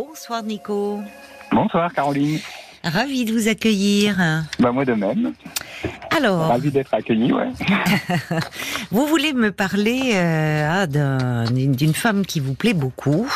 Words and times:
Bonsoir 0.00 0.42
Nico. 0.42 1.00
Bonsoir 1.50 1.90
Caroline. 1.90 2.38
Ravi 2.84 3.24
de 3.24 3.32
vous 3.32 3.48
accueillir. 3.48 4.16
Bah 4.58 4.70
moi 4.70 4.84
de 4.84 4.92
même. 4.92 5.32
Alors, 6.14 6.48
Ravi 6.48 6.70
d'être 6.70 6.92
accueilli, 6.92 7.32
ouais. 7.32 7.48
vous 8.90 9.06
voulez 9.06 9.32
me 9.32 9.52
parler 9.52 10.12
euh, 10.14 10.68
ah, 10.70 10.86
d'un- 10.86 11.44
d'une 11.50 11.94
femme 11.94 12.26
qui 12.26 12.40
vous 12.40 12.52
plaît 12.52 12.74
beaucoup. 12.74 13.26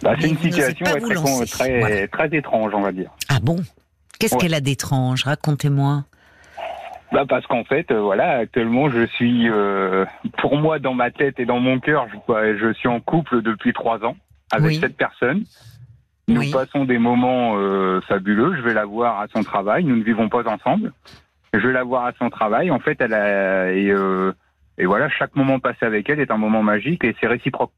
Bah, 0.00 0.14
c'est 0.20 0.28
une 0.28 0.38
situation 0.38 0.86
ouais, 0.86 1.00
très, 1.00 1.14
lancer. 1.14 1.46
très, 1.50 1.80
Voilà. 1.80 2.06
très 2.06 2.28
étrange, 2.36 2.72
on 2.72 2.82
va 2.82 2.92
dire. 2.92 3.10
Ah 3.28 3.40
bon? 3.42 3.56
Qu'est-ce 4.20 4.34
Ouais. 4.36 4.42
qu'elle 4.42 4.54
a 4.54 4.60
d'étrange? 4.60 5.24
Racontez-moi. 5.24 6.04
Bah 7.10 7.24
parce 7.28 7.44
qu'en 7.48 7.64
fait, 7.64 7.90
euh, 7.90 8.00
voilà, 8.00 8.38
actuellement, 8.38 8.90
je 8.90 9.06
suis, 9.16 9.50
euh, 9.50 10.04
pour 10.40 10.56
moi, 10.56 10.78
dans 10.78 10.94
ma 10.94 11.10
tête 11.10 11.40
et 11.40 11.46
dans 11.46 11.58
mon 11.58 11.80
cœur, 11.80 12.06
je, 12.12 12.16
bah, 12.32 12.56
je 12.56 12.72
suis 12.74 12.86
en 12.88 13.00
couple 13.00 13.42
depuis 13.42 13.72
trois 13.72 14.04
ans 14.04 14.14
avec 14.52 14.68
Oui. 14.68 14.78
cette 14.80 14.96
personne. 14.96 15.44
Nous 16.28 16.40
Oui. 16.40 16.50
passons 16.52 16.84
des 16.84 16.98
moments 16.98 17.54
euh, 17.56 18.00
fabuleux. 18.02 18.54
Je 18.56 18.62
vais 18.62 18.74
la 18.74 18.84
voir 18.84 19.20
à 19.20 19.26
son 19.34 19.42
travail. 19.42 19.84
Nous 19.84 19.96
ne 19.96 20.02
vivons 20.02 20.28
pas 20.28 20.46
ensemble. 20.46 20.92
Je 21.54 21.66
vais 21.66 21.72
la 21.72 21.84
voir 21.84 22.04
à 22.04 22.12
son 22.18 22.28
travail. 22.28 22.70
En 22.70 22.78
fait, 22.78 23.00
elle 23.00 23.14
a 23.14 23.72
et, 23.72 23.88
euh, 23.90 24.32
et 24.76 24.84
voilà, 24.84 25.08
chaque 25.08 25.34
moment 25.34 25.58
passé 25.58 25.86
avec 25.86 26.08
elle 26.10 26.20
est 26.20 26.30
un 26.30 26.36
moment 26.36 26.62
magique 26.62 27.02
et 27.04 27.16
c'est 27.20 27.26
réciproque. 27.26 27.72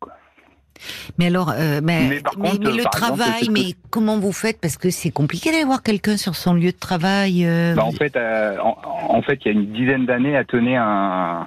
Mais 1.18 1.26
alors, 1.26 1.50
euh, 1.50 1.80
mais, 1.82 2.08
Mais 2.08 2.22
contre, 2.22 2.58
mais 2.60 2.70
le 2.70 2.74
exemple, 2.76 2.90
travail, 2.90 3.48
mais 3.50 3.74
comment 3.90 4.18
vous 4.18 4.32
faites? 4.32 4.60
Parce 4.60 4.76
que 4.78 4.90
c'est 4.90 5.10
compliqué 5.10 5.52
d'aller 5.52 5.64
voir 5.64 5.82
quelqu'un 5.82 6.16
sur 6.16 6.34
son 6.34 6.54
lieu 6.54 6.72
de 6.72 6.78
travail. 6.78 7.46
Bah, 7.76 7.84
en 7.84 7.92
fait, 7.92 8.16
en, 8.16 8.78
en 9.16 9.22
fait, 9.22 9.38
il 9.44 9.46
y 9.46 9.48
a 9.50 9.52
une 9.52 9.72
dizaine 9.72 10.06
d'années, 10.06 10.30
elle 10.32 10.46
tenait 10.46 10.76
un. 10.76 11.46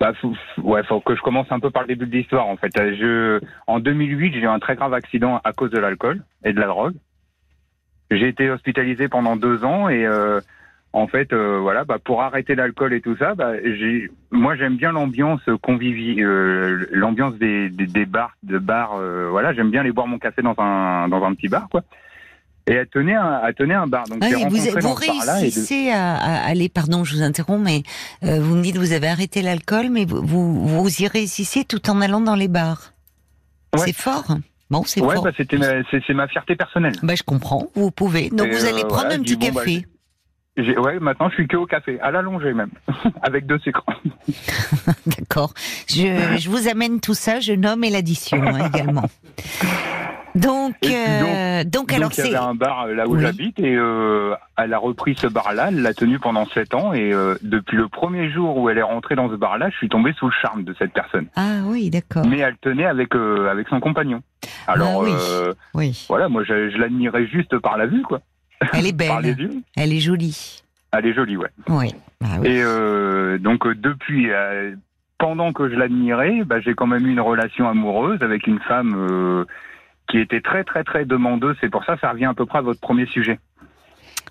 Bah, 0.00 0.12
faut, 0.20 0.32
ouais, 0.62 0.82
faut 0.84 1.00
que 1.00 1.16
je 1.16 1.22
commence 1.22 1.50
un 1.50 1.58
peu 1.58 1.70
par 1.70 1.82
le 1.82 1.88
début 1.88 2.06
de 2.06 2.16
l'histoire. 2.16 2.46
En 2.46 2.56
fait, 2.56 2.76
Euh, 2.78 2.94
je, 3.40 3.46
en 3.66 3.80
2008, 3.80 4.32
j'ai 4.34 4.40
eu 4.40 4.46
un 4.46 4.60
très 4.60 4.76
grave 4.76 4.94
accident 4.94 5.40
à 5.42 5.52
cause 5.52 5.70
de 5.70 5.78
l'alcool 5.78 6.22
et 6.44 6.52
de 6.52 6.60
la 6.60 6.66
drogue. 6.68 6.94
J'ai 8.10 8.28
été 8.28 8.48
hospitalisé 8.48 9.08
pendant 9.08 9.36
deux 9.36 9.64
ans 9.64 9.88
et 9.88 10.06
euh, 10.06 10.40
en 10.92 11.06
fait, 11.08 11.32
euh, 11.32 11.58
voilà, 11.60 11.84
bah, 11.84 11.98
pour 12.02 12.22
arrêter 12.22 12.54
l'alcool 12.54 12.94
et 12.94 13.00
tout 13.00 13.16
ça, 13.16 13.34
bah, 13.34 13.52
j'ai, 13.62 14.08
moi, 14.30 14.56
j'aime 14.56 14.76
bien 14.76 14.92
l'ambiance 14.92 15.42
conviviale, 15.62 16.24
euh, 16.24 16.86
l'ambiance 16.92 17.34
des, 17.34 17.68
des, 17.68 17.86
des 17.86 18.06
bars, 18.06 18.34
de 18.44 18.58
bars. 18.58 18.94
euh, 18.94 19.28
voilà, 19.30 19.52
j'aime 19.52 19.70
bien 19.70 19.80
aller 19.80 19.92
boire 19.92 20.06
mon 20.06 20.18
café 20.18 20.42
dans 20.42 20.54
un 20.58 21.08
dans 21.08 21.22
un 21.24 21.34
petit 21.34 21.48
bar, 21.48 21.68
quoi. 21.68 21.82
Et 22.68 22.74
elle 22.74 22.86
tenait 22.88 23.14
un, 23.14 23.40
elle 23.46 23.54
tenait 23.54 23.74
un 23.74 23.86
bar. 23.86 24.04
Donc, 24.04 24.22
j'ai 24.22 24.34
oui, 24.36 24.44
vous, 24.48 24.56
de- 24.56 25.34
réussissez 25.40 25.90
à, 25.90 26.16
à 26.16 26.46
aller, 26.46 26.68
pardon, 26.68 27.02
je 27.04 27.14
vous 27.16 27.22
interromps, 27.22 27.64
mais 27.64 27.82
euh, 28.24 28.40
vous 28.40 28.54
me 28.56 28.62
dites 28.62 28.76
vous 28.76 28.92
avez 28.92 29.08
arrêté 29.08 29.40
l'alcool, 29.42 29.88
mais 29.90 30.04
vous, 30.04 30.22
vous, 30.22 30.66
vous 30.68 31.02
y 31.02 31.06
réussissez 31.08 31.64
tout 31.64 31.88
en 31.90 32.00
allant 32.00 32.20
dans 32.20 32.34
les 32.36 32.48
bars. 32.48 32.92
Ouais. 33.74 33.82
C'est 33.86 33.92
fort. 33.96 34.36
Bon, 34.70 34.82
c'est 34.84 35.00
Ouais, 35.00 35.14
fort. 35.14 35.24
bah, 35.24 35.30
c'était 35.36 35.58
c'est 36.06 36.14
ma 36.14 36.28
fierté 36.28 36.54
personnelle. 36.56 36.92
Bah, 37.02 37.14
je 37.14 37.22
comprends, 37.22 37.68
vous 37.74 37.90
pouvez. 37.90 38.28
Donc 38.28 38.48
Et, 38.48 38.50
vous 38.50 38.64
allez 38.66 38.82
euh, 38.82 38.86
prendre 38.86 39.06
voilà, 39.06 39.14
un 39.14 39.20
petit 39.22 39.36
bon, 39.36 39.48
bah, 39.48 39.60
café. 39.64 39.86
J'ai- 40.58 40.76
Ouais, 40.76 40.98
maintenant 40.98 41.28
je 41.30 41.34
suis 41.36 41.46
que 41.48 41.56
au 41.56 41.66
café, 41.66 41.98
à 42.00 42.10
l'allongée 42.10 42.52
même, 42.52 42.70
avec 43.22 43.46
deux 43.46 43.58
sucres. 43.60 43.86
D'accord. 45.06 45.54
Je, 45.88 46.36
je 46.38 46.50
vous 46.50 46.68
amène 46.68 47.00
tout 47.00 47.14
ça, 47.14 47.40
je 47.40 47.52
nomme 47.52 47.84
et 47.84 47.90
l'addition 47.90 48.42
hein, 48.42 48.66
également. 48.74 49.04
Donc, 50.34 50.74
puis 50.80 50.92
euh, 50.94 51.64
donc, 51.64 51.92
alors 51.92 52.10
Donc 52.10 52.18
il 52.18 52.24
y 52.24 52.28
avait 52.28 52.36
un 52.36 52.54
bar 52.54 52.86
là 52.88 53.06
où 53.08 53.14
Oui. 53.16 53.22
j'habite 53.22 53.58
et 53.58 53.74
euh, 53.74 54.34
elle 54.56 54.72
a 54.74 54.78
repris 54.78 55.14
ce 55.16 55.26
bar-là, 55.26 55.66
elle 55.68 55.82
l'a 55.82 55.94
tenu 55.94 56.18
pendant 56.18 56.46
sept 56.46 56.74
ans 56.74 56.92
et 56.92 57.12
euh, 57.12 57.34
depuis 57.42 57.76
le 57.76 57.88
premier 57.88 58.30
jour 58.30 58.56
où 58.58 58.68
elle 58.68 58.78
est 58.78 58.82
rentrée 58.82 59.14
dans 59.16 59.28
ce 59.30 59.34
bar-là, 59.36 59.70
je 59.70 59.76
suis 59.76 59.88
tombé 59.88 60.12
sous 60.18 60.26
le 60.26 60.32
charme 60.40 60.64
de 60.64 60.74
cette 60.78 60.92
personne. 60.92 61.26
Ah 61.36 61.60
oui, 61.66 61.90
d'accord. 61.90 62.24
Mais 62.26 62.38
elle 62.38 62.56
tenait 62.58 62.86
avec 62.86 63.14
euh, 63.16 63.48
avec 63.50 63.68
son 63.68 63.80
compagnon. 63.80 64.22
Alors 64.66 65.00
Ah 65.00 65.04
oui. 65.04 65.12
euh, 65.30 65.54
Oui, 65.74 66.06
voilà, 66.08 66.28
moi 66.28 66.44
je, 66.44 66.70
je 66.70 66.76
l'admirais 66.78 67.26
juste 67.26 67.58
par 67.58 67.76
la 67.78 67.86
vue 67.86 68.02
quoi, 68.02 68.20
elle 68.74 68.86
est 68.86 68.92
belle, 68.96 69.36
elle 69.76 69.92
est 69.92 70.00
jolie. 70.00 70.62
Elle 70.92 71.06
est 71.06 71.14
jolie, 71.14 71.36
ouais. 71.36 71.50
Oui. 71.68 71.94
Ah 72.22 72.36
oui. 72.40 72.48
Et 72.48 73.38
donc 73.38 73.66
depuis, 73.68 74.28
pendant 75.18 75.52
que 75.52 75.68
je 75.68 75.74
l'admirais, 75.74 76.42
bah, 76.46 76.60
j'ai 76.60 76.74
quand 76.74 76.86
même 76.86 77.06
eu 77.06 77.10
une 77.12 77.20
relation 77.20 77.68
amoureuse 77.68 78.22
avec 78.22 78.46
une 78.46 78.60
femme 78.60 78.94
euh, 78.96 79.44
qui 80.08 80.18
était 80.18 80.40
très 80.40 80.64
très 80.64 80.84
très 80.84 81.04
demandeuse. 81.04 81.56
C'est 81.60 81.70
pour 81.70 81.84
ça, 81.84 81.96
ça 82.00 82.10
revient 82.10 82.26
à 82.26 82.34
peu 82.34 82.46
près 82.46 82.58
à 82.58 82.62
votre 82.62 82.80
premier 82.80 83.06
sujet. 83.06 83.38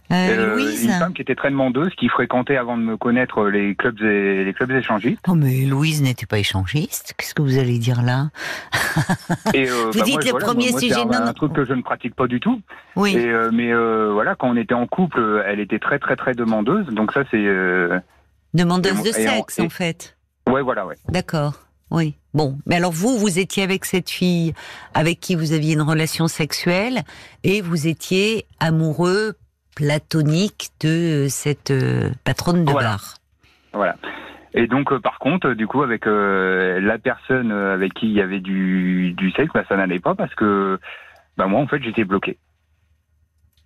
Euh, 0.10 0.14
Euh, 0.14 0.56
Louise. 0.56 0.86
une 0.86 0.92
femme 0.92 1.14
qui 1.14 1.22
était 1.22 1.36
très 1.36 1.50
demandeuse, 1.50 1.94
qui 1.96 2.08
fréquentait 2.08 2.56
avant 2.56 2.78
de 2.78 2.82
me 2.82 2.96
connaître 2.96 3.46
les 3.48 3.76
clubs 3.76 4.02
et 4.02 4.46
les 4.46 4.54
clubs 4.54 4.72
échangistes. 4.72 5.20
Oh 5.28 5.36
mais 5.36 5.66
Louise 5.66 6.02
n'était 6.02 6.26
pas 6.26 6.40
échangiste. 6.40 7.14
Qu'est-ce 7.18 7.36
que 7.36 7.42
vous 7.42 7.58
allez 7.58 7.78
dire 7.78 8.02
là 8.02 8.30
Et 9.54 9.70
euh, 9.70 9.92
Vous 9.92 10.00
bah, 10.00 10.06
dites 10.06 10.14
moi, 10.14 10.24
le 10.24 10.30
voilà, 10.32 10.46
premier 10.46 10.72
moi, 10.72 10.80
sujet, 10.80 10.94
c'est 10.96 11.16
un, 11.16 11.34
truc 11.34 11.52
que 11.52 11.66
je 11.66 11.74
ne 11.74 11.82
pratique 11.82 12.16
pas 12.16 12.28
du 12.28 12.40
tout. 12.40 12.62
Oui. 12.96 13.18
Et, 13.18 13.28
euh, 13.28 13.50
mais 13.52 13.74
voilà, 14.14 14.36
quand 14.36 14.50
on 14.50 14.56
était 14.56 14.74
en 14.74 14.88
couple, 14.88 15.44
elle 15.46 15.60
était 15.60 15.80
très 15.80 16.00
très 16.00 16.16
très 16.16 16.34
demandeuse. 16.34 16.86
Donc 16.88 17.12
ça 17.12 17.24
c'est 17.30 17.46
Demandeuse 18.54 19.04
de 19.04 19.10
et 19.10 19.12
sexe 19.12 19.60
en 19.60 19.70
fait. 19.70 20.18
ouais 20.50 20.62
voilà 20.62 20.86
ouais. 20.86 20.96
D'accord. 21.10 21.67
Oui. 21.92 22.16
Bon, 22.34 22.58
mais 22.66 22.76
alors 22.76 22.92
vous, 22.92 23.18
vous 23.18 23.40
étiez 23.40 23.64
avec 23.64 23.86
cette 23.86 24.10
fille 24.10 24.54
avec 24.94 25.20
qui 25.20 25.36
vous 25.36 25.54
aviez 25.54 25.74
une 25.74 25.82
relation 25.82 26.28
sexuelle 26.28 27.02
et 27.44 27.62
vous 27.62 27.88
étiez 27.88 28.46
amoureux 28.60 29.36
platonique 29.76 30.70
de 30.82 31.26
euh, 31.26 31.30
cette 31.30 31.72
euh, 31.72 32.10
patronne 32.26 32.66
de 32.66 32.72
Voilà. 32.72 32.90
bar. 32.90 33.14
Voilà. 33.74 33.96
Et 34.54 34.66
donc, 34.68 34.92
euh, 34.92 35.00
par 35.00 35.20
contre, 35.20 35.52
du 35.54 35.68
coup, 35.68 35.84
avec 35.84 36.08
euh, 36.08 36.80
la 36.82 36.98
personne 36.98 37.52
avec 37.52 37.94
qui 37.94 38.08
il 38.08 38.14
y 38.14 38.22
avait 38.22 38.40
du, 38.40 39.14
du 39.14 39.32
sexe, 39.32 39.52
bah, 39.54 39.64
ça 39.70 39.78
n'allait 39.78 40.00
pas 40.00 40.16
parce 40.16 40.34
que 40.36 40.80
bah, 41.38 41.46
moi, 41.48 41.62
en 41.62 41.68
fait, 41.68 41.82
j'étais 41.84 42.04
bloqué. 42.06 42.38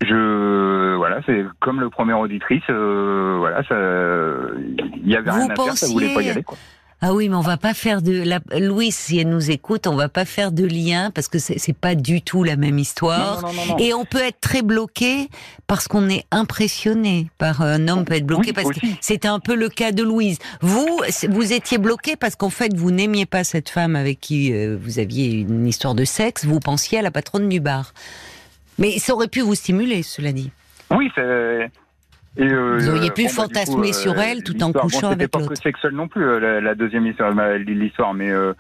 Je 0.01 0.95
voilà, 0.95 1.21
c'est 1.25 1.45
comme 1.59 1.79
le 1.79 1.89
premier 1.89 2.13
auditrice, 2.13 2.63
voilà, 2.69 3.63
ça, 3.63 3.75
il 4.97 5.07
y 5.07 5.15
avait 5.15 5.29
Vous 5.29 5.37
rien 5.37 5.49
à 5.49 5.55
faire, 5.55 5.77
ça 5.77 5.87
voulait 5.87 6.13
pas 6.13 6.23
y 6.23 6.29
aller. 6.29 6.43
Quoi. 6.43 6.57
Ah 7.03 7.13
oui, 7.13 7.29
mais 7.29 7.35
on 7.35 7.41
va 7.41 7.57
pas 7.57 7.73
faire 7.73 8.03
de 8.03 8.22
la 8.22 8.39
Louise, 8.59 8.95
si 8.95 9.17
elle 9.17 9.29
nous 9.29 9.50
écoute, 9.50 9.88
on 9.88 9.95
va 9.95 10.07
pas 10.07 10.23
faire 10.23 10.51
de 10.51 10.63
lien 10.63 11.09
parce 11.09 11.28
que 11.28 11.39
c'est 11.39 11.75
pas 11.75 11.95
du 11.95 12.22
tout 12.22 12.44
la 12.44 12.56
même 12.56 12.78
histoire. 12.78 13.41
Non, 13.41 13.53
non, 13.53 13.66
non. 13.69 13.78
Et 13.79 13.95
on 13.95 14.06
peut 14.06 14.22
être 14.22 14.39
très 14.39 14.62
bloqué 14.62 15.28
parce 15.66 15.88
qu'on 15.88 16.09
est 16.09 16.25
impressionné 16.29 17.31
par 17.40 17.63
un 17.63 17.88
homme 17.88 18.06
peut 18.06 18.13
être 18.13 18.28
bloqué 18.28 18.50
Oui, 18.50 18.53
parce 18.53 18.69
que 18.69 18.85
c'était 19.01 19.28
un 19.28 19.40
peu 19.40 19.56
le 19.56 19.67
cas 19.69 19.91
de 19.91 20.03
Louise. 20.03 20.38
Vous, 20.61 21.01
vous 21.29 21.53
étiez 21.53 21.79
bloqué 21.79 22.16
parce 22.16 22.35
qu'en 22.35 22.51
fait 22.51 22.75
vous 22.75 22.91
n'aimiez 22.91 23.25
pas 23.25 23.44
cette 23.44 23.69
femme 23.69 23.95
avec 23.95 24.19
qui 24.19 24.53
euh, 24.53 24.78
vous 24.79 25.00
aviez 25.00 25.31
une 25.31 25.66
histoire 25.67 25.95
de 25.95 26.06
sexe. 26.06 26.45
Vous 26.45 26.59
pensiez 26.59 27.00
à 27.00 27.01
la 27.01 27.09
patronne 27.09 27.50
du 27.50 27.59
bar. 27.59 27.94
Mais 28.78 29.00
ça 29.00 29.13
aurait 29.13 29.28
pu 29.28 29.41
vous 29.41 29.56
stimuler, 29.56 30.03
cela 30.03 30.31
dit. 30.31 30.51
Oui, 30.91 31.09
c'est. 31.16 31.72
Et, 32.37 32.43
euh, 32.43 32.77
Vous 32.77 32.89
auriez 32.89 33.11
pu 33.11 33.23
bon, 33.23 33.27
bah, 33.27 33.33
fantasmer 33.43 33.87
coup, 33.87 33.93
sur 33.93 34.17
elle 34.19 34.43
tout 34.43 34.61
en 34.63 34.71
couchant 34.71 34.81
bon, 34.81 34.89
c'était 34.89 35.05
avec 35.07 35.31
pas 35.31 35.39
l'autre. 35.39 35.51
que 35.53 35.59
sexuel 35.59 35.93
non 35.93 36.07
plus, 36.07 36.23
euh, 36.23 36.39
la, 36.39 36.61
la 36.61 36.75
deuxième 36.75 37.05
histoire, 37.05 37.31
l'histoire, 37.57 38.13
mais 38.13 38.31
euh, 38.31 38.53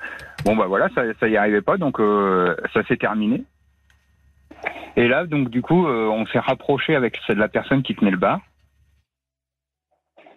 bon 0.43 0.55
bah 0.55 0.65
voilà, 0.67 0.89
ça, 0.93 1.03
ça 1.19 1.27
y 1.29 1.37
arrivait 1.37 1.61
pas, 1.61 1.77
donc 1.77 1.99
euh, 1.99 2.55
ça 2.73 2.83
s'est 2.83 2.97
terminé. 2.97 3.43
Et 4.97 5.07
là, 5.07 5.25
donc 5.25 5.49
du 5.49 5.61
coup, 5.61 5.87
euh, 5.87 6.07
on 6.07 6.25
s'est 6.27 6.39
rapproché 6.39 6.95
avec 6.95 7.17
la 7.29 7.47
personne 7.47 7.81
qui 7.81 7.95
tenait 7.95 8.11
le 8.11 8.17
bar. 8.17 8.41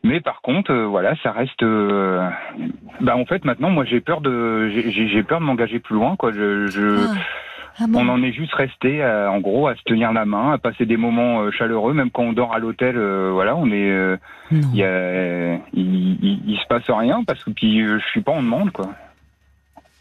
Mais 0.05 0.21
par 0.21 0.41
contre, 0.43 0.71
euh, 0.71 0.85
voilà, 0.87 1.17
ça 1.23 1.33
reste. 1.33 1.63
euh, 1.63 2.29
bah 3.01 3.17
en 3.17 3.25
fait, 3.25 3.45
maintenant, 3.45 3.71
moi, 3.71 3.85
j'ai 3.85 4.01
peur 4.01 4.21
de, 4.21 4.69
j'ai 4.69 5.23
peur 5.23 5.41
de 5.41 5.45
m'engager 5.45 5.81
plus 5.81 5.95
loin, 5.95 6.15
quoi. 6.15 6.31
Je, 6.31 6.67
je, 6.67 6.99
Ah. 7.09 7.15
Ah 7.79 7.85
bon 7.89 8.07
on 8.07 8.09
en 8.09 8.23
est 8.23 8.33
juste 8.33 8.55
resté, 8.55 9.03
euh, 9.03 9.29
en 9.31 9.41
gros, 9.41 9.67
à 9.67 9.75
se 9.75 9.83
tenir 9.83 10.13
la 10.13 10.25
main, 10.25 10.53
à 10.53 10.59
passer 10.59 10.87
des 10.87 10.97
moments 10.97 11.43
euh, 11.43 11.51
chaleureux, 11.51 11.93
même 11.93 12.11
quand 12.11 12.23
on 12.23 12.33
dort 12.33 12.55
à 12.55 12.59
l'hôtel. 12.59 12.97
euh, 12.97 13.31
voilà, 13.33 13.57
on 13.57 13.67
est, 13.69 13.91
euh, 13.91 14.17
il 15.73 16.43
il 16.47 16.59
se 16.59 16.67
passe 16.69 16.89
rien 16.89 17.25
parce 17.25 17.43
que 17.43 17.51
puis 17.51 17.81
euh, 17.83 17.99
je 17.99 18.07
suis 18.11 18.21
pas 18.21 18.33
en 18.33 18.43
demande, 18.43 18.71
quoi. 18.71 18.91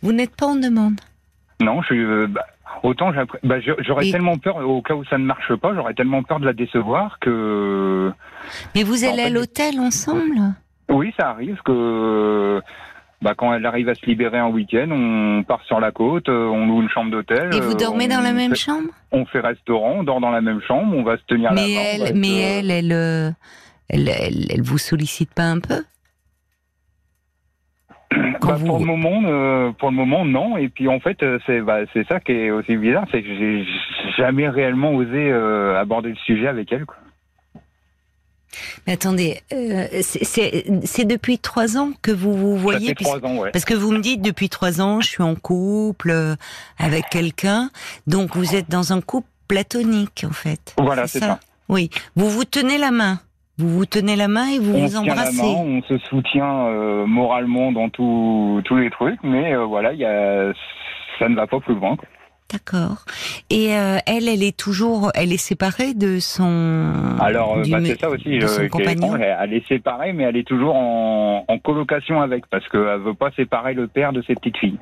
Vous 0.01 0.12
n'êtes 0.12 0.35
pas 0.35 0.47
en 0.47 0.56
demande. 0.56 1.00
Non, 1.62 1.81
je 1.81 1.88
suis, 1.88 2.03
euh, 2.03 2.28
bah, 2.28 2.45
autant 2.83 3.12
bah, 3.44 3.56
j'aurais 3.79 4.07
Et- 4.07 4.12
tellement 4.12 4.38
peur 4.38 4.57
au 4.57 4.81
cas 4.81 4.95
où 4.95 5.03
ça 5.06 5.18
ne 5.18 5.25
marche 5.25 5.56
pas, 5.56 5.74
j'aurais 5.74 5.94
tellement 5.94 6.24
peur 6.24 6.39
de 6.39 6.45
la 6.45 6.53
décevoir 6.53 7.18
que 7.19 8.12
Mais 8.75 8.83
vous 8.83 9.03
allez 9.03 9.24
En 9.24 9.27
à 9.27 9.30
l'hôtel 9.30 9.80
ensemble 9.80 10.53
oui, 10.89 11.13
ça 11.18 11.30
arrive 11.30 11.59
que. 11.65 12.62
Bah, 13.24 13.34
quand 13.38 13.54
elle 13.54 13.66
arrive 13.66 13.88
à 13.88 13.96
se 13.96 14.06
libérer 14.06 14.38
un 14.38 14.50
week-end, 14.50 14.90
on 14.92 15.44
part 15.44 15.64
sur 15.64 15.80
la 15.80 15.92
côte, 15.92 16.28
euh, 16.28 16.46
on 16.48 16.68
loue 16.68 16.81
une 16.81 16.90
chambre 16.90 17.10
d'hôtel. 17.10 17.56
Et 17.56 17.62
vous 17.62 17.72
euh, 17.72 17.75
dormez 17.75 18.08
dans 18.10 18.20
la 18.20 18.34
même 18.34 18.52
fait- 18.52 18.58
chambre 18.60 18.90
On 19.14 19.25
fait 19.25 19.40
restaurant, 19.40 19.94
on 20.00 20.04
dort 20.04 20.20
dans 20.20 20.30
la 20.31 20.42
même 20.42 20.62
chambre, 20.62 20.94
on 20.96 21.04
va 21.04 21.16
se 21.18 21.24
tenir 21.24 21.54
la 21.54 21.62
main. 21.62 21.68
Mais 21.68 21.74
va 21.75 21.81
elle, 21.81 22.02
être, 22.10 22.16
mais 22.16 22.28
euh, 22.28 22.60
elle, 22.60 22.72
elle, 22.72 22.92
euh, 22.92 23.30
elle, 23.90 24.10
elle, 24.10 24.52
elle 24.52 24.62
vous 24.62 24.78
sollicite 24.78 25.34
pas 25.34 25.44
un 25.46 25.60
peu 25.60 25.84
Bah, 28.42 28.56
vous- 28.58 28.66
Pour 28.68 28.80
le 28.80 28.86
moment, 28.86 29.22
euh, 29.25 29.72
pour 29.72 29.90
le 29.90 29.96
moment, 29.96 30.25
non. 30.25 30.58
Et 30.58 30.68
puis 30.68 30.88
en 30.90 31.00
fait, 31.00 31.24
euh, 31.24 31.40
c'est 31.46 31.62
bah, 31.62 31.80
c'est 31.94 32.06
ça 32.08 32.20
qui 32.20 32.34
est 32.34 32.52
aussi 32.52 32.75
bizarre, 32.75 33.06
c'est 33.12 33.24
que 33.24 33.28
j'ai 33.30 33.66
jamais 34.18 34.50
réellement 34.50 34.92
osé 34.92 35.31
euh, 35.31 35.80
aborder 35.80 36.10
le 36.10 36.16
sujet 36.18 36.48
avec 36.48 36.72
elle. 36.74 36.86
Quoi. 36.86 36.98
Mais 38.88 38.94
attendez, 38.94 39.41
euh, 39.53 39.88
c'est 40.01 41.05
depuis 41.05 41.39
trois 41.39 41.77
ans 41.77 41.91
que 42.01 42.11
vous 42.11 42.33
vous 42.33 42.57
voyez 42.57 42.88
Ça 42.89 42.94
fait 42.97 43.03
trois 43.03 43.25
ans, 43.25 43.38
ouais. 43.38 43.51
Parce 43.51 43.65
que 43.65 43.73
vous 43.73 43.91
me 43.91 44.00
dites 44.00 44.21
depuis 44.21 44.50
trois 44.50 44.81
ans, 44.81 45.01
je 45.01 45.07
suis 45.07 45.23
en 45.23 45.35
couple 45.35 46.11
euh, 46.11 46.35
avec 46.77 47.09
quelqu'un, 47.09 47.69
donc 48.07 48.35
vous 48.35 48.55
êtes 48.55 48.69
dans 48.69 48.94
un 48.94 49.01
couple 49.01 49.27
platonique 49.47 50.25
en 50.27 50.33
fait. 50.33 50.73
Voilà, 50.79 51.07
c'est 51.07 51.19
ça. 51.19 51.39
Oui, 51.69 51.89
vous 52.15 52.29
vous 52.29 52.45
tenez 52.45 52.77
la 52.77 52.91
main. 52.91 53.19
Vous 53.59 53.69
vous 53.69 53.85
tenez 53.85 54.15
la 54.15 54.27
main 54.27 54.47
et 54.47 54.57
vous 54.57 54.73
on 54.73 54.81
vous 54.81 54.88
se 54.88 54.91
tient 54.94 55.03
la 55.05 55.11
embrassez. 55.13 55.38
main, 55.38 55.44
on 55.44 55.81
se 55.83 55.97
soutient 56.09 56.65
euh, 56.69 57.05
moralement 57.05 57.71
dans 57.71 57.88
tout- 57.89 58.61
tous 58.65 58.75
les 58.77 58.89
trucs, 58.89 59.19
mais 59.23 59.53
euh, 59.53 59.63
voilà, 59.65 59.94
il 59.94 60.00
y 60.00 60.05
a, 60.05 60.51
ça 61.19 61.29
ne 61.29 61.35
va 61.35 61.45
pas 61.45 61.59
plus 61.59 61.75
loin. 61.75 61.95
quoi. 61.95 62.07
D'accord. 62.53 63.03
Et 63.50 63.75
euh, 63.75 63.97
elle, 64.05 64.29
elle 64.29 64.44
est 64.44 64.55
toujours, 64.55 65.11
elle 65.15 65.33
est 65.33 65.38
séparée 65.38 65.95
de 65.95 66.19
son. 66.19 67.15
Alors, 67.19 67.57
euh, 67.57 67.63
bah, 67.67 67.79
c'est 67.83 68.00
ça 68.00 68.09
aussi. 68.11 68.38
de 68.38 68.45
son 68.45 68.61
euh, 68.61 68.65
est 68.65 68.69
compagnon. 68.69 69.15
elle, 69.15 69.35
elle 69.41 69.53
est 69.53 69.67
séparée, 69.67 70.13
mais 70.13 70.23
elle 70.25 70.38
est 70.38 70.47
toujours 70.47 70.75
en, 70.75 71.45
en 71.47 71.57
colocation 71.57 72.21
avec, 72.21 72.45
parce 72.47 72.67
qu'elle 72.69 73.00
veut 73.00 73.15
pas 73.15 73.31
séparer 73.31 73.73
le 73.73 73.88
père 73.88 74.13
de 74.13 74.21
ses 74.21 74.35
petites 74.35 74.57
filles. 74.57 74.77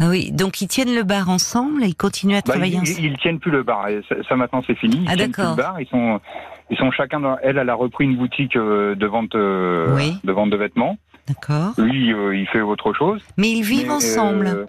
Ah 0.00 0.08
oui, 0.08 0.32
donc 0.32 0.60
ils 0.60 0.66
tiennent 0.66 0.92
le 0.94 1.04
bar 1.04 1.30
ensemble 1.30 1.84
et 1.84 1.86
ils 1.86 1.94
continuent 1.94 2.34
à 2.34 2.40
Bah, 2.40 2.52
travailler 2.54 2.74
ils, 2.78 2.80
ensemble. 2.80 3.00
ils, 3.06 3.18
tiennent 3.18 3.38
plus 3.38 3.52
le 3.52 3.62
bar. 3.62 3.86
Ça, 4.08 4.16
ça, 4.28 4.34
maintenant 4.34 4.62
c'est 4.66 4.74
fini. 4.76 4.96
Ils 5.04 5.08
Ah, 5.08 5.14
tiennent 5.14 5.30
plus 5.30 5.44
le 5.44 5.54
bar. 5.54 5.80
Ils 5.80 5.86
sont, 5.86 6.20
ils 6.70 6.76
sont 6.76 6.90
chacun. 6.90 7.20
Dans, 7.20 7.38
elle, 7.44 7.58
elle 7.58 7.70
a 7.70 7.74
repris 7.76 8.04
une 8.06 8.16
boutique 8.16 8.54
de 8.54 9.06
vente, 9.06 9.34
Oui. 9.34 10.16
de 10.24 10.32
vente 10.32 10.50
de 10.50 10.56
vêtements. 10.56 10.98
D'accord. 11.28 11.72
Lui, 11.78 12.12
euh, 12.12 12.36
il 12.36 12.46
fait 12.48 12.60
autre 12.60 12.92
chose. 12.92 13.22
Mais 13.36 13.50
ils 13.50 13.62
vivent 13.62 13.86
Mais, 13.88 13.94
ensemble. 13.94 14.46
euh, 14.46 14.66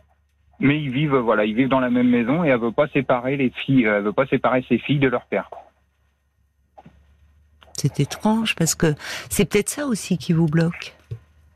mais 0.59 0.81
ils 0.81 0.89
vivent, 0.91 1.15
voilà, 1.17 1.43
ils 1.45 1.53
vivent 1.55 1.67
dans 1.69 1.81
la 1.81 1.89
même 1.89 2.09
maison 2.09 2.43
et 2.43 2.47
elle 2.47 2.59
veut 2.59 2.71
pas 2.71 2.87
séparer 2.89 3.35
les 3.37 3.51
filles. 3.65 3.83
Elle 3.83 4.03
veut 4.03 4.13
pas 4.13 4.25
séparer 4.27 4.65
ses 4.69 4.77
filles 4.77 4.99
de 4.99 5.07
leur 5.09 5.25
père. 5.25 5.49
C'est 7.77 7.99
étrange 7.99 8.55
parce 8.55 8.73
que 8.73 8.95
c'est 9.29 9.45
peut-être 9.45 9.69
ça 9.69 9.85
aussi 9.85 10.17
qui 10.17 10.33
vous 10.33 10.47
bloque. 10.47 10.95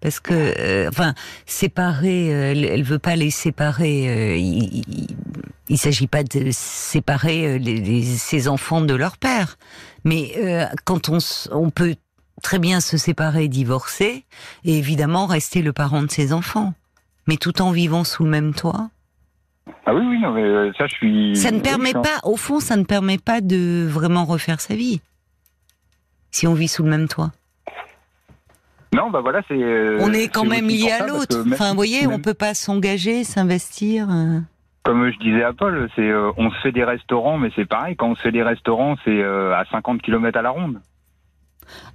Parce 0.01 0.19
que, 0.21 0.33
euh, 0.33 0.87
enfin, 0.89 1.13
séparer, 1.45 2.33
euh, 2.33 2.51
elle, 2.51 2.63
elle 2.65 2.83
veut 2.83 2.99
pas 2.99 3.15
les 3.15 3.31
séparer. 3.31 4.09
euh, 4.09 4.35
il, 4.37 4.83
il, 4.87 5.07
il 5.67 5.77
s'agit 5.77 6.07
pas 6.07 6.23
de 6.23 6.49
séparer 6.51 7.45
euh, 7.47 7.57
les, 7.57 7.77
les- 7.79 8.03
ses 8.03 8.47
enfants 8.47 8.81
de 8.81 8.93
leur 8.95 9.17
père, 9.17 9.57
mais 10.05 10.31
euh, 10.37 10.65
quand 10.85 11.09
on 11.51 11.69
peut 11.69 11.95
très 12.41 12.59
bien 12.59 12.79
se 12.79 12.97
séparer, 12.97 13.47
divorcer, 13.47 14.25
et 14.65 14.77
évidemment 14.77 15.25
rester 15.25 15.61
le 15.61 15.73
parent 15.73 16.01
de 16.03 16.09
ses 16.11 16.33
enfants, 16.33 16.73
mais 17.27 17.37
tout 17.37 17.61
en 17.61 17.71
vivant 17.71 18.03
sous 18.03 18.23
le 18.23 18.29
même 18.29 18.53
toit. 18.53 18.89
Ah 19.85 19.93
oui, 19.93 20.03
oui, 20.07 20.19
non, 20.19 20.31
mais 20.31 20.43
euh, 20.43 20.71
ça, 20.77 20.87
je 20.87 20.95
suis. 20.95 21.35
Ça 21.35 21.51
ne 21.51 21.59
permet 21.59 21.93
pas, 21.93 22.19
au 22.23 22.37
fond, 22.37 22.59
ça 22.59 22.75
ne 22.75 22.83
permet 22.83 23.17
pas 23.17 23.41
de 23.41 23.85
vraiment 23.89 24.25
refaire 24.25 24.61
sa 24.61 24.75
vie. 24.75 25.01
Si 26.31 26.47
on 26.47 26.53
vit 26.53 26.67
sous 26.67 26.83
le 26.83 26.89
même 26.89 27.07
toit. 27.07 27.31
Non, 28.93 29.11
bah 29.11 29.21
voilà, 29.21 29.41
c'est. 29.47 29.53
euh, 29.61 29.97
on 30.01 30.11
est 30.13 30.27
quand 30.29 30.45
même 30.45 30.67
lié 30.67 30.91
à 30.91 31.05
l'autre. 31.05 31.43
Enfin, 31.51 31.69
vous 31.69 31.75
voyez, 31.75 32.07
on 32.07 32.11
même- 32.11 32.21
peut 32.23 32.33
pas 32.33 32.55
s'engager, 32.55 33.23
s'investir. 33.23 34.07
euh. 34.09 34.39
Comme 34.83 35.11
je 35.11 35.19
disais 35.19 35.43
à 35.43 35.53
Paul, 35.53 35.87
c'est 35.95 36.01
euh, 36.09 36.31
on 36.37 36.49
se 36.49 36.59
fait 36.61 36.71
des 36.71 36.83
restaurants, 36.83 37.37
mais 37.37 37.51
c'est 37.55 37.65
pareil. 37.67 37.95
Quand 37.95 38.07
on 38.09 38.15
se 38.15 38.21
fait 38.21 38.31
des 38.31 38.41
restaurants, 38.41 38.95
c'est 39.05 39.21
euh, 39.21 39.53
à 39.55 39.65
50 39.71 40.01
km 40.01 40.39
à 40.39 40.41
la 40.41 40.49
ronde. 40.49 40.79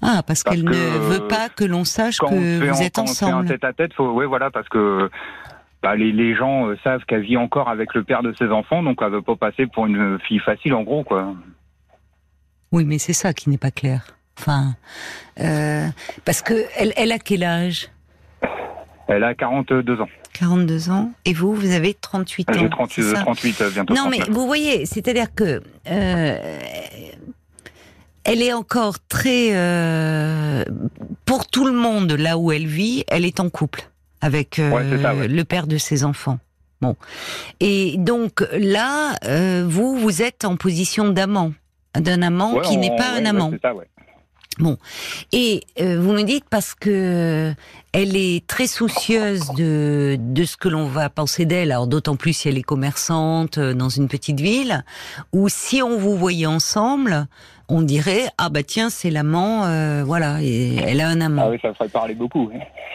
Ah, 0.03 0.23
parce, 0.26 0.43
Parce 0.43 0.56
qu'elle 0.56 0.65
que, 0.65 0.71
ne 0.75 0.99
veut 0.99 1.26
pas 1.29 1.49
que 1.49 1.65
l'on 1.65 1.85
sache 1.85 2.19
que 2.19 2.26
vous 2.26 2.71
en- 2.71 2.81
êtes 2.82 2.94
quand 2.94 3.03
on 3.03 3.06
fait 3.06 3.25
un 3.25 3.29
ensemble. 3.29 3.49
tête 3.49 3.65
à 3.65 3.73
tête, 3.73 3.93
faut, 3.94 4.11
ouais, 4.12 4.26
voilà, 4.26 4.50
parce 4.50 4.69
que 4.69 5.11
bah, 5.82 5.97
les, 5.97 6.12
les 6.12 6.35
gens 6.35 6.67
euh, 6.69 6.76
savent 6.85 7.05
qu'elle 7.06 7.23
vit 7.23 7.37
encore 7.37 7.69
avec 7.69 7.94
le 7.94 8.05
père 8.05 8.23
de 8.23 8.35
ses 8.38 8.49
enfants, 8.49 8.82
donc 8.82 8.99
elle 9.03 9.11
veut 9.12 9.23
pas 9.23 9.37
passer 9.37 9.67
pour 9.67 9.87
une 9.87 10.19
fille 10.26 10.38
facile, 10.41 10.75
en 10.75 10.82
gros, 10.82 11.05
quoi. 11.05 11.35
Oui, 12.73 12.85
mais 12.85 12.99
c'est 12.99 13.12
ça 13.12 13.32
qui 13.32 13.50
n'est 13.50 13.59
pas 13.59 13.71
clair. 13.71 14.17
Enfin, 14.38 14.75
euh, 15.41 15.87
parce 16.25 16.43
que 16.43 16.55
elle, 16.76 16.93
elle 16.97 17.12
a 17.12 17.19
quel 17.19 17.44
âge? 17.44 17.88
Elle 19.06 19.23
a 19.23 19.35
42 19.35 20.00
ans. 20.00 20.09
42 20.32 20.91
ans. 20.91 21.12
Et 21.25 21.35
vous, 21.35 21.55
vous 21.55 21.71
avez 21.73 21.94
38 21.94 22.50
ans. 22.50 22.53
J'ai 22.59 22.69
38, 22.71 23.03
c'est 23.05 23.15
ça? 23.15 23.21
38 23.21 23.61
euh, 23.61 23.71
bientôt. 23.71 23.94
Non, 23.94 24.09
mais 24.11 24.17
39. 24.17 24.31
vous 24.37 24.47
voyez, 24.47 24.87
c'est-à-dire 24.87 25.32
que 25.35 25.62
euh, 25.88 26.59
elle 28.25 28.43
est 28.43 28.53
encore 28.53 28.97
très 29.09 29.50
euh, 29.55 30.65
pour 31.25 31.47
tout 31.47 31.65
le 31.67 31.73
monde 31.73 32.12
là 32.12 32.38
où 32.38 32.53
elle 32.53 32.67
vit, 32.67 33.05
elle 33.09 33.25
est 33.25 33.41
en 33.41 33.50
couple 33.50 33.88
avec 34.21 34.59
euh, 34.59 34.71
Ouais, 34.71 34.85
c'est 34.91 35.03
ça, 35.03 35.15
ouais. 35.15 35.29
le 35.29 35.44
père 35.44 35.67
de 35.67 35.76
ses 35.79 36.05
enfants. 36.05 36.38
Bon, 36.81 36.97
et 37.61 37.94
donc 37.99 38.44
là, 38.53 39.15
euh, 39.25 39.65
vous 39.67 39.97
vous 39.97 40.23
êtes 40.23 40.44
en 40.44 40.56
position 40.56 41.09
d'amant, 41.09 41.53
d'un 41.99 42.21
amant 42.23 42.55
Ouais, 42.55 42.62
qui 42.62 42.76
n'est 42.76 42.97
pas 42.97 43.12
un 43.17 43.25
amant. 43.25 43.53
ça, 43.62 43.75
ouais. 43.75 43.87
Et 45.32 45.62
euh, 45.81 46.00
vous 46.00 46.12
me 46.12 46.23
dites 46.23 46.44
parce 46.49 46.75
que 46.75 47.53
elle 47.94 48.17
est 48.17 48.44
très 48.46 48.67
soucieuse 48.67 49.52
de 49.56 50.17
de 50.19 50.44
ce 50.44 50.56
que 50.56 50.69
l'on 50.69 50.87
va 50.87 51.08
penser 51.08 51.46
d'elle. 51.46 51.70
Alors 51.70 51.87
d'autant 51.87 52.17
plus 52.17 52.32
si 52.32 52.49
elle 52.49 52.58
est 52.58 52.62
commerçante 52.62 53.58
euh, 53.58 53.73
dans 53.73 53.88
une 53.88 54.08
petite 54.08 54.41
ville, 54.41 54.85
ou 55.32 55.49
si 55.49 55.81
on 55.81 55.96
vous 55.96 56.17
voyait 56.17 56.46
ensemble, 56.46 57.29
on 57.69 57.82
dirait 57.82 58.25
ah 58.37 58.49
bah 58.49 58.64
tiens 58.64 58.91
c'est 58.91 59.11
l'amant, 59.11 59.64
euh, 59.64 60.02
voilà, 60.05 60.43
et 60.43 60.75
elle 60.75 61.00
a 61.00 61.08
un 61.08 61.20
amant. 61.20 61.43
Ah 61.46 61.50
oui, 61.50 61.58
ça 61.62 61.73
ferait 61.73 61.88
parler 61.88 62.14
beaucoup. 62.14 62.50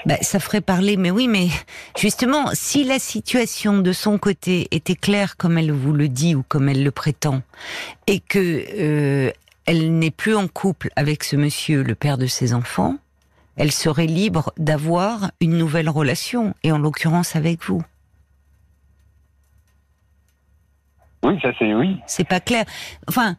Bah, 0.05 0.17
ça 0.21 0.39
ferait 0.39 0.61
parler, 0.61 0.97
mais 0.97 1.11
oui, 1.11 1.29
mais 1.29 1.47
justement, 1.97 2.49
si 2.53 2.83
la 2.83 2.99
situation 2.99 3.79
de 3.79 3.93
son 3.93 4.17
côté 4.17 4.67
était 4.71 4.95
claire 4.95 5.37
comme 5.37 5.57
elle 5.57 5.71
vous 5.71 5.93
le 5.93 6.09
dit 6.09 6.35
ou 6.35 6.43
comme 6.45 6.67
elle 6.67 6.83
le 6.83 6.91
prétend, 6.91 7.41
et 8.05 8.19
que 8.19 8.65
euh, 8.77 9.31
elle 9.65 9.97
n'est 9.97 10.11
plus 10.11 10.35
en 10.35 10.47
couple 10.49 10.89
avec 10.97 11.23
ce 11.23 11.37
monsieur, 11.37 11.83
le 11.83 11.95
père 11.95 12.17
de 12.17 12.27
ses 12.27 12.53
enfants, 12.53 12.95
elle 13.59 13.73
serait 13.73 14.07
libre 14.07 14.53
d'avoir 14.57 15.31
une 15.41 15.57
nouvelle 15.57 15.89
relation, 15.89 16.55
et 16.63 16.71
en 16.71 16.79
l'occurrence 16.79 17.35
avec 17.35 17.63
vous. 17.65 17.83
Oui, 21.23 21.37
ça 21.41 21.49
c'est 21.59 21.73
oui. 21.75 21.97
C'est 22.07 22.27
pas 22.27 22.39
clair. 22.39 22.63
Enfin, 23.09 23.35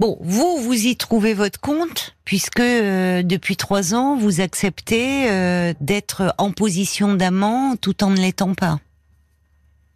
bon, 0.00 0.16
vous, 0.22 0.56
vous 0.56 0.86
y 0.86 0.96
trouvez 0.96 1.34
votre 1.34 1.60
compte, 1.60 2.16
puisque 2.24 2.58
euh, 2.60 3.22
depuis 3.22 3.56
trois 3.56 3.94
ans, 3.94 4.16
vous 4.16 4.40
acceptez 4.40 5.30
euh, 5.30 5.74
d'être 5.82 6.34
en 6.38 6.50
position 6.50 7.14
d'amant 7.14 7.76
tout 7.76 8.02
en 8.02 8.10
ne 8.10 8.16
l'étant 8.16 8.54
pas. 8.54 8.78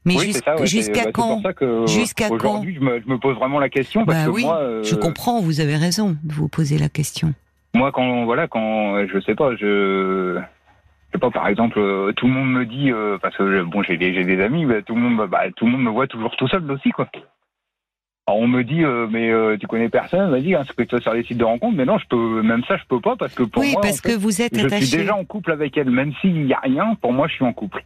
Mais 0.04 0.16
oui, 0.16 0.34
ouais, 0.46 0.66
jusqu'à 0.66 1.04
bah, 1.04 1.10
quand 1.14 1.40
Jusqu'à 1.86 2.28
quand 2.28 2.34
aujourd'hui, 2.34 2.74
je 2.74 2.80
me, 2.80 3.00
je 3.00 3.08
me 3.08 3.18
pose 3.18 3.36
vraiment 3.36 3.60
la 3.60 3.70
question 3.70 4.04
parce 4.04 4.18
Bah 4.18 4.24
que 4.26 4.30
oui, 4.30 4.42
moi, 4.44 4.58
euh, 4.58 4.82
Je 4.82 4.94
comprends, 4.94 5.40
vous 5.40 5.60
avez 5.60 5.76
raison 5.76 6.18
de 6.22 6.34
vous 6.34 6.48
poser 6.48 6.76
la 6.76 6.90
question. 6.90 7.32
Moi 7.74 7.92
quand 7.92 8.24
voilà, 8.24 8.48
quand 8.48 9.06
je 9.06 9.20
sais 9.20 9.34
pas, 9.34 9.54
je 9.56 10.38
je 10.38 11.18
sais 11.18 11.20
pas, 11.20 11.30
par 11.30 11.46
exemple, 11.48 11.78
euh, 11.78 12.12
tout 12.12 12.26
le 12.26 12.32
monde 12.32 12.50
me 12.52 12.64
dit 12.64 12.90
euh, 12.90 13.18
parce 13.18 13.36
que 13.36 13.62
bon, 13.62 13.82
j'ai 13.82 13.96
des 13.96 14.14
j'ai 14.14 14.24
des 14.24 14.40
amis, 14.42 14.66
tout 14.86 14.94
le 14.94 15.00
monde, 15.00 15.28
bah, 15.28 15.50
tout 15.56 15.66
le 15.66 15.72
monde 15.72 15.82
me 15.82 15.90
voit 15.90 16.06
toujours 16.06 16.34
tout 16.36 16.48
seul 16.48 16.70
aussi 16.70 16.90
quoi. 16.90 17.08
Alors 18.26 18.38
on 18.40 18.46
me 18.46 18.62
dit, 18.62 18.84
euh, 18.84 19.08
mais 19.10 19.30
euh, 19.30 19.56
tu 19.58 19.66
connais 19.66 19.88
personne, 19.88 20.30
vas-y, 20.30 20.54
inscris-toi 20.54 21.00
sur 21.00 21.12
les 21.12 21.24
sites 21.24 21.38
de 21.38 21.44
rencontres. 21.44 21.76
Mais 21.76 21.84
non, 21.84 21.98
je 21.98 22.06
peux, 22.06 22.40
même 22.42 22.62
ça, 22.64 22.76
je 22.76 22.84
peux 22.88 23.00
pas 23.00 23.16
parce 23.16 23.34
que 23.34 23.42
pour 23.42 23.62
oui, 23.62 23.72
moi, 23.72 23.80
parce 23.82 23.98
en 23.98 24.02
fait, 24.02 24.14
que 24.14 24.18
vous 24.18 24.40
êtes 24.40 24.56
je 24.56 24.64
attaché. 24.64 24.86
suis 24.86 24.98
déjà 24.98 25.16
en 25.16 25.24
couple 25.24 25.50
avec 25.50 25.76
elle, 25.76 25.90
même 25.90 26.12
s'il 26.20 26.46
y 26.46 26.54
a 26.54 26.60
rien. 26.60 26.94
Pour 27.00 27.12
moi, 27.12 27.26
je 27.26 27.34
suis 27.34 27.44
en 27.44 27.52
couple. 27.52 27.84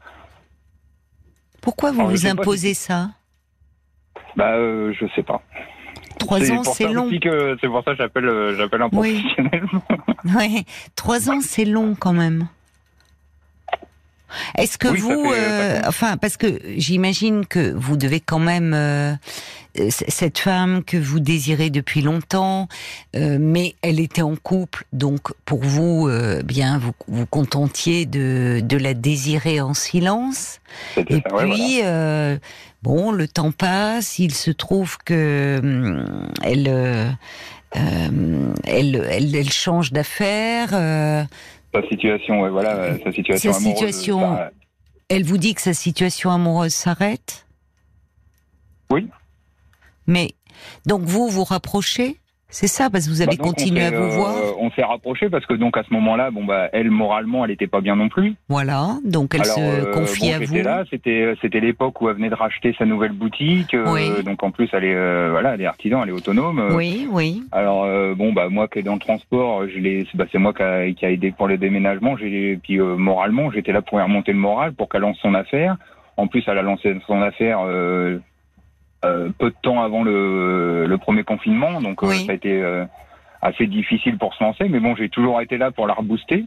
Pourquoi 1.63 1.91
vous 1.91 2.01
Alors, 2.01 2.11
vous 2.13 2.23
pas 2.23 2.31
imposez 2.43 2.75
ça? 2.75 3.09
Bah, 4.37 4.53
euh, 4.57 4.93
je 4.93 5.07
sais 5.17 5.23
pas. 5.23 5.41
Trois 6.27 6.53
ans, 6.53 6.63
c'est 6.65 6.89
long. 6.89 7.11
que 7.21 7.57
c'est 7.61 7.69
pour 7.69 7.83
ça 7.85 7.93
que 7.93 7.97
j'appelle, 7.99 8.27
euh, 8.29 8.57
un 8.83 8.89
Oui. 8.93 9.21
professionnel. 9.23 9.67
Ouais, 10.37 10.65
trois 10.97 11.31
ans, 11.31 11.41
c'est 11.41 11.65
long 11.65 11.95
quand 11.99 12.13
même. 12.13 12.49
Est-ce 14.59 14.79
que 14.79 14.89
Oui, 14.89 14.99
vous, 15.01 15.25
fait- 15.31 15.39
euh, 15.39 15.81
ça 15.83 15.89
enfin, 15.89 16.17
parce 16.17 16.37
que 16.37 16.61
j'imagine 16.77 17.47
que 17.47 17.73
vous 17.73 17.97
devez 17.97 18.21
quand 18.21 18.39
même 18.39 18.73
euh, 18.75 19.13
euh, 19.79 19.89
cette 19.91 20.39
femme 20.39 20.83
que 20.85 20.97
vous 20.97 21.21
désirez 21.21 21.71
depuis 21.71 22.01
longtemps, 22.03 22.69
euh, 23.15 23.39
mais 23.41 23.75
elle 23.83 24.01
était 24.01 24.23
en 24.23 24.35
couple, 24.37 24.85
donc 24.93 25.33
pour 25.45 25.63
vous, 25.63 26.09
euh, 26.09 26.43
bien, 26.43 26.79
vous 26.79 26.93
vous 27.09 27.27
contentiez 27.27 28.07
de 28.07 28.61
de 28.63 28.77
la 28.77 28.95
désirer 28.95 29.61
en 29.61 29.75
silence. 29.75 30.61
Et 30.97 31.03
ça, 31.03 31.17
ouais, 31.17 31.23
voilà. 31.31 31.55
puis, 31.55 31.81
euh, 31.85 32.39
bon, 32.83 33.13
le 33.13 33.29
temps 33.29 33.53
passe, 33.53 34.19
il 34.19 34.35
se 34.35 34.51
trouve 34.51 34.97
que 35.05 35.61
hum, 35.63 36.29
elle, 36.43 36.67
euh, 36.69 37.09
euh, 37.77 38.53
elle, 38.65 39.07
elle, 39.11 39.35
elle 39.37 39.51
change 39.53 39.93
d'affaires. 39.93 41.27
Sa 41.83 41.89
situation, 41.89 42.41
ouais, 42.43 42.51
voilà, 42.51 42.77
euh, 42.77 42.99
sa 43.05 43.13
situation 43.13 43.53
Sa 43.53 43.59
amoureuse. 43.59 43.79
situation- 43.95 44.39
elle 45.09 45.25
vous 45.25 45.39
dit 45.39 45.55
que 45.55 45.61
sa 45.61 45.75
situation 45.75 46.31
amoureuse 46.31 46.75
s'arrête? 46.75 47.47
Oui. 48.91 49.09
Mais 50.07 50.31
donc 50.87 51.03
vous 51.03 51.29
vous 51.29 51.45
rapprochez? 51.45 52.19
C'est 52.49 52.69
ça, 52.69 52.89
parce 52.91 53.07
que 53.07 53.11
vous 53.11 53.23
avez 53.23 53.37
Bah, 53.37 53.43
continué 53.43 53.83
on 53.83 53.87
à 53.87 53.91
vous 54.01 54.11
voir. 54.11 54.37
euh, 54.37 54.53
on 54.61 54.71
s'est 54.71 54.83
rapprochés 54.85 55.29
parce 55.29 55.45
que 55.47 55.55
donc 55.55 55.77
à 55.77 55.83
ce 55.83 55.93
moment-là, 55.95 56.31
bon 56.31 56.45
bah 56.45 56.69
elle 56.73 56.91
moralement, 56.93 57.45
elle 57.45 57.51
était 57.51 57.67
pas 57.67 57.81
bien 57.81 57.97
non 57.97 58.09
plus. 58.09 58.35
Voilà, 58.49 58.97
donc 59.05 59.35
elle 59.35 59.43
Alors, 59.43 59.57
se 59.57 59.61
euh, 59.61 59.93
confie 59.93 60.29
bon, 60.31 60.35
à 60.35 60.39
vous. 60.47 60.63
là, 60.63 60.85
c'était 60.89 61.35
c'était 61.43 61.59
l'époque 61.61 62.01
où 62.01 62.09
elle 62.09 62.15
venait 62.15 62.31
de 62.31 62.35
racheter 62.37 62.73
sa 62.79 62.85
nouvelle 62.85 63.13
boutique. 63.13 63.75
euh, 63.75 63.93
Oui. 63.93 64.23
Donc 64.25 64.43
en 64.45 64.53
plus, 64.53 64.69
elle 64.73 64.85
est 64.85 64.95
euh, 64.95 65.29
voilà, 65.33 65.55
elle 65.55 65.61
est 65.63 65.67
artisan, 65.67 66.03
elle 66.05 66.11
est 66.11 66.13
autonome. 66.13 66.61
euh, 66.61 66.75
Oui, 66.77 67.09
oui. 67.11 67.43
Alors 67.51 67.83
euh, 67.85 68.15
bon 68.15 68.33
bah 68.33 68.49
moi 68.49 68.69
qui 68.69 68.79
est 68.79 68.83
dans 68.85 68.95
le 68.95 69.01
transport, 69.01 69.67
je 69.69 69.79
l'ai, 69.79 70.07
c'est 70.11 70.17
bah, 70.17 70.27
c'est 70.31 70.39
moi 70.39 70.55
qui 70.55 70.63
a, 70.63 70.91
qui 70.93 71.05
a 71.05 71.11
aidé 71.11 71.33
pour 71.33 71.49
le 71.49 71.59
déménagement. 71.59 72.17
J'ai 72.17 72.59
puis 72.63 72.79
euh, 72.81 72.97
moralement, 72.97 73.51
j'étais 73.51 73.73
là 73.73 73.83
pour 73.83 73.99
lui 73.99 74.05
remonter 74.05 74.33
le 74.33 74.39
moral 74.39 74.73
pour 74.73 74.89
qu'elle 74.89 75.01
lance 75.03 75.19
son 75.21 75.35
affaire. 75.35 75.77
En 76.17 76.29
plus, 76.29 76.45
elle 76.47 76.59
a 76.59 76.63
lancé 76.63 76.97
son 77.09 77.21
affaire 77.21 77.59
euh, 79.07 79.29
peu 79.39 79.51
de 79.51 79.57
temps 79.63 79.83
avant 79.83 80.03
le, 80.03 80.87
le 80.87 80.99
premier 80.99 81.25
confinement, 81.25 81.81
donc 81.81 82.03
euh, 82.03 82.09
Oui. 82.09 82.25
ça 82.27 82.33
a 82.33 82.35
été 82.35 82.63
euh, 82.63 82.85
assez 83.43 83.67
difficile 83.67 84.19
pour 84.19 84.35
se 84.35 84.43
lancer. 84.45 84.69
Mais 84.69 84.81
bon, 84.81 84.95
j'ai 84.97 85.09
toujours 85.09 85.41
été 85.41 85.57
là 85.59 85.71
pour 85.71 85.87
la 85.87 85.95
rebooster. 85.95 86.45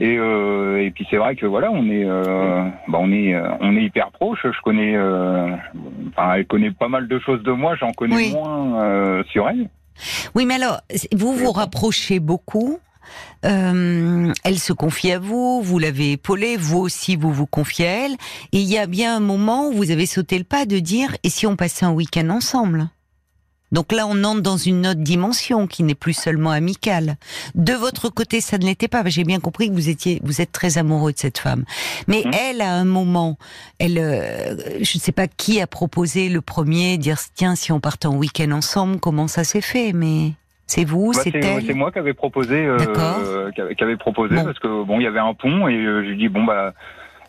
Et, 0.00 0.14
et 0.14 0.90
puis 0.90 1.06
c'est 1.08 1.18
vrai 1.18 1.36
que 1.36 1.46
voilà, 1.46 1.70
on 1.70 1.88
est, 1.88 2.04
bah, 2.04 2.98
on 3.00 3.12
est, 3.12 3.32
on 3.60 3.76
est 3.76 3.82
hyper 3.84 4.10
proche. 4.10 4.40
Je 4.42 4.60
connais, 4.62 4.98
enfin, 4.98 6.34
elle 6.34 6.46
connaît 6.46 6.72
pas 6.72 6.88
mal 6.88 7.06
de 7.06 7.18
choses 7.20 7.44
de 7.44 7.52
moi. 7.52 7.76
J'en 7.76 7.92
connais 7.92 8.16
Oui. 8.16 8.32
moins 8.32 9.22
sur 9.30 9.48
elle. 9.48 9.68
Oui, 10.34 10.46
mais 10.46 10.54
alors, 10.54 10.80
vous 11.12 11.32
vous 11.34 11.52
rapprochez 11.52 12.18
beaucoup. 12.18 12.80
Euh, 13.44 14.32
elle 14.44 14.58
se 14.58 14.72
confie 14.72 15.12
à 15.12 15.18
vous, 15.18 15.62
vous 15.62 15.78
l'avez 15.78 16.12
épaulée, 16.12 16.56
vous 16.56 16.78
aussi 16.78 17.16
vous 17.16 17.32
vous 17.32 17.46
confiez 17.46 17.86
à 17.86 18.06
elle. 18.06 18.16
Et 18.52 18.58
il 18.60 18.68
y 18.68 18.78
a 18.78 18.86
bien 18.86 19.16
un 19.16 19.20
moment 19.20 19.68
où 19.68 19.72
vous 19.72 19.90
avez 19.90 20.06
sauté 20.06 20.38
le 20.38 20.44
pas 20.44 20.66
de 20.66 20.78
dire 20.78 21.16
et 21.22 21.30
si 21.30 21.46
on 21.46 21.56
passait 21.56 21.84
un 21.84 21.92
week-end 21.92 22.28
ensemble? 22.30 22.88
Donc 23.72 23.90
là, 23.90 24.06
on 24.06 24.22
entre 24.22 24.40
dans 24.40 24.56
une 24.56 24.86
autre 24.86 25.00
dimension 25.00 25.66
qui 25.66 25.82
n'est 25.82 25.96
plus 25.96 26.12
seulement 26.12 26.50
amicale. 26.50 27.16
De 27.56 27.72
votre 27.72 28.08
côté, 28.08 28.40
ça 28.40 28.56
ne 28.56 28.64
l'était 28.64 28.86
pas. 28.86 29.02
J'ai 29.06 29.24
bien 29.24 29.40
compris 29.40 29.68
que 29.68 29.74
vous 29.74 29.88
étiez, 29.88 30.20
vous 30.22 30.40
êtes 30.40 30.52
très 30.52 30.78
amoureux 30.78 31.12
de 31.12 31.18
cette 31.18 31.38
femme. 31.38 31.64
Mais 32.06 32.22
Mhm. 32.24 32.32
elle, 32.34 32.60
à 32.60 32.72
un 32.72 32.84
moment, 32.84 33.36
elle, 33.80 33.98
euh, 33.98 34.54
je 34.80 34.96
ne 34.96 35.00
sais 35.00 35.10
pas 35.10 35.26
qui 35.26 35.60
a 35.60 35.66
proposé 35.66 36.28
le 36.28 36.40
premier, 36.40 36.98
dire 36.98 37.18
tiens, 37.34 37.56
si 37.56 37.72
on 37.72 37.80
partait 37.80 38.06
en 38.06 38.14
week-end 38.14 38.52
ensemble, 38.52 39.00
comment 39.00 39.26
ça 39.26 39.42
s'est 39.42 39.60
fait 39.60 39.92
Mais 39.92 40.34
c'est 40.66 40.84
vous, 40.84 41.12
Bah, 41.12 41.20
c'est 41.22 41.30
c'est 41.30 41.38
elle 41.40 41.64
c'est 41.66 41.74
moi 41.74 41.92
qui 41.92 41.98
avais 41.98 42.14
proposé, 42.14 42.64
euh, 42.66 43.50
qui 43.52 43.60
avait- 43.60 43.74
avait 43.82 43.96
proposé 43.96 44.34
Bon. 44.36 44.44
parce 44.44 44.58
que 44.58 44.84
bon, 44.84 44.98
il 45.00 45.04
y 45.04 45.06
avait 45.06 45.18
un 45.20 45.34
pont 45.34 45.68
et 45.68 45.74
euh, 45.76 46.04
j'ai 46.04 46.14
dit 46.14 46.28
bon 46.28 46.44
bah 46.44 46.72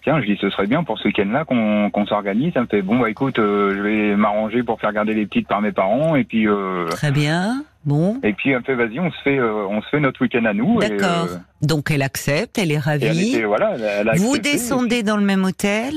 tiens, 0.03 0.21
je 0.21 0.25
dis 0.25 0.37
ce 0.39 0.49
serait 0.49 0.67
bien 0.67 0.83
pour 0.83 0.97
ce 0.99 1.07
week-end-là 1.07 1.45
qu'on 1.45 1.89
qu'on 1.89 2.05
s'organise. 2.05 2.53
Ça 2.53 2.61
me 2.61 2.67
fait 2.67 2.81
bon 2.81 2.99
bah 2.99 3.09
écoute, 3.09 3.39
euh, 3.39 3.75
je 3.75 3.81
vais 3.81 4.15
m'arranger 4.15 4.63
pour 4.63 4.79
faire 4.79 4.93
garder 4.93 5.13
les 5.13 5.25
petites 5.25 5.47
par 5.47 5.61
mes 5.61 5.71
parents 5.71 6.15
et 6.15 6.23
puis 6.23 6.47
euh, 6.47 6.85
Très 6.89 7.11
bien. 7.11 7.63
Bon, 7.85 8.19
et 8.23 8.33
puis 8.33 8.49
elle 8.49 8.59
me 8.59 8.63
fait 8.63 8.73
vas-y, 8.73 8.99
on 8.99 9.11
se 9.11 9.21
fait 9.23 9.37
euh, 9.37 9.67
on 9.69 9.79
se 9.81 9.89
fait 9.89 9.99
notre 9.99 10.19
week-end 10.21 10.45
à 10.45 10.53
nous. 10.53 10.79
d'accord. 10.79 11.27
euh, 11.29 11.37
Donc 11.61 11.91
elle 11.91 12.01
accepte, 12.01 12.57
elle 12.57 12.71
est 12.71 12.75
elle 12.75 12.79
ravie. 12.81 13.33
était 13.35 13.43
voilà, 13.43 13.73
elle, 13.75 14.09
elle 14.11 14.19
Vous 14.19 14.37
descendez 14.39 15.03
dans 15.03 15.17
le 15.17 15.23
même 15.23 15.43
hôtel. 15.43 15.93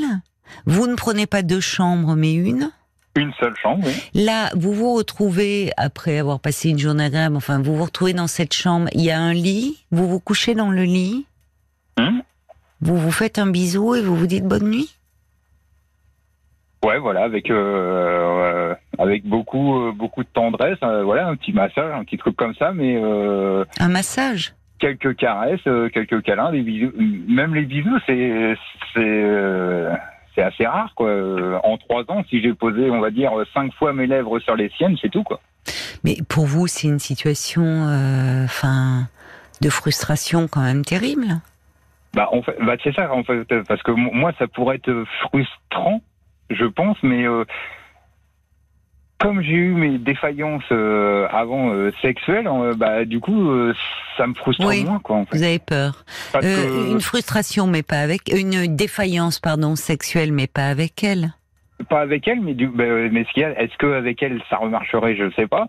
Vous 0.66 0.86
ne 0.86 0.94
prenez 0.96 1.26
pas 1.26 1.42
deux 1.42 1.60
chambres, 1.60 2.14
mais 2.16 2.34
une. 2.34 2.70
Une 3.20 3.32
seule 3.40 3.54
chambre. 3.56 3.84
Oui. 3.86 3.92
Là, 4.14 4.50
vous 4.54 4.72
vous 4.72 4.94
retrouvez, 4.94 5.72
après 5.76 6.18
avoir 6.18 6.40
passé 6.40 6.70
une 6.70 6.78
journée 6.78 7.04
agréable, 7.04 7.36
enfin, 7.36 7.60
vous 7.60 7.76
vous 7.76 7.84
retrouvez 7.84 8.12
dans 8.12 8.26
cette 8.26 8.54
chambre, 8.54 8.88
il 8.92 9.02
y 9.02 9.10
a 9.10 9.20
un 9.20 9.32
lit, 9.32 9.84
vous 9.90 10.08
vous 10.08 10.20
couchez 10.20 10.54
dans 10.54 10.70
le 10.70 10.82
lit, 10.82 11.26
Hum 11.98 12.22
vous 12.80 12.96
vous 12.96 13.10
faites 13.10 13.38
un 13.38 13.50
bisou 13.50 13.94
et 13.94 14.02
vous 14.02 14.14
vous 14.14 14.26
dites 14.26 14.44
bonne 14.44 14.70
nuit 14.70 14.94
Ouais, 16.84 16.98
voilà, 16.98 17.24
avec 17.24 17.50
euh, 17.50 17.56
euh, 17.56 18.74
avec 18.98 19.26
beaucoup 19.26 19.80
euh, 19.80 19.92
beaucoup 19.92 20.22
de 20.22 20.28
tendresse, 20.28 20.78
voilà, 20.80 21.26
un 21.26 21.34
petit 21.34 21.52
massage, 21.52 21.92
un 21.92 22.04
petit 22.04 22.18
truc 22.18 22.36
comme 22.36 22.54
ça, 22.54 22.72
mais 22.72 22.96
Un 23.80 23.88
massage 23.88 24.54
quelques 24.78 25.16
caresses, 25.16 25.64
quelques 25.92 26.22
câlins, 26.22 26.52
des 26.52 26.62
bisous. 26.62 26.92
Même 26.96 27.52
les 27.56 27.64
bisous, 27.64 27.98
c'est 28.06 28.54
c'est 28.94 29.88
c'est 30.38 30.44
assez 30.44 30.66
rare 30.66 30.92
quoi. 30.94 31.08
Euh, 31.08 31.58
En 31.64 31.76
trois 31.78 32.04
ans, 32.08 32.22
si 32.30 32.40
j'ai 32.40 32.54
posé, 32.54 32.90
on 32.90 33.00
va 33.00 33.10
dire, 33.10 33.32
cinq 33.52 33.72
fois 33.74 33.92
mes 33.92 34.06
lèvres 34.06 34.38
sur 34.38 34.54
les 34.54 34.68
siennes, 34.70 34.96
c'est 35.02 35.10
tout 35.10 35.24
quoi. 35.24 35.40
Mais 36.04 36.16
pour 36.28 36.46
vous, 36.46 36.68
c'est 36.68 36.86
une 36.86 37.00
situation, 37.00 37.64
euh, 37.64 38.44
enfin, 38.44 39.08
de 39.60 39.68
frustration 39.68 40.46
quand 40.46 40.62
même 40.62 40.84
terrible. 40.84 41.40
Bah, 42.14 42.28
en 42.32 42.40
fait, 42.42 42.56
bah 42.64 42.76
c'est 42.82 42.94
ça 42.94 43.12
en 43.12 43.24
fait, 43.24 43.44
parce 43.66 43.82
que 43.82 43.90
mo- 43.90 44.12
moi, 44.12 44.32
ça 44.38 44.46
pourrait 44.46 44.76
être 44.76 45.04
frustrant, 45.22 46.00
je 46.50 46.64
pense, 46.66 46.96
mais 47.02 47.26
euh, 47.26 47.44
comme 49.18 49.40
j'ai 49.42 49.52
eu 49.54 49.72
mes 49.74 49.98
défaillances 49.98 50.62
euh, 50.70 51.26
avant 51.30 51.70
euh, 51.70 51.90
sexuelles, 52.02 52.46
euh, 52.46 52.74
bah 52.76 53.04
du 53.04 53.20
coup, 53.20 53.50
ça 54.16 54.26
me 54.26 54.34
frustre 54.34 54.66
Oui. 54.66 54.84
moins 54.84 54.98
quoi. 55.00 55.16
En 55.16 55.24
fait. 55.26 55.36
Vous 55.36 55.42
avez 55.42 55.58
peur. 55.58 56.04
Que- 56.32 56.90
Une 56.92 57.00
frustration, 57.00 57.66
mais 57.66 57.82
pas 57.82 58.00
avec. 58.00 58.32
Une 58.32 58.76
défaillance, 58.76 59.40
pardon, 59.40 59.76
sexuelle, 59.76 60.32
mais 60.32 60.46
pas 60.46 60.66
avec 60.68 61.02
elle. 61.02 61.32
pas 61.88 62.00
avec 62.00 62.26
elle, 62.28 62.40
mais 62.40 62.54
du, 62.54 62.66
bah, 62.68 62.84
mais 63.10 63.24
ce 63.24 63.32
qu'il 63.32 63.42
y 63.42 63.44
a, 63.44 63.60
est-ce 63.60 63.76
que 63.78 63.86
avec 63.92 64.22
elle 64.22 64.40
ça 64.50 64.56
remarcherait, 64.56 65.16
je 65.16 65.30
sais 65.36 65.46
pas. 65.46 65.66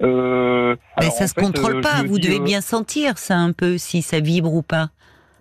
Mais 0.00 0.06
alors, 0.08 0.76
ça 1.12 1.24
en 1.24 1.26
se 1.26 1.32
fait, 1.34 1.40
contrôle 1.40 1.80
pas. 1.80 2.02
Vous 2.06 2.18
dis, 2.18 2.28
devez 2.28 2.40
bien 2.40 2.60
sentir 2.60 3.16
ça 3.18 3.36
un 3.36 3.52
peu, 3.52 3.78
si 3.78 4.02
ça 4.02 4.20
vibre 4.20 4.52
ou 4.52 4.62
pas. 4.62 4.88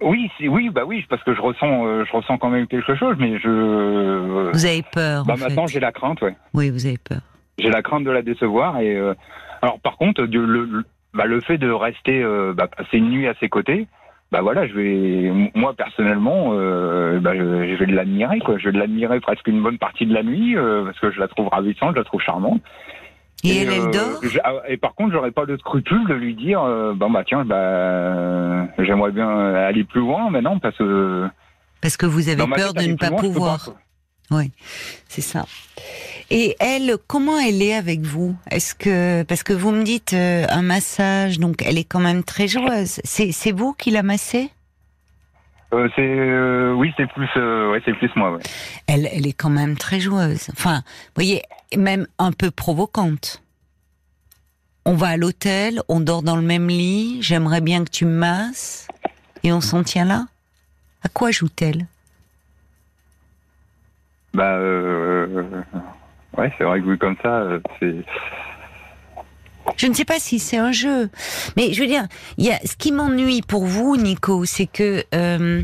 Oui, 0.02 0.30
oui, 0.42 0.70
bah 0.70 0.84
oui, 0.86 1.06
parce 1.10 1.24
que 1.24 1.34
je 1.34 1.42
ressens, 1.42 1.86
euh, 1.86 2.04
je 2.06 2.12
ressens 2.16 2.38
quand 2.38 2.50
même 2.50 2.68
quelque 2.68 2.96
chose, 2.96 3.16
mais 3.18 3.40
je. 3.40 3.48
euh, 3.50 4.50
Vous 4.54 4.66
avez 4.66 4.84
peur. 4.84 5.24
bah 5.26 5.34
en 5.36 5.38
maintenant 5.38 5.68
j'ai 5.68 5.80
la 5.80 5.92
crainte, 5.94 6.22
ouais. 6.22 6.36
Oui, 6.54 6.70
vous 6.70 6.86
avez 6.86 6.98
peur. 6.98 7.20
J'ai 7.58 7.70
la 7.70 7.82
crainte 7.82 8.04
de 8.04 8.12
la 8.12 8.22
décevoir 8.22 8.80
et 8.80 8.96
euh, 8.96 9.14
alors 9.62 9.80
par 9.80 9.96
contre 9.98 10.24
le, 10.24 10.46
le, 10.66 10.84
bah, 11.14 11.26
le 11.26 11.40
fait 11.42 11.58
de 11.58 11.72
rester 11.72 12.22
euh, 12.22 12.54
bah, 12.54 12.68
passer 12.68 12.98
une 12.98 13.10
nuit 13.10 13.28
à 13.28 13.34
ses 13.40 13.48
côtés, 13.48 13.88
bah 14.32 14.42
voilà, 14.42 14.68
je 14.68 14.74
vais 14.74 15.50
moi 15.56 15.74
personnellement, 15.74 16.50
euh, 16.54 17.20
bah, 17.20 17.34
je, 17.36 17.40
je 17.42 17.76
vais 17.80 17.86
l'admirer 17.86 18.40
quoi. 18.40 18.58
Je 18.58 18.70
vais 18.70 18.78
l'admirer 18.78 19.20
presque 19.22 19.48
une 19.48 19.64
bonne 19.64 19.78
partie 19.78 20.06
de 20.06 20.14
la 20.14 20.24
nuit 20.24 20.58
euh, 20.58 20.84
parce 20.84 21.00
que 21.00 21.12
je 21.12 21.20
la 21.20 21.28
trouve 21.30 21.48
ravissante, 21.48 21.94
je 21.94 22.00
la 22.00 22.04
trouve 22.04 22.22
charmante. 22.22 22.62
Et, 23.46 23.62
elle, 23.62 23.70
elle 23.70 23.80
euh, 23.84 23.92
dort? 23.92 24.20
j'ai- 24.24 24.42
ah, 24.44 24.54
Et 24.68 24.76
par 24.78 24.96
contre, 24.96 25.14
j'aurais 25.14 25.32
pas 25.32 25.46
de 25.46 25.56
scrupule 25.58 26.08
de 26.08 26.14
lui 26.16 26.34
dire, 26.36 26.60
bon 26.96 27.10
bah 27.12 27.24
tiens, 27.26 27.46
bah 27.46 28.68
j'aimerais 28.80 29.12
bien 29.12 29.30
aller 29.56 29.84
plus 29.84 30.02
loin 30.02 30.30
maintenant 30.30 30.60
parce 30.60 30.78
que 30.78 31.28
Parce 31.82 31.96
que 31.96 32.06
vous 32.06 32.28
avez 32.28 32.38
peur 32.50 32.74
de 32.74 32.82
ne 32.82 32.96
pas 32.96 33.12
je 33.12 33.16
pouvoir. 33.16 33.70
Oui, 34.32 34.52
c'est 35.08 35.22
ça. 35.22 35.46
Et 36.32 36.56
elle, 36.60 36.98
comment 37.08 37.38
elle 37.38 37.62
est 37.62 37.76
avec 37.76 38.02
vous? 38.02 38.36
Est-ce 38.50 38.74
que 38.74 39.24
parce 39.24 39.44
que 39.44 39.54
vous 39.54 39.72
me 39.72 39.84
dites 39.84 40.14
euh, 40.14 40.46
un 40.50 40.64
massage, 40.64 41.40
donc 41.40 41.62
elle 41.64 41.78
est 41.78 41.84
quand 41.84 42.00
même 42.00 42.24
très 42.24 42.48
joueuse. 42.48 43.00
C'est 43.04 43.52
vous 43.52 43.74
qui 43.74 43.92
la 43.92 44.02
massez? 44.02 44.50
Euh, 45.74 45.88
c'est 45.96 46.02
euh, 46.02 46.74
oui, 46.74 46.92
c'est 46.98 47.08
plus 47.08 47.30
euh, 47.38 47.72
ouais, 47.72 47.82
c'est 47.86 47.94
plus 47.94 48.10
moi. 48.16 48.34
Ouais. 48.34 48.42
Elle, 48.88 49.10
elle 49.12 49.28
est 49.28 49.34
quand 49.34 49.50
même 49.50 49.78
très 49.78 50.00
joueuse. 50.00 50.48
Enfin, 50.52 50.84
vous 50.86 51.12
voyez, 51.16 51.42
même 51.76 52.08
un 52.18 52.32
peu 52.32 52.50
provocante. 52.50 53.42
On 54.86 54.94
va 54.94 55.10
à 55.10 55.18
l'hôtel, 55.18 55.82
on 55.90 56.00
dort 56.00 56.24
dans 56.24 56.36
le 56.36 56.44
même 56.44 56.70
lit. 56.70 57.18
J'aimerais 57.22 57.62
bien 57.62 57.84
que 57.84 57.90
tu 57.90 58.06
me 58.06 58.18
masses, 58.18 58.88
et 59.44 59.52
on 59.52 59.62
s'en 59.62 59.84
tient 59.84 60.06
là. 60.06 60.26
À 61.04 61.10
quoi 61.10 61.32
joue-t-elle? 61.32 61.88
Bah 64.34 64.56
euh, 64.56 65.46
ouais, 66.38 66.54
c'est 66.58 66.64
vrai 66.64 66.80
que 66.82 66.86
vu 66.86 66.98
comme 66.98 67.16
ça, 67.22 67.30
euh, 67.40 67.60
c'est 67.80 67.96
Je 69.78 69.88
ne 69.88 69.94
sais 69.94 70.06
pas 70.06 70.20
si 70.20 70.40
c'est 70.40 70.58
un 70.58 70.72
jeu, 70.72 71.10
mais 71.58 71.74
je 71.74 71.82
veux 71.82 71.88
dire, 71.88 72.06
il 72.38 72.46
y 72.46 72.52
a 72.52 72.60
ce 72.66 72.76
qui 72.76 72.92
m'ennuie 72.92 73.42
pour 73.42 73.66
vous, 73.66 73.98
Nico, 73.98 74.46
c'est 74.46 74.68
que 74.68 75.04
euh, 75.14 75.64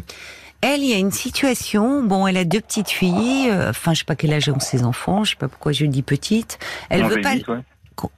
elle, 0.61 0.81
il 0.81 0.89
y 0.89 0.93
a 0.93 0.97
une 0.97 1.11
situation. 1.11 2.03
Bon, 2.03 2.27
elle 2.27 2.37
a 2.37 2.43
deux 2.45 2.61
petites 2.61 2.89
filles. 2.89 3.49
euh, 3.49 3.69
Enfin, 3.69 3.93
je 3.93 3.99
sais 3.99 4.05
pas 4.05 4.15
quel 4.15 4.33
âge 4.33 4.49
ont 4.49 4.59
ses 4.59 4.83
enfants. 4.83 5.23
Je 5.23 5.31
sais 5.31 5.35
pas 5.37 5.47
pourquoi 5.47 5.71
je 5.71 5.85
dis 5.85 6.01
petite. 6.03 6.59
Elle 6.89 7.03
veut 7.05 7.21
pas. 7.21 7.35
vite, 7.35 7.47
ouais. 7.47 7.59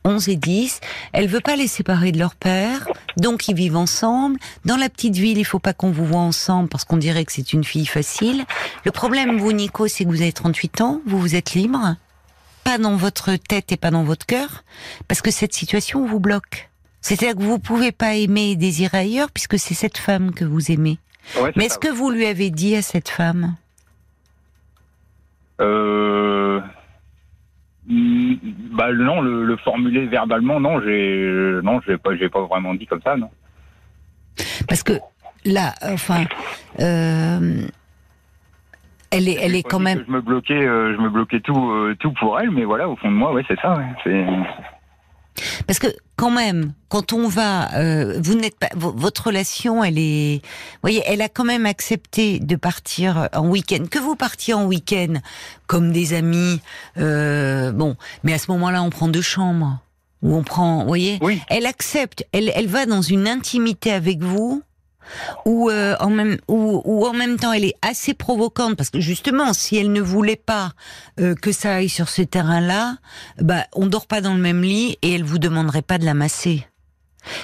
11 0.05 0.29
et 0.29 0.35
10, 0.37 0.79
elle 1.11 1.27
veut 1.27 1.41
pas 1.41 1.57
les 1.57 1.67
séparer 1.67 2.13
de 2.13 2.19
leur 2.19 2.35
père, 2.35 2.87
donc 3.17 3.49
ils 3.49 3.55
vivent 3.55 3.75
ensemble. 3.75 4.39
Dans 4.63 4.77
la 4.77 4.87
petite 4.87 5.15
ville, 5.17 5.37
il 5.37 5.43
faut 5.43 5.59
pas 5.59 5.73
qu'on 5.73 5.91
vous 5.91 6.05
voit 6.05 6.21
ensemble 6.21 6.69
parce 6.69 6.85
qu'on 6.85 6.95
dirait 6.95 7.25
que 7.25 7.33
c'est 7.33 7.51
une 7.51 7.65
fille 7.65 7.85
facile. 7.85 8.45
Le 8.85 8.91
problème, 8.91 9.37
vous, 9.39 9.51
Nico, 9.51 9.87
c'est 9.89 10.05
que 10.05 10.09
vous 10.09 10.21
avez 10.21 10.31
38 10.31 10.79
ans, 10.79 11.01
vous 11.05 11.19
vous 11.19 11.35
êtes 11.35 11.53
libre, 11.53 11.97
pas 12.63 12.77
dans 12.77 12.95
votre 12.95 13.35
tête 13.35 13.71
et 13.71 13.77
pas 13.77 13.91
dans 13.91 14.03
votre 14.03 14.25
cœur, 14.25 14.63
parce 15.07 15.21
que 15.21 15.31
cette 15.31 15.53
situation 15.53 16.05
vous 16.05 16.19
bloque. 16.19 16.69
C'est-à-dire 17.01 17.35
que 17.35 17.43
vous 17.43 17.59
pouvez 17.59 17.91
pas 17.91 18.15
aimer 18.15 18.51
et 18.51 18.55
désirer 18.55 18.99
ailleurs 18.99 19.29
puisque 19.31 19.59
c'est 19.59 19.73
cette 19.73 19.97
femme 19.97 20.33
que 20.33 20.45
vous 20.45 20.71
aimez. 20.71 20.99
Ouais, 21.39 21.51
Mais 21.55 21.65
est-ce 21.65 21.77
que 21.77 21.89
vous 21.89 22.09
lui 22.09 22.25
avez 22.25 22.49
dit 22.49 22.75
à 22.75 22.81
cette 22.81 23.09
femme? 23.09 23.55
Euh... 25.59 26.61
Bah 27.85 28.93
non, 28.93 29.21
le, 29.21 29.45
le 29.45 29.57
formuler 29.57 30.05
verbalement, 30.07 30.59
non, 30.59 30.81
j'ai 30.81 31.59
non, 31.63 31.81
j'ai 31.85 31.97
pas, 31.97 32.15
j'ai 32.15 32.29
pas 32.29 32.41
vraiment 32.45 32.73
dit 32.73 32.87
comme 32.87 33.01
ça, 33.01 33.17
non. 33.17 33.29
Parce 34.69 34.83
que 34.83 34.93
là, 35.43 35.73
enfin, 35.81 36.23
euh, 36.79 37.67
elle 39.13 39.29
est, 39.29 39.37
elle 39.41 39.55
est 39.55 39.63
quand 39.63 39.79
même. 39.79 40.03
Je 40.07 40.11
me 40.11 40.21
bloquais, 40.21 40.53
euh, 40.65 40.95
je 40.95 41.01
me 41.01 41.09
bloquais 41.09 41.39
tout, 41.39 41.69
euh, 41.71 41.95
tout 41.99 42.11
pour 42.19 42.39
elle, 42.39 42.51
mais 42.51 42.65
voilà, 42.65 42.89
au 42.89 42.95
fond 42.95 43.09
de 43.09 43.15
moi, 43.15 43.33
ouais, 43.33 43.43
c'est 43.47 43.59
ça, 43.59 43.75
ouais. 43.77 43.85
C'est 44.03 44.25
Parce 45.65 45.79
que 45.79 45.87
quand 46.15 46.29
même, 46.31 46.73
quand 46.89 47.11
on 47.13 47.27
va, 47.27 47.73
euh, 47.75 48.19
vous 48.21 48.35
n'êtes 48.35 48.57
pas, 48.59 48.69
votre 48.75 49.27
relation, 49.27 49.83
elle 49.83 49.97
est, 49.97 50.41
vous 50.43 50.79
voyez, 50.83 51.01
elle 51.07 51.21
a 51.21 51.29
quand 51.29 51.43
même 51.43 51.65
accepté 51.65 52.39
de 52.39 52.55
partir 52.55 53.29
en 53.33 53.47
week-end. 53.47 53.85
Que 53.89 53.99
vous 53.99 54.15
partiez 54.15 54.53
en 54.53 54.65
week-end 54.65 55.15
comme 55.67 55.91
des 55.91 56.13
amis, 56.13 56.61
euh, 56.97 57.71
bon, 57.71 57.95
mais 58.23 58.33
à 58.33 58.37
ce 58.37 58.51
moment-là, 58.51 58.83
on 58.83 58.89
prend 58.89 59.07
deux 59.07 59.21
chambres 59.21 59.79
ou 60.21 60.35
on 60.35 60.43
prend, 60.43 60.81
vous 60.81 60.87
voyez, 60.87 61.17
Oui. 61.21 61.41
elle 61.49 61.65
accepte, 61.65 62.25
elle, 62.31 62.51
elle 62.55 62.67
va 62.67 62.85
dans 62.85 63.01
une 63.01 63.27
intimité 63.27 63.91
avec 63.91 64.21
vous 64.21 64.61
ou 65.45 65.69
euh, 65.69 65.95
en 65.99 66.09
même 66.09 66.37
ou, 66.47 67.05
en 67.05 67.13
même 67.13 67.37
temps 67.37 67.53
elle 67.53 67.65
est 67.65 67.75
assez 67.81 68.13
provocante 68.13 68.75
parce 68.75 68.89
que 68.89 68.99
justement 68.99 69.53
si 69.53 69.77
elle 69.77 69.91
ne 69.91 70.01
voulait 70.01 70.35
pas 70.35 70.71
euh, 71.19 71.35
que 71.35 71.51
ça 71.51 71.75
aille 71.75 71.89
sur 71.89 72.09
ce 72.09 72.21
terrain-là, 72.21 72.95
bah 73.39 73.63
on 73.73 73.87
dort 73.87 74.07
pas 74.07 74.21
dans 74.21 74.33
le 74.33 74.41
même 74.41 74.61
lit 74.61 74.97
et 75.01 75.15
elle 75.15 75.23
vous 75.23 75.39
demanderait 75.39 75.81
pas 75.81 75.97
de 75.97 76.05
la 76.05 76.13
masser. 76.13 76.67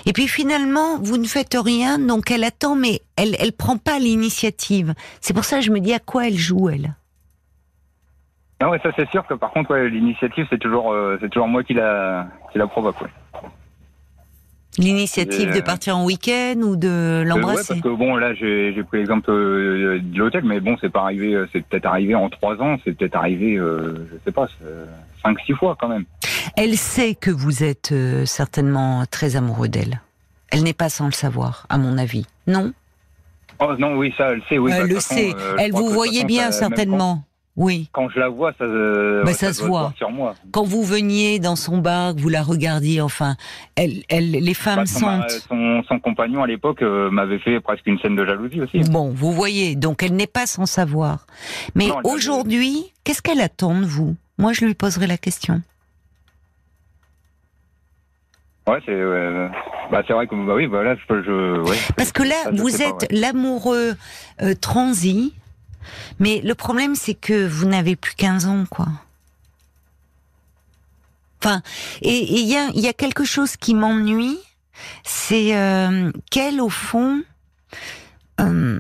Et 0.05 0.11
puis 0.11 0.27
finalement, 0.27 0.97
vous 0.99 1.17
ne 1.17 1.25
faites 1.25 1.55
rien, 1.57 1.99
donc 1.99 2.31
elle 2.31 2.43
attend, 2.43 2.75
mais 2.75 3.01
elle 3.15 3.35
elle 3.39 3.53
prend 3.53 3.77
pas 3.77 3.99
l'initiative. 3.99 4.93
C'est 5.21 5.33
pour 5.33 5.45
ça 5.45 5.59
que 5.59 5.65
je 5.65 5.71
me 5.71 5.79
dis 5.79 5.93
à 5.93 5.99
quoi 5.99 6.27
elle 6.27 6.37
joue 6.37 6.69
elle? 6.69 6.95
Non, 8.61 8.69
ouais, 8.71 8.79
ça 8.83 8.89
c'est 8.97 9.09
sûr 9.09 9.25
que 9.25 9.33
par 9.35 9.51
contre, 9.51 9.73
l'initiative 9.75 10.45
c'est 10.49 10.57
toujours, 10.57 10.91
euh, 10.91 11.17
c'est 11.21 11.29
toujours 11.29 11.47
moi 11.47 11.63
qui 11.63 11.73
la, 11.73 12.27
qui 12.51 12.57
la 12.57 12.67
provoque. 12.67 12.97
L'initiative 14.79 15.51
de 15.53 15.59
euh, 15.59 15.61
partir 15.61 15.97
en 15.97 16.05
week-end 16.05 16.55
ou 16.63 16.75
de 16.75 16.87
Euh, 16.87 17.19
ouais, 17.19 17.25
l'embrasser. 17.25 17.67
parce 17.67 17.81
que 17.81 17.89
bon, 17.89 18.15
là 18.15 18.33
j'ai 18.33 18.81
pris 18.87 18.99
l'exemple 18.99 19.29
euh, 19.29 19.99
de 20.01 20.17
l'hôtel, 20.17 20.43
mais 20.45 20.59
bon, 20.59 20.77
c'est 20.79 20.89
pas 20.91 21.01
arrivé, 21.01 21.33
euh, 21.35 21.47
c'est 21.51 21.63
peut-être 21.65 21.85
arrivé 21.85 22.15
en 22.15 22.29
trois 22.29 22.55
ans, 22.61 22.77
c'est 22.83 22.97
peut-être 22.97 23.15
arrivé, 23.15 23.55
euh, 23.57 24.07
je 24.11 24.17
sais 24.25 24.31
pas, 24.31 24.47
euh, 24.65 24.85
cinq, 25.23 25.37
six 25.45 25.53
fois 25.53 25.75
quand 25.79 25.89
même. 25.89 26.05
Elle 26.55 26.75
sait 26.77 27.13
que 27.15 27.29
vous 27.29 27.63
êtes 27.63 27.91
euh, 27.91 28.25
certainement 28.25 29.03
très 29.11 29.35
amoureux 29.35 29.67
d'elle. 29.67 30.01
Elle 30.51 30.63
n'est 30.63 30.73
pas 30.73 30.89
sans 30.89 31.05
le 31.05 31.11
savoir, 31.11 31.65
à 31.69 31.77
mon 31.77 31.97
avis. 31.97 32.25
Non? 32.47 32.73
Oh 33.59 33.73
non, 33.77 33.95
oui, 33.97 34.13
ça, 34.17 34.29
elle 34.31 34.41
sait, 34.47 34.57
oui. 34.57 34.71
bah, 34.71 34.77
Elle 34.79 34.83
de 34.87 34.93
le 34.93 34.95
façon, 34.95 35.15
sait. 35.15 35.33
euh, 35.35 35.55
Elle 35.59 35.71
vous 35.73 35.89
voyait 35.89 36.13
façon, 36.21 36.27
bien, 36.27 36.51
ça- 36.51 36.59
certainement. 36.59 37.23
Oui. 37.61 37.89
Quand, 37.91 38.07
je 38.07 38.17
la 38.19 38.29
vois, 38.29 38.53
ça, 38.57 38.63
euh, 38.63 39.21
Bah, 39.25 39.33
ça 39.33 39.51
se 39.51 39.61
voit. 39.65 39.91
sur 39.97 40.09
moi. 40.11 40.33
Quand 40.51 40.63
vous 40.63 40.81
veniez 40.81 41.39
dans 41.39 41.57
son 41.57 41.79
bar, 41.79 42.13
vous 42.15 42.29
la 42.29 42.41
regardiez, 42.41 43.01
enfin, 43.01 43.35
elle, 43.75 44.01
elle, 44.07 44.31
les 44.31 44.53
femmes 44.53 44.77
Bah, 44.77 44.85
son, 44.85 45.05
ma- 45.05 45.27
sentent. 45.27 45.45
son, 45.49 45.83
son 45.85 45.99
compagnon 45.99 46.41
à 46.41 46.47
l'époque 46.47 46.81
euh, 46.81 47.11
m'avait 47.11 47.37
fait 47.39 47.59
presque 47.59 47.85
une 47.85 47.99
scène 47.99 48.15
de 48.15 48.25
jalousie 48.25 48.61
aussi. 48.61 48.79
Bon, 48.89 49.09
vous 49.09 49.33
voyez, 49.33 49.75
donc 49.75 50.03
elle 50.03 50.13
n'est 50.15 50.25
pas 50.25 50.45
sans 50.47 50.65
savoir. 50.65 51.27
Mais 51.75 51.89
aujourd'hui, 52.05 52.93
qu'est-ce 53.03 53.21
qu'elle 53.21 53.41
attend 53.41 53.77
de 53.77 53.85
vous? 53.85 54.15
Moi, 54.37 54.53
je 54.53 54.63
lui 54.63 54.73
poserai 54.73 55.05
la 55.05 55.17
question. 55.17 55.61
Ouais, 58.67 58.79
c'est, 58.85 58.91
euh, 58.93 59.49
bah, 59.91 60.01
c'est 60.07 60.13
vrai 60.13 60.27
que, 60.27 60.35
bah 60.47 60.53
oui, 60.55 60.67
bah 60.67 60.83
là, 60.83 60.95
je, 60.95 61.23
je 61.23 61.59
ouais. 61.61 61.77
Parce 61.97 62.11
que 62.11 62.23
là, 62.23 62.35
vous 62.53 62.81
êtes 62.81 63.07
l'amoureux 63.11 63.95
euh, 64.43 64.53
transi, 64.61 65.33
mais 66.19 66.41
le 66.43 66.55
problème, 66.55 66.95
c'est 66.95 67.13
que 67.13 67.47
vous 67.47 67.65
n'avez 67.65 67.95
plus 67.95 68.15
15 68.15 68.45
ans, 68.47 68.65
quoi. 68.69 68.87
Enfin, 71.41 71.61
et 72.01 72.09
et 72.09 72.39
il 72.41 72.47
y 72.47 72.57
a, 72.57 72.69
il 72.75 72.81
y 72.81 72.87
a 72.87 72.93
quelque 72.93 73.23
chose 73.23 73.55
qui 73.55 73.73
m'ennuie, 73.73 74.37
c'est 75.03 75.55
euh, 75.55 76.11
qu'elle, 76.31 76.61
au 76.61 76.69
fond, 76.69 77.23
euh, 78.41 78.79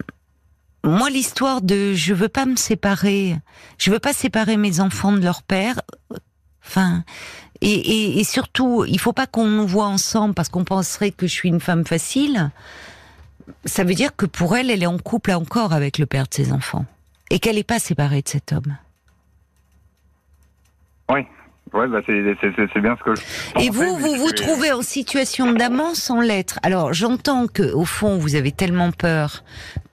moi, 0.83 1.09
l'histoire 1.09 1.61
de 1.61 1.93
je 1.93 2.13
veux 2.13 2.29
pas 2.29 2.45
me 2.45 2.55
séparer, 2.55 3.37
je 3.77 3.91
veux 3.91 3.99
pas 3.99 4.13
séparer 4.13 4.57
mes 4.57 4.79
enfants 4.81 5.13
de 5.13 5.21
leur 5.21 5.43
père, 5.43 5.81
enfin, 6.65 7.03
et, 7.61 7.71
et, 7.71 8.19
et 8.19 8.23
surtout, 8.23 8.85
il 8.87 8.99
faut 8.99 9.13
pas 9.13 9.27
qu'on 9.27 9.47
nous 9.47 9.67
voit 9.67 9.87
ensemble 9.87 10.33
parce 10.33 10.49
qu'on 10.49 10.63
penserait 10.63 11.11
que 11.11 11.27
je 11.27 11.33
suis 11.33 11.49
une 11.49 11.59
femme 11.59 11.85
facile. 11.85 12.51
Ça 13.65 13.83
veut 13.83 13.93
dire 13.93 14.15
que 14.15 14.25
pour 14.25 14.55
elle, 14.55 14.69
elle 14.69 14.83
est 14.83 14.87
en 14.87 14.97
couple 14.97 15.31
encore 15.31 15.73
avec 15.73 15.97
le 15.97 16.05
père 16.05 16.27
de 16.27 16.33
ses 16.33 16.51
enfants 16.51 16.85
et 17.29 17.39
qu'elle 17.39 17.55
n'est 17.55 17.63
pas 17.63 17.79
séparée 17.79 18.21
de 18.21 18.27
cet 18.27 18.51
homme. 18.53 18.77
Ouais, 21.73 21.87
bah, 21.87 21.99
c'est, 22.05 22.81
bien 22.81 22.97
ce 22.97 23.03
que 23.03 23.15
je 23.15 23.63
Et 23.63 23.69
vous, 23.69 23.95
vous 23.97 24.15
vous 24.15 24.31
trouvez 24.31 24.71
en 24.71 24.81
situation 24.81 25.53
d'amant 25.53 25.93
sans 25.93 26.19
l'être. 26.19 26.59
Alors, 26.63 26.93
j'entends 26.93 27.47
que 27.47 27.71
au 27.73 27.85
fond, 27.85 28.17
vous 28.17 28.35
avez 28.35 28.51
tellement 28.51 28.91
peur 28.91 29.43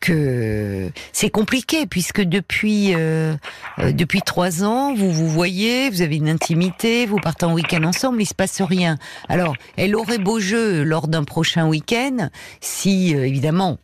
que 0.01 0.91
c'est 1.13 1.29
compliqué 1.29 1.87
puisque 1.87 2.23
depuis 2.23 2.95
euh, 2.95 3.35
euh, 3.79 3.93
depuis 3.93 4.23
trois 4.23 4.65
ans, 4.65 4.95
vous 4.95 5.11
vous 5.11 5.29
voyez, 5.29 5.91
vous 5.91 6.01
avez 6.01 6.17
une 6.17 6.29
intimité, 6.29 7.07
vous 7.07 7.19
partez 7.19 7.45
en 7.45 7.53
week-end 7.53 7.83
ensemble, 7.85 8.23
il 8.23 8.27
se 8.27 8.35
passe 8.35 8.63
rien. 8.63 8.97
Alors, 9.29 9.55
elle 9.77 9.97
aurait 9.97 10.19
beau 10.19 10.41
jeu 10.41 10.83
lors 10.83 11.09
d'un 11.09 11.25
prochain 11.25 11.67
week-end 11.67 12.31
si 12.61 13.15
euh, 13.15 13.27
évidemment 13.27 13.79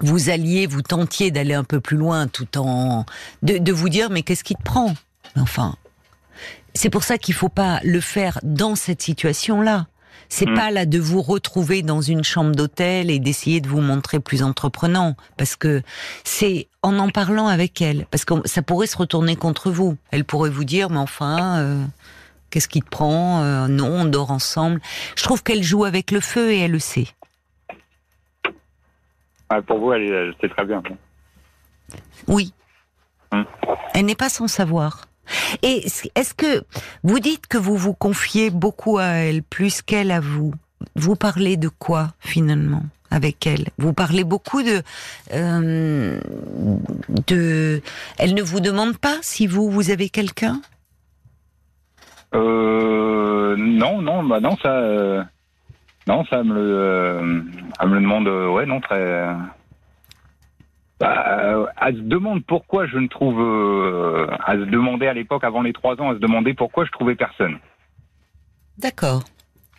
vous 0.00 0.30
alliez, 0.30 0.66
vous 0.66 0.82
tentiez 0.82 1.30
d'aller 1.30 1.54
un 1.54 1.64
peu 1.64 1.80
plus 1.80 1.96
loin, 1.96 2.26
tout 2.26 2.58
en 2.58 3.06
de, 3.42 3.58
de 3.58 3.72
vous 3.72 3.88
dire 3.88 4.10
mais 4.10 4.22
qu'est-ce 4.22 4.44
qui 4.44 4.54
te 4.54 4.62
prend? 4.62 4.94
Enfin, 5.36 5.76
c'est 6.74 6.90
pour 6.90 7.02
ça 7.04 7.18
qu'il 7.18 7.34
faut 7.34 7.48
pas 7.48 7.80
le 7.84 8.00
faire 8.00 8.38
dans 8.42 8.74
cette 8.76 9.02
situation-là. 9.02 9.86
C'est 10.28 10.48
Mm. 10.48 10.54
pas 10.54 10.70
là 10.70 10.86
de 10.86 10.98
vous 10.98 11.20
retrouver 11.20 11.82
dans 11.82 12.00
une 12.00 12.24
chambre 12.24 12.52
d'hôtel 12.54 13.10
et 13.10 13.18
d'essayer 13.18 13.60
de 13.60 13.68
vous 13.68 13.80
montrer 13.82 14.18
plus 14.20 14.42
entreprenant, 14.42 15.14
parce 15.36 15.56
que 15.56 15.82
c'est 16.24 16.68
en 16.82 16.98
en 16.98 17.10
parlant 17.10 17.48
avec 17.48 17.82
elle, 17.82 18.06
parce 18.10 18.24
que 18.24 18.34
ça 18.46 18.62
pourrait 18.62 18.86
se 18.86 18.96
retourner 18.96 19.36
contre 19.36 19.70
vous. 19.70 19.96
Elle 20.10 20.24
pourrait 20.24 20.48
vous 20.50 20.64
dire, 20.64 20.88
mais 20.90 20.98
enfin, 20.98 21.58
euh, 21.58 21.84
qu'est-ce 22.50 22.68
qui 22.68 22.80
te 22.80 22.88
prend 22.88 23.42
Euh, 23.42 23.68
Non, 23.68 23.88
on 23.88 24.04
dort 24.06 24.30
ensemble. 24.30 24.80
Je 25.16 25.22
trouve 25.22 25.42
qu'elle 25.42 25.62
joue 25.62 25.84
avec 25.84 26.10
le 26.10 26.20
feu 26.20 26.52
et 26.52 26.60
elle 26.60 26.72
le 26.72 26.78
sait. 26.78 27.08
Ouais, 29.50 29.60
pour 29.62 29.78
vous, 29.78 29.92
elle, 29.92 30.02
elle 30.10 30.34
sait 30.40 30.48
très 30.48 30.64
bien. 30.64 30.82
Oui. 32.26 32.54
Hmm. 33.32 33.42
Elle 33.92 34.06
n'est 34.06 34.14
pas 34.14 34.30
sans 34.30 34.48
savoir. 34.48 35.04
Et 35.62 35.84
est-ce 36.14 36.34
que 36.34 36.64
vous 37.02 37.20
dites 37.20 37.46
que 37.46 37.58
vous 37.58 37.76
vous 37.76 37.94
confiez 37.94 38.50
beaucoup 38.50 38.98
à 38.98 39.04
elle, 39.04 39.42
plus 39.42 39.82
qu'elle 39.82 40.10
à 40.10 40.20
vous? 40.20 40.52
Vous 40.96 41.16
parlez 41.16 41.56
de 41.56 41.68
quoi 41.68 42.12
finalement 42.20 42.82
avec 43.10 43.46
elle? 43.46 43.68
Vous 43.78 43.92
parlez 43.92 44.24
beaucoup 44.24 44.62
de 44.62 44.82
euh. 45.32 46.18
Elle 48.18 48.34
ne 48.34 48.42
vous 48.42 48.60
demande 48.60 48.98
pas 48.98 49.16
si 49.22 49.46
vous 49.46 49.70
vous 49.70 49.90
avez 49.90 50.08
quelqu'un? 50.08 50.60
Euh, 52.34 53.54
non, 53.56 54.00
non, 54.00 54.24
bah 54.24 54.40
non, 54.40 54.56
ça, 54.62 54.72
euh, 54.72 55.22
non, 56.06 56.24
ça 56.24 56.42
me 56.42 56.54
le, 56.54 56.60
euh, 56.62 57.42
elle 57.78 57.88
me 57.88 57.94
le 57.96 58.00
demande, 58.00 58.26
ouais, 58.26 58.64
non, 58.64 58.80
très. 58.80 59.26
Bah, 61.02 61.24
euh, 61.40 61.66
elle 61.84 61.96
se 61.96 62.00
demande 62.02 62.44
pourquoi 62.46 62.86
je 62.86 62.96
ne 62.96 63.08
trouve, 63.08 63.40
euh, 63.40 64.28
elle 64.46 64.60
se 64.66 64.70
demandait 64.70 65.08
à 65.08 65.14
l'époque, 65.14 65.42
avant 65.42 65.60
les 65.62 65.72
trois 65.72 66.00
ans, 66.00 66.10
elle 66.10 66.16
se 66.18 66.20
demandait 66.20 66.54
pourquoi 66.54 66.84
je 66.84 66.92
trouvais 66.92 67.16
personne. 67.16 67.58
D'accord. 68.78 69.24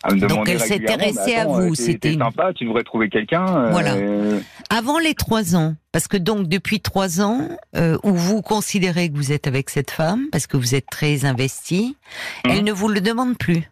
Donc, 0.06 0.46
elle 0.50 0.60
s'intéressait 0.60 1.36
bah, 1.36 1.40
à 1.40 1.44
vous, 1.46 1.70
euh, 1.72 1.74
c'était 1.74 2.12
sympa, 2.12 2.52
tu 2.52 2.66
devrais 2.66 2.82
trouver 2.82 3.08
quelqu'un. 3.08 3.46
euh, 3.56 3.70
Voilà. 3.70 3.94
euh, 3.94 4.38
Avant 4.68 4.98
les 4.98 5.14
trois 5.14 5.56
ans, 5.56 5.76
parce 5.92 6.08
que 6.08 6.18
donc 6.18 6.46
depuis 6.46 6.80
trois 6.80 7.22
ans, 7.22 7.48
euh, 7.74 7.96
où 8.04 8.12
vous 8.12 8.42
considérez 8.42 9.08
que 9.08 9.16
vous 9.16 9.32
êtes 9.32 9.46
avec 9.46 9.70
cette 9.70 9.90
femme, 9.90 10.26
parce 10.30 10.46
que 10.46 10.58
vous 10.58 10.74
êtes 10.74 10.90
très 10.90 11.24
investi, 11.24 11.96
Mhm. 12.44 12.50
elle 12.52 12.64
ne 12.64 12.72
vous 12.72 12.88
le 12.88 13.00
demande 13.00 13.38
plus. 13.38 13.62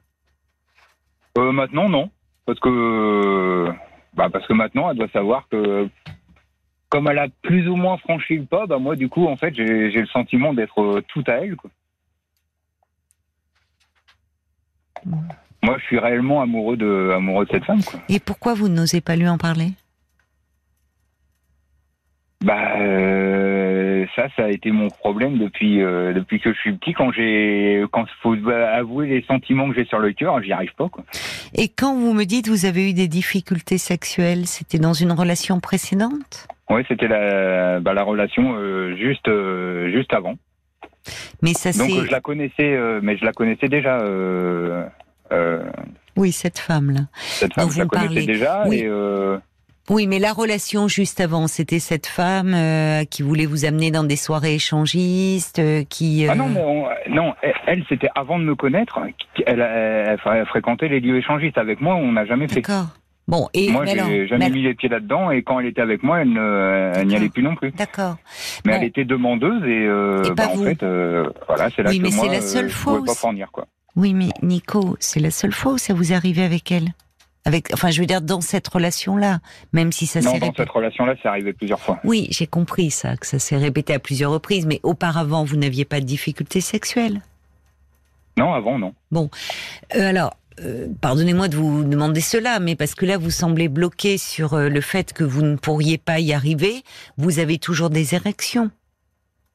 Euh, 1.37 1.53
maintenant, 1.53 1.91
non. 1.91 2.09
Parce 2.47 2.59
que, 2.61 3.69
bah, 4.15 4.29
parce 4.33 4.47
que 4.47 4.55
maintenant, 4.55 4.91
elle 4.91 4.97
doit 4.97 5.09
savoir 5.12 5.47
que, 5.51 5.87
comme 6.93 7.09
elle 7.09 7.19
a 7.19 7.29
plus 7.41 7.67
ou 7.71 7.77
moins 7.77 7.97
franchi 7.97 8.37
le 8.37 8.45
pas, 8.45 8.67
bah, 8.67 8.79
moi, 8.79 8.97
du 8.97 9.09
coup, 9.09 9.27
en 9.27 9.37
fait, 9.37 9.55
j'ai 9.55 9.91
j'ai 9.91 10.01
le 10.01 10.07
sentiment 10.09 10.53
d'être 10.53 10.79
euh, 10.83 11.01
tout 11.09 11.25
à 11.27 11.37
elle, 11.37 11.57
quoi. 11.57 11.71
Moi, 15.07 15.79
je 15.79 15.85
suis 15.85 15.99
réellement 15.99 16.43
amoureux 16.43 16.77
de, 16.77 17.11
amoureux 17.17 17.47
de 17.47 17.51
cette 17.51 17.65
femme, 17.65 17.83
quoi. 17.83 17.99
Et 18.11 18.21
pourquoi 18.21 18.53
vous 18.53 18.69
n'osez 18.69 19.01
pas 19.01 19.17
lui 19.17 19.27
en 19.27 19.39
parler? 19.39 19.69
Bah, 22.45 22.77
euh, 22.77 24.05
ça, 24.15 24.29
ça 24.37 24.45
a 24.45 24.51
été 24.51 24.71
mon 24.71 24.89
problème 24.89 25.39
depuis, 25.39 25.81
euh, 25.81 26.13
depuis 26.13 26.41
que 26.41 26.53
je 26.53 26.59
suis 26.59 26.77
petit. 26.77 26.93
Quand 26.93 27.11
j'ai, 27.11 27.83
quand 27.91 28.05
faut 28.21 28.37
avouer 28.51 29.07
les 29.07 29.23
sentiments 29.23 29.71
que 29.71 29.77
j'ai 29.77 29.87
sur 29.87 29.99
le 29.99 30.13
cœur, 30.13 30.43
j'y 30.43 30.53
arrive 30.53 30.75
pas, 30.77 30.91
quoi. 30.91 31.05
Et 31.55 31.69
quand 31.69 31.95
vous 31.95 32.13
me 32.13 32.25
dites 32.25 32.49
vous 32.49 32.67
avez 32.67 32.91
eu 32.91 32.93
des 32.93 33.09
difficultés 33.09 33.79
sexuelles, 33.79 34.47
c'était 34.47 34.79
dans 34.79 34.93
une 34.93 35.13
relation 35.13 35.59
précédente? 35.59 36.49
Ouais, 36.70 36.85
c'était 36.88 37.09
la, 37.09 37.81
bah, 37.81 37.92
la 37.94 38.03
relation 38.03 38.55
euh, 38.57 38.96
juste, 38.96 39.29
euh, 39.29 39.90
juste 39.92 40.12
avant. 40.14 40.35
Mais 41.42 41.53
ça 41.55 41.72
Donc 41.72 41.90
je 42.07 42.11
la 42.11 42.20
connaissais, 42.20 42.72
euh, 42.75 43.01
mais 43.03 43.16
je 43.16 43.25
la 43.25 43.33
connaissais 43.33 43.68
déjà. 43.68 43.98
Oui 46.16 46.31
cette 46.33 46.59
femme 46.59 46.90
là. 46.90 47.01
cette 47.14 47.55
femme, 47.55 47.70
je 47.70 47.79
la 47.79 47.85
vous 47.85 47.90
connaissais 47.90 48.09
parlez- 48.14 48.27
déjà 48.27 48.64
oui. 48.68 48.81
et, 48.81 48.90
Oui, 49.90 50.07
mais 50.07 50.18
la 50.20 50.33
relation 50.33 50.87
juste 50.88 51.20
avant, 51.20 51.46
c'était 51.48 51.81
cette 51.81 52.07
femme 52.07 52.55
euh, 52.55 53.05
qui 53.05 53.22
voulait 53.22 53.46
vous 53.46 53.64
amener 53.64 53.90
dans 53.90 54.05
des 54.05 54.16
soirées 54.16 54.55
échangistes, 54.55 55.59
euh, 55.59 55.83
qui. 55.88 56.27
Ah 56.29 56.35
non, 56.37 56.46
euh, 56.46 56.53
mais 56.55 56.61
on- 56.61 57.14
non, 57.14 57.35
elle, 57.66 57.83
c'était 57.88 58.09
avant 58.14 58.38
de 58.38 58.44
me 58.44 58.55
connaître. 58.55 59.01
Elle, 59.46 59.61
elle, 59.61 60.18
elle 60.25 60.46
fréquentait 60.46 60.88
les 60.88 61.01
lieux 61.01 61.16
échangistes 61.18 61.59
avec 61.59 61.81
moi. 61.81 61.96
On 61.96 62.12
n'a 62.12 62.25
jamais 62.27 62.46
fait. 62.46 62.61
D'accord. 62.61 62.87
Bon, 63.29 63.49
et 63.55 63.71
Moi, 63.71 63.87
j'ai 63.87 64.27
jamais 64.27 64.49
mais 64.49 64.51
mis 64.57 64.63
les 64.63 64.75
pieds 64.75 64.89
là-dedans. 64.89 65.31
Et 65.31 65.43
quand 65.43 65.61
elle 65.61 65.67
était 65.67 65.81
avec 65.81 66.03
moi, 66.03 66.21
elle 66.21 67.07
n'y 67.07 67.15
allait 67.17 67.29
plus 67.29 67.43
non 67.43 67.55
plus. 67.55 67.71
D'accord. 67.71 68.17
Mais 68.65 68.73
Bon. 68.73 68.79
elle 68.79 68.85
était 68.89 69.05
demandeuse 69.05 69.63
et, 69.65 69.87
euh, 69.87 70.25
Et 70.25 70.31
bah, 70.33 70.49
en 70.53 70.57
fait, 70.59 70.83
euh, 70.83 71.31
voilà, 71.47 71.71
c'est 71.75 71.83
là 71.83 71.91
Oui, 71.91 71.99
que 71.99 72.03
mais 72.05 72.11
moi, 72.11 72.27
la 72.27 72.39
euh, 72.39 72.41
seule 72.41 72.69
je 72.69 72.75
fois 72.75 73.03
pas 73.05 73.15
fournir 73.15 73.51
quoi. 73.53 73.67
Oui, 73.95 74.13
mais 74.15 74.29
Nico, 74.43 74.97
c'est 75.01 75.21
la 75.21 75.31
seule 75.31 75.53
fois 75.53 75.73
où 75.75 75.79
ça 75.79 75.95
vous 75.95 76.13
est 76.13 76.15
arrivé 76.15 76.43
avec 76.43 76.73
elle? 76.73 76.89
Avec, 77.45 77.69
enfin, 77.75 77.91
je 77.91 78.01
veux 78.01 78.07
dire 78.07 78.23
dans 78.23 78.41
cette 78.41 78.67
relation-là, 78.69 79.41
même 79.73 79.93
si 79.93 80.07
ça 80.07 80.21
Non, 80.21 80.33
s'est 80.33 80.39
dans 80.39 80.47
répété. 80.47 80.63
cette 80.63 80.71
relation-là, 80.71 81.15
c'est 81.23 81.29
arrivé 81.29 81.53
plusieurs 81.53 81.81
fois. 81.81 81.99
Oui, 82.05 82.29
j'ai 82.31 82.47
compris 82.47 82.91
ça, 82.91 83.17
que 83.17 83.27
ça 83.27 83.39
s'est 83.39 83.57
répété 83.57 83.93
à 83.95 83.99
plusieurs 83.99 84.31
reprises, 84.31 84.65
mais 84.67 84.81
auparavant, 84.85 85.43
vous 85.45 85.57
n'aviez 85.57 85.85
pas 85.85 86.01
de 86.01 86.05
difficultés 86.07 86.61
sexuelles? 86.61 87.21
Non, 88.39 88.55
avant, 88.55 88.79
non. 88.79 88.95
Euh, 89.95 90.09
alors, 90.09 90.35
euh, 90.61 90.87
pardonnez-moi 91.01 91.49
de 91.49 91.57
vous 91.57 91.85
demander 91.85 92.21
cela, 92.21 92.61
mais 92.61 92.77
parce 92.77 92.95
que 92.95 93.07
là, 93.07 93.19
vous 93.19 93.31
semblez 93.31 93.69
bloqué 93.69 94.19
sur 94.19 94.55
euh, 94.55 94.69
le 94.69 94.81
fait 94.81 95.12
que 95.12 95.25
vous 95.25 95.43
ne 95.43 95.57
pourriez 95.57 95.99
pas 95.99 96.21
y 96.21 96.33
arriver. 96.33 96.83
Vous 97.17 97.38
avez 97.38 97.59
toujours 97.59 97.91
des 97.91 98.15
érections. 98.15 98.71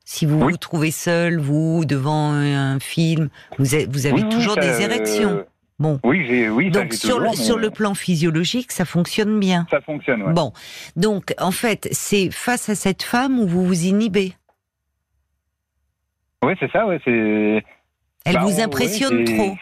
Si 0.05 0.25
vous 0.25 0.41
Oui. 0.41 0.51
vous 0.53 0.57
trouvez 0.57 0.91
seul, 0.91 1.38
vous, 1.39 1.83
devant 1.86 2.31
un 2.31 2.79
film, 2.79 3.29
vous 3.60 3.75
avez, 3.75 3.86
vous 3.88 4.05
avez 4.05 4.15
Oui, 4.15 4.23
oui, 4.23 4.29
toujours 4.29 4.53
ça, 4.55 4.62
des 4.62 4.67
euh, 4.67 4.79
érections. 4.79 5.45
Bon. 5.79 5.99
Oui, 6.03 6.25
j'ai, 6.27 6.49
oui, 6.49 6.71
Donc, 6.71 6.93
sur, 6.93 7.19
le, 7.19 7.25
toujours, 7.27 7.38
mais 7.38 7.43
sur 7.45 7.57
le 7.60 7.69
plan 7.69 7.93
physiologique, 7.93 8.71
ça 8.71 8.86
fonctionne 8.86 9.39
bien. 9.39 9.67
ça 9.69 9.81
fonctionne. 9.81 10.23
Ouais. 10.23 10.33
Bon. 10.33 10.51
Donc, 10.95 11.36
en 11.39 11.51
fait, 11.51 11.88
c'est 11.91 12.31
face 12.31 12.69
à 12.69 12.75
cette 12.75 13.03
femme 13.03 13.38
où 13.39 13.47
vous 13.47 13.63
vous 13.65 13.86
inhibez. 13.86 14.33
Ouais, 16.43 16.55
c'est 16.60 16.71
ça. 16.71 16.86
Ouais, 16.88 16.99
c'est. 17.03 17.63
Elle 18.25 18.33
Bah, 18.36 18.41
vous 18.41 18.60
impressionne 18.60 19.23
trop. 19.23 19.55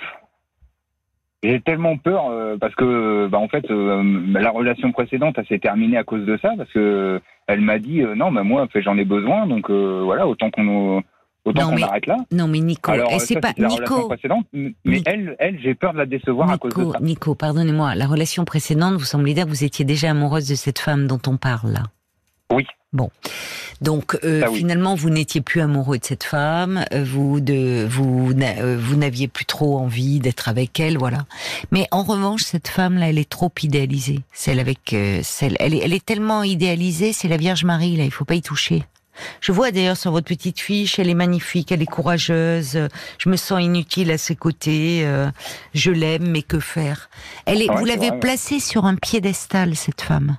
J'ai 1.44 1.62
tellement 1.62 1.98
peur 1.98 2.30
euh, 2.30 2.58
parce 2.60 2.74
que, 2.76 3.28
bah, 3.28 3.38
en 3.38 3.48
fait, 3.48 3.70
euh, 3.70 4.04
la 4.32 4.50
relation 4.50 4.92
précédente, 4.92 5.36
elle 5.38 5.46
s'est 5.48 5.60
terminée 5.60 5.98
à 5.98 6.04
cause 6.04 6.26
de 6.26 6.38
ça 6.42 6.54
parce 6.58 6.72
que 6.72 7.22
elle 7.48 7.62
m'a 7.62 7.78
dit 7.78 8.02
euh, 8.02 8.16
non, 8.16 8.32
mais 8.32 8.44
moi, 8.44 8.64
en 8.64 8.68
fait, 8.68 8.82
j'en 8.82 8.98
ai 8.98 9.06
besoin, 9.06 9.46
donc 9.46 9.70
voilà, 9.70 10.28
autant 10.28 10.50
qu'on 10.50 11.04
autant 11.46 11.70
qu'on 11.70 11.82
arrête 11.84 12.08
là. 12.08 12.18
Non, 12.32 12.48
mais 12.48 12.60
Nico, 12.60 12.92
c'est 13.20 13.40
pas 13.40 13.52
la 13.58 13.68
relation 13.68 13.96
Nico. 13.96 14.08
précédente, 14.08 14.48
mais 14.54 14.74
Nico. 14.86 15.04
elle, 15.06 15.36
elle, 15.38 15.60
j'ai 15.62 15.76
peur 15.76 15.94
de 15.94 16.00
la 16.00 16.06
décevoir 16.08 16.50
à 16.50 16.58
cause 16.58 16.74
de 16.74 16.92
ça. 16.92 17.00
Nico, 17.00 17.36
pardonnez-moi, 17.36 17.94
la 17.94 18.08
relation 18.08 18.44
précédente, 18.46 18.94
vous 18.94 19.06
semblez 19.06 19.34
dire 19.34 19.46
que 19.46 19.50
vous 19.50 19.64
étiez 19.64 19.86
déjà 19.86 20.12
amoureuse 20.12 20.48
de 20.50 20.56
cette 20.56 20.80
femme 20.80 21.06
dont 21.06 21.22
on 21.28 21.38
parle 21.38 21.74
là. 21.74 21.84
Oui. 22.54 22.66
Bon, 22.94 23.10
donc 23.82 24.18
euh, 24.24 24.44
oui. 24.50 24.60
finalement, 24.60 24.96
vous 24.96 25.10
n'étiez 25.10 25.42
plus 25.42 25.60
amoureux 25.60 25.98
de 25.98 26.06
cette 26.06 26.24
femme, 26.24 26.86
euh, 26.94 27.04
vous 27.04 27.42
de 27.42 27.86
vous 27.90 28.32
euh, 28.40 28.78
vous 28.80 28.96
n'aviez 28.96 29.28
plus 29.28 29.44
trop 29.44 29.78
envie 29.78 30.20
d'être 30.20 30.48
avec 30.48 30.80
elle, 30.80 30.98
voilà. 30.98 31.26
Mais 31.72 31.88
en 31.92 32.04
revanche, 32.04 32.44
cette 32.44 32.70
femme 32.70 32.98
là, 32.98 33.10
elle 33.10 33.18
est 33.18 33.30
trop 33.30 33.52
idéalisée. 33.62 34.22
Celle 34.32 34.60
avec 34.60 34.94
euh, 34.94 35.20
celle, 35.24 35.58
elle 35.60 35.74
est, 35.74 35.80
elle 35.80 35.92
est 35.92 36.06
tellement 36.06 36.44
idéalisée, 36.44 37.12
c'est 37.12 37.28
la 37.28 37.36
Vierge 37.36 37.66
Marie 37.66 37.98
là, 37.98 38.06
il 38.06 38.12
faut 38.12 38.24
pas 38.24 38.36
y 38.36 38.42
toucher. 38.42 38.84
Je 39.42 39.52
vois 39.52 39.72
d'ailleurs 39.72 39.98
sur 39.98 40.12
votre 40.12 40.28
petite 40.28 40.60
fiche, 40.60 40.98
elle 41.00 41.10
est 41.10 41.14
magnifique, 41.14 41.72
elle 41.72 41.82
est 41.82 41.86
courageuse. 41.86 42.78
Je 43.18 43.30
me 43.30 43.38
sens 43.38 43.62
inutile 43.62 44.12
à 44.12 44.18
ses 44.18 44.36
côtés. 44.36 45.08
Je 45.74 45.92
l'aime, 45.92 46.28
mais 46.32 46.42
que 46.42 46.60
faire? 46.60 47.10
Elle 47.46 47.62
est, 47.62 47.70
Ouais, 47.70 47.78
vous 47.78 47.86
l'avez 47.86 48.12
placée 48.20 48.60
sur 48.60 48.84
un 48.84 48.96
piédestal 48.96 49.78
cette 49.78 50.02
femme? 50.02 50.36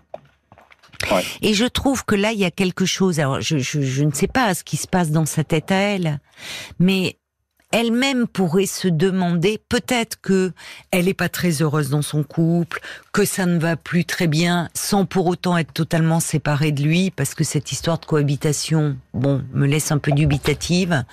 Et 1.43 1.55
je 1.55 1.65
trouve 1.65 2.05
que 2.05 2.15
là, 2.15 2.33
il 2.33 2.39
y 2.39 2.45
a 2.45 2.51
quelque 2.51 2.85
chose. 2.85 3.21
Alors, 3.21 3.41
je, 3.41 3.59
je, 3.59 3.81
je 3.81 4.05
ne 4.05 4.13
sais 4.13 4.29
pas 4.29 4.55
ce 4.55 4.65
qui 4.65 4.77
se 4.77 4.87
passe 4.87 5.11
dans 5.11 5.27
sa 5.27 5.45
tête 5.45 5.71
à 5.71 5.77
elle, 5.77 6.21
mais 6.79 7.19
elle-même 7.77 8.27
pourrait 8.27 8.65
se 8.65 8.89
demander 8.89 9.61
peut-être 9.69 10.19
que 10.23 10.53
elle 10.93 11.09
est 11.09 11.15
pas 11.15 11.29
très 11.29 11.61
heureuse 11.61 11.91
dans 11.91 12.01
son 12.01 12.23
couple, 12.23 12.81
que 13.13 13.27
ça 13.27 13.45
ne 13.45 13.59
va 13.59 13.77
plus 13.77 14.07
très 14.07 14.29
bien, 14.29 14.71
sans 14.73 15.05
pour 15.05 15.27
autant 15.27 15.59
être 15.59 15.75
totalement 15.75 16.19
séparée 16.19 16.73
de 16.73 16.83
lui, 16.83 17.11
parce 17.11 17.35
que 17.35 17.45
cette 17.45 17.73
histoire 17.73 17.99
de 17.99 18.07
cohabitation, 18.07 18.97
bon, 19.13 19.45
me 19.53 19.67
laisse 19.67 19.93
un 19.93 19.99
peu 19.99 20.13
dubitative. 20.13 21.05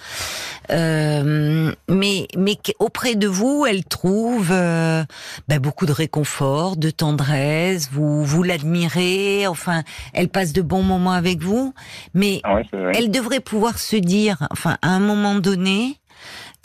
Euh, 0.70 1.74
mais 1.90 2.28
mais 2.38 2.58
auprès 2.80 3.16
de 3.16 3.28
vous, 3.28 3.66
elle 3.70 3.84
trouve 3.84 4.50
euh, 4.54 5.04
ben, 5.50 5.60
beaucoup 5.60 5.86
de 5.86 5.92
réconfort, 5.92 6.78
de 6.78 6.92
tendresse. 6.92 7.90
Vous 7.92 8.24
vous 8.24 8.42
l'admirez. 8.42 9.48
Enfin, 9.48 9.84
elle 10.14 10.30
passe 10.30 10.54
de 10.54 10.62
bons 10.62 10.84
moments 10.84 11.12
avec 11.12 11.42
vous, 11.42 11.74
mais 12.14 12.40
Ah 12.46 12.56
ouais, 12.56 12.66
elle 12.96 13.12
devrait 13.12 13.42
pouvoir 13.42 13.80
se 13.80 13.98
dire, 13.98 14.48
enfin, 14.50 14.78
à 14.82 14.92
un 14.92 15.00
moment 15.00 15.36
donné, 15.36 16.00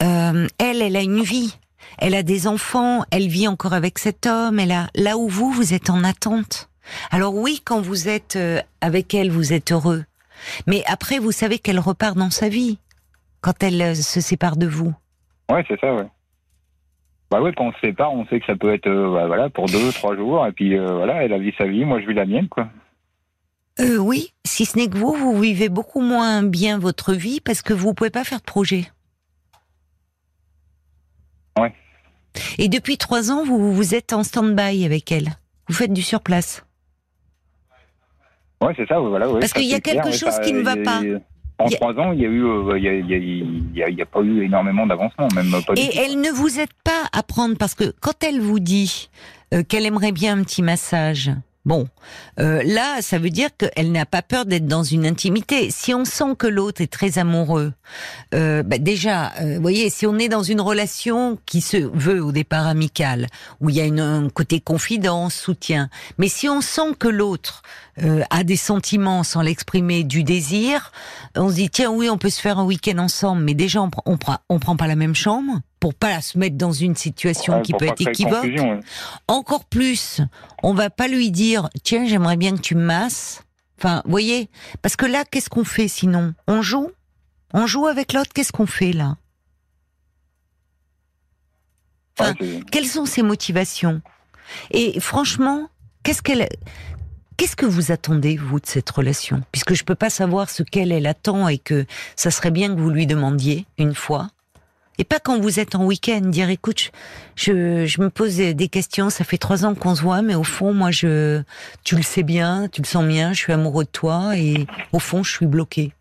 euh, 0.03 0.47
elle, 0.59 0.83
elle 0.83 0.97
a 0.97 1.03
une 1.03 1.23
vie. 1.23 1.57
Elle 1.99 2.15
a 2.15 2.23
des 2.23 2.47
enfants, 2.47 3.05
elle 3.11 3.29
vit 3.29 3.49
encore 3.49 3.73
avec 3.73 3.99
cet 3.99 4.27
homme, 4.27 4.61
elle 4.61 4.73
a, 4.73 4.89
là 4.95 5.17
où 5.17 5.29
vous, 5.29 5.51
vous 5.51 5.75
êtes 5.75 5.91
en 5.91 6.05
attente. 6.05 6.71
Alors 7.11 7.35
oui, 7.35 7.61
quand 7.65 7.81
vous 7.81 8.09
êtes 8.09 8.37
euh, 8.37 8.61
avec 8.81 9.15
elle, 9.15 9.31
vous 9.31 9.53
êtes 9.53 9.73
heureux. 9.73 10.05
Mais 10.67 10.85
après, 10.87 11.19
vous 11.19 11.33
savez 11.33 11.59
qu'elle 11.59 11.81
repart 11.81 12.17
dans 12.17 12.31
sa 12.31 12.49
vie. 12.49 12.79
Quand 13.41 13.63
elle 13.63 13.81
euh, 13.81 13.95
se 13.95 14.21
sépare 14.21 14.57
de 14.57 14.67
vous. 14.67 14.95
Ouais, 15.51 15.65
c'est 15.69 15.81
ça, 15.81 15.95
ouais. 15.95 16.07
Bah 17.31 17.43
ouais, 17.43 17.53
quand 17.57 17.67
on 17.67 17.73
se 17.73 17.81
sépare, 17.81 18.13
on 18.13 18.27
sait 18.27 18.41
que 18.41 18.47
ça 18.47 18.57
peut 18.57 18.73
être 18.73 18.87
euh, 18.87 19.13
bah, 19.13 19.27
voilà 19.27 19.51
pour 19.51 19.67
deux, 19.67 19.93
trois 19.93 20.17
jours, 20.17 20.47
et 20.47 20.53
puis 20.53 20.79
euh, 20.79 20.87
voilà, 20.95 21.25
elle 21.25 21.33
a 21.33 21.39
vu 21.39 21.53
sa 21.59 21.67
vie, 21.67 21.85
moi 21.85 22.01
je 22.01 22.07
vis 22.07 22.15
la 22.15 22.25
mienne, 22.25 22.49
quoi. 22.49 22.69
Euh, 23.81 23.99
oui, 23.99 24.33
si 24.45 24.65
ce 24.65 24.77
n'est 24.77 24.89
que 24.89 24.97
vous, 24.97 25.15
vous 25.15 25.39
vivez 25.39 25.69
beaucoup 25.69 26.01
moins 26.01 26.43
bien 26.43 26.79
votre 26.79 27.13
vie 27.13 27.41
parce 27.41 27.63
que 27.63 27.73
vous 27.73 27.95
pouvez 27.95 28.11
pas 28.11 28.25
faire 28.25 28.39
de 28.39 28.45
projet. 28.45 28.91
Ouais. 31.59 31.73
Et 32.59 32.69
depuis 32.69 32.99
trois 32.99 33.31
ans, 33.31 33.45
vous, 33.45 33.73
vous 33.73 33.95
êtes 33.95 34.13
en 34.13 34.23
stand-by 34.23 34.85
avec 34.85 35.11
elle. 35.13 35.29
Vous 35.69 35.75
faites 35.75 35.93
du 35.93 36.03
surplace. 36.03 36.65
Ouais, 38.61 38.73
c'est 38.77 38.89
ça, 38.89 38.99
voilà. 38.99 39.29
Ouais, 39.31 39.41
Parce 39.41 39.53
qu'il 39.53 39.65
y 39.67 39.75
a 39.75 39.81
clair, 39.81 40.03
quelque 40.03 40.17
chose 40.17 40.33
ça, 40.33 40.41
qui 40.41 40.53
ne 40.53 40.63
va 40.63 40.73
a- 40.73 40.77
pas. 40.77 41.01
En 41.61 41.67
y 41.69 41.75
a- 41.75 41.77
trois 41.77 41.93
ans, 41.95 42.13
il 42.13 42.21
y 42.21 42.25
a 42.25 42.29
eu, 42.29 42.45
euh, 42.45 42.79
y 42.79 42.89
a, 42.89 42.93
y 42.95 43.93
y 44.01 44.05
pas 44.05 44.21
eu 44.21 44.45
énormément 44.45 44.87
d'avancement, 44.87 45.29
même 45.35 45.51
pas 45.65 45.75
du 45.75 45.83
Et 45.83 45.89
tout. 45.89 45.99
elle 45.99 46.21
ne 46.21 46.31
vous 46.31 46.59
aide 46.61 46.73
pas 46.85 47.05
à 47.13 47.23
prendre 47.23 47.57
parce 47.57 47.75
que 47.75 47.93
quand 48.01 48.23
elle 48.25 48.41
vous 48.41 48.61
dit 48.61 49.11
euh, 49.55 49.63
qu'elle 49.63 49.87
aimerait 49.87 50.13
bien 50.13 50.39
un 50.39 50.43
petit 50.45 50.63
massage, 50.63 51.31
bon, 51.69 51.87
euh, 52.41 52.63
là, 52.65 53.03
ça 53.03 53.19
veut 53.19 53.31
dire 53.31 53.51
qu'elle 53.57 53.93
n'a 53.93 54.07
pas 54.07 54.23
peur 54.23 54.47
d'être 54.47 54.67
dans 54.67 54.83
une 54.83 55.07
intimité. 55.07 55.71
Si 55.71 55.93
on 55.93 56.07
sent 56.07 56.35
que 56.39 56.47
l'autre 56.47 56.81
est 56.81 56.91
très 56.91 57.19
amoureux, 57.19 57.75
euh, 58.35 58.63
bah 58.63 58.79
déjà, 58.79 59.33
euh, 59.43 59.59
voyez, 59.61 59.91
si 59.91 60.07
on 60.07 60.19
est 60.19 60.31
dans 60.31 60.43
une 60.43 60.63
relation 60.63 61.39
qui 61.45 61.61
se 61.61 61.77
veut 61.77 62.25
au 62.25 62.33
départ 62.33 62.67
amicale, 62.67 63.27
où 63.61 63.69
il 63.69 63.77
y 63.77 63.81
a 63.81 63.85
une, 63.85 64.01
un 64.01 64.31
côté 64.31 64.61
confidence, 64.61 65.35
soutien, 65.35 65.91
mais 66.17 66.29
si 66.29 66.49
on 66.49 66.63
sent 66.63 66.95
que 66.99 67.09
l'autre 67.09 67.63
euh, 68.03 68.23
a 68.31 68.45
des 68.45 68.57
sentiments 68.57 69.23
sans 69.23 69.43
l'exprimer, 69.43 70.05
du 70.05 70.25
désir, 70.25 70.91
on 71.37 71.51
se 71.51 71.55
dit 71.57 71.69
tiens 71.69 71.91
oui, 71.91 72.09
on 72.09 72.17
peut 72.17 72.31
se 72.31 72.41
faire 72.41 72.59
un 72.59 72.65
week-end 72.65 72.99
ensemble, 72.99 73.43
mais 73.43 73.55
déjà 73.55 73.83
on, 73.83 73.91
prend- 73.91 74.39
on 74.49 74.59
prend 74.59 74.77
pas 74.77 74.87
la 74.87 74.97
même 74.97 75.15
chambre 75.15 75.61
pour 75.81 75.95
pas 75.95 76.21
se 76.21 76.37
mettre 76.39 76.57
dans 76.57 76.73
une 76.73 76.97
situation 76.97 77.57
Ouais, 77.57 77.63
qui 77.63 77.73
peut 77.73 77.87
être 77.87 78.01
équivoque. 78.07 78.43
ouais. 78.45 78.81
Encore 79.29 79.65
plus, 79.65 80.21
on 80.63 80.75
va 80.75 80.91
pas 80.91 81.09
lui 81.09 81.31
dire 81.31 81.69
tiens 81.85 82.07
j'aimerais 82.07 82.37
bien 82.37 82.57
que 82.57 82.61
tu 82.61 82.75
me 82.75 82.83
masses. 82.85 83.43
Enfin, 83.79 84.03
vous 84.05 84.11
voyez, 84.11 84.51
parce 84.83 84.97
que 84.97 85.07
là, 85.07 85.25
qu'est-ce 85.25 85.49
qu'on 85.49 85.65
fait 85.65 85.87
sinon? 85.89 86.35
On 86.49 86.63
joue? 86.63 86.91
On 87.55 87.67
joue 87.67 87.87
avec 87.87 88.13
l'autre, 88.13 88.31
qu'est-ce 88.35 88.51
qu'on 88.53 88.67
fait 88.67 88.93
là? 88.93 89.17
Enfin, 92.19 92.33
Ouais, 92.33 92.37
c'est- 92.41 92.71
Quelles 92.71 92.87
sont 92.89 93.07
ses 93.07 93.23
motivations? 93.23 94.03
Et 94.71 94.99
franchement, 95.01 95.69
qu'est-ce 96.03 96.23
qu'elle, 96.23 96.49
qu'est-ce 97.37 97.55
que 97.57 97.67
vous 97.67 97.93
attendez 97.93 98.37
vous 98.37 98.59
de 98.59 98.67
cette 98.67 98.91
relation? 98.91 99.43
Puisque 99.53 99.75
je 99.75 99.85
peux 99.85 99.95
pas 99.95 100.11
savoir 100.11 100.51
ce 100.51 100.63
qu'elle 100.65 100.91
elle 100.91 101.07
attend 101.07 101.47
et 101.49 101.59
que 101.59 101.87
ça 102.17 102.31
serait 102.33 102.51
bien 102.51 102.75
que 102.75 102.81
vous 102.81 102.91
lui 102.91 103.07
demandiez 103.07 103.67
une 103.79 103.95
fois. 103.95 104.29
Et 104.99 105.05
pas 105.05 105.21
quand 105.21 105.39
vous 105.39 105.61
êtes 105.61 105.77
en 105.77 105.85
week-end, 105.85 106.21
dire 106.23 106.51
écoute, 106.51 106.91
je, 107.37 107.87
je 107.87 108.01
me 108.01 108.11
pose 108.11 108.37
des 108.37 108.69
questions, 108.69 109.11
ça 109.11 109.25
fait 109.25 109.39
trois 109.39 109.65
ans 109.65 109.75
qu'on 109.75 109.95
se 109.95 110.03
voit, 110.03 110.23
mais 110.23 110.35
au 110.35 110.43
fond, 110.43 110.75
moi, 110.75 110.91
je, 110.91 111.43
tu 111.85 111.95
le 111.95 112.03
sais 112.03 112.25
bien, 112.25 112.69
tu 112.69 112.83
le 112.83 112.87
sens 112.87 113.05
bien, 113.07 113.33
je 113.33 113.39
suis 113.39 113.53
amoureux 113.53 113.85
de 113.85 113.91
toi 113.91 114.37
et 114.37 114.67
au 114.93 114.99
fond, 114.99 115.23
je 115.23 115.31
suis 115.31 115.47
bloqué. 115.47 115.93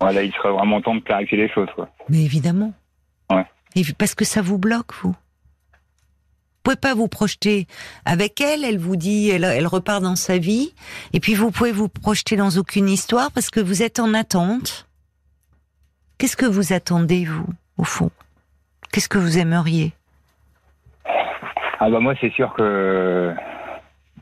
Voilà, 0.00 0.22
il 0.22 0.32
serait 0.32 0.50
vraiment 0.50 0.80
temps 0.80 0.94
de 0.94 1.00
clarifier 1.00 1.36
les 1.36 1.48
choses, 1.50 1.68
quoi. 1.74 1.88
Mais 2.08 2.24
évidemment. 2.24 2.72
Ouais. 3.30 3.46
Et 3.76 3.82
parce 3.96 4.14
que 4.14 4.24
ça 4.24 4.42
vous 4.42 4.58
bloque, 4.58 4.94
vous. 5.02 5.10
Vous 5.10 6.70
pouvez 6.70 6.76
pas 6.76 6.94
vous 6.94 7.08
projeter 7.08 7.66
avec 8.06 8.40
elle. 8.40 8.64
Elle 8.64 8.78
vous 8.78 8.96
dit, 8.96 9.28
elle, 9.28 9.44
elle 9.44 9.66
repart 9.66 10.02
dans 10.02 10.16
sa 10.16 10.38
vie. 10.38 10.72
Et 11.12 11.20
puis 11.20 11.34
vous 11.34 11.50
pouvez 11.50 11.72
vous 11.72 11.90
projeter 11.90 12.36
dans 12.36 12.56
aucune 12.56 12.88
histoire 12.88 13.30
parce 13.32 13.50
que 13.50 13.60
vous 13.60 13.82
êtes 13.82 14.00
en 14.00 14.14
attente. 14.14 14.88
Qu'est-ce 16.16 16.38
que 16.38 16.46
vous 16.46 16.72
attendez, 16.72 17.26
vous, 17.26 17.46
au 17.78 17.84
fond 17.84 18.10
Qu'est-ce 18.92 19.08
que 19.08 19.18
vous 19.18 19.38
aimeriez? 19.38 19.92
Ah 21.80 21.90
bah 21.90 22.00
moi, 22.00 22.14
c'est 22.20 22.32
sûr 22.32 22.54
que 22.54 23.34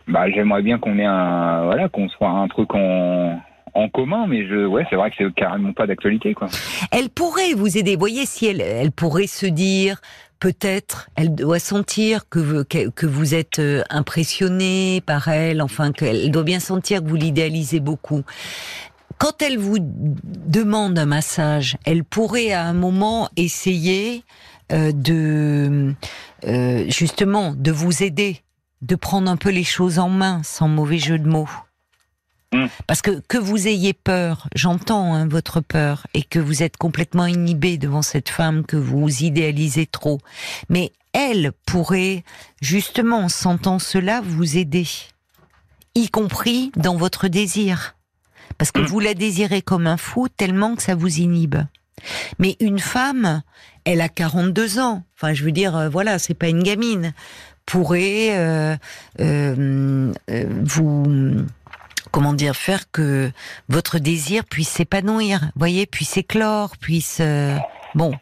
bah, 0.08 0.30
j'aimerais 0.30 0.62
bien 0.62 0.78
qu'on 0.78 0.98
ait 0.98 1.04
un, 1.04 1.64
voilà, 1.64 1.88
qu'on 1.88 2.08
soit 2.08 2.30
un 2.30 2.48
truc 2.48 2.74
en, 2.74 3.38
en 3.74 3.88
commun, 3.88 4.26
mais 4.26 4.46
je, 4.46 4.66
ouais, 4.66 4.86
c'est 4.90 4.96
vrai 4.96 5.10
que 5.10 5.16
c'est 5.18 5.34
carrément 5.34 5.72
pas 5.72 5.86
d'actualité, 5.86 6.34
quoi. 6.34 6.48
Elle 6.90 7.10
pourrait 7.10 7.52
vous 7.54 7.78
aider. 7.78 7.94
Vous 7.94 8.00
voyez, 8.00 8.26
si 8.26 8.46
elle, 8.46 8.60
elle 8.60 8.92
pourrait 8.92 9.26
se 9.26 9.46
dire, 9.46 10.00
peut-être, 10.40 11.08
elle 11.14 11.34
doit 11.34 11.58
sentir 11.58 12.28
que 12.28 12.38
vous, 12.38 12.64
que, 12.64 12.90
que 12.90 13.06
vous 13.06 13.34
êtes 13.34 13.58
euh, 13.58 13.82
impressionné 13.90 15.00
par 15.06 15.28
elle, 15.28 15.62
enfin, 15.62 15.92
qu'elle 15.92 16.30
doit 16.30 16.42
bien 16.42 16.60
sentir 16.60 17.02
que 17.02 17.08
vous 17.08 17.16
l'idéalisez 17.16 17.80
beaucoup. 17.80 18.22
Quand 19.22 19.40
elle 19.40 19.56
vous 19.56 19.78
demande 19.78 20.98
un 20.98 21.06
massage, 21.06 21.76
elle 21.84 22.02
pourrait 22.02 22.50
à 22.50 22.64
un 22.64 22.72
moment 22.72 23.28
essayer 23.36 24.24
euh, 24.72 24.90
de, 24.90 25.94
euh, 26.44 26.90
justement, 26.90 27.54
de 27.54 27.70
vous 27.70 28.02
aider, 28.02 28.42
de 28.80 28.96
prendre 28.96 29.30
un 29.30 29.36
peu 29.36 29.50
les 29.50 29.62
choses 29.62 30.00
en 30.00 30.08
main, 30.08 30.42
sans 30.42 30.66
mauvais 30.66 30.98
jeu 30.98 31.20
de 31.20 31.28
mots. 31.28 31.48
Mm. 32.52 32.66
Parce 32.88 33.00
que 33.00 33.22
que 33.28 33.38
vous 33.38 33.68
ayez 33.68 33.92
peur, 33.92 34.48
j'entends 34.56 35.14
hein, 35.14 35.28
votre 35.28 35.60
peur, 35.60 36.08
et 36.14 36.24
que 36.24 36.40
vous 36.40 36.64
êtes 36.64 36.76
complètement 36.76 37.26
inhibé 37.26 37.78
devant 37.78 38.02
cette 38.02 38.28
femme 38.28 38.66
que 38.66 38.76
vous 38.76 39.08
idéalisez 39.22 39.86
trop. 39.86 40.18
Mais 40.68 40.90
elle 41.12 41.52
pourrait, 41.64 42.24
justement, 42.60 43.18
en 43.18 43.28
sentant 43.28 43.78
cela, 43.78 44.20
vous 44.20 44.56
aider, 44.56 44.88
y 45.94 46.08
compris 46.08 46.72
dans 46.74 46.96
votre 46.96 47.28
désir. 47.28 47.94
Parce 48.58 48.72
que 48.72 48.80
vous 48.80 49.00
la 49.00 49.14
désirez 49.14 49.62
comme 49.62 49.86
un 49.86 49.96
fou 49.96 50.28
tellement 50.28 50.74
que 50.76 50.82
ça 50.82 50.94
vous 50.94 51.18
inhibe. 51.18 51.56
Mais 52.38 52.56
une 52.60 52.78
femme, 52.78 53.42
elle 53.84 54.00
a 54.00 54.08
42 54.08 54.78
ans. 54.78 55.04
Enfin, 55.16 55.34
je 55.34 55.44
veux 55.44 55.52
dire, 55.52 55.76
euh, 55.76 55.88
voilà, 55.88 56.18
c'est 56.18 56.34
pas 56.34 56.48
une 56.48 56.62
gamine. 56.62 57.12
Pourrait 57.64 58.36
euh, 58.36 58.76
euh, 59.20 60.12
euh, 60.30 60.46
vous 60.64 61.44
comment 62.10 62.34
dire 62.34 62.54
faire 62.54 62.90
que 62.90 63.30
votre 63.68 63.98
désir 63.98 64.44
puisse 64.44 64.68
s'épanouir, 64.68 65.50
voyez, 65.56 65.86
puisse 65.86 66.16
éclore, 66.16 66.76
puisse 66.76 67.18
euh, 67.20 67.56
bon. 67.94 68.12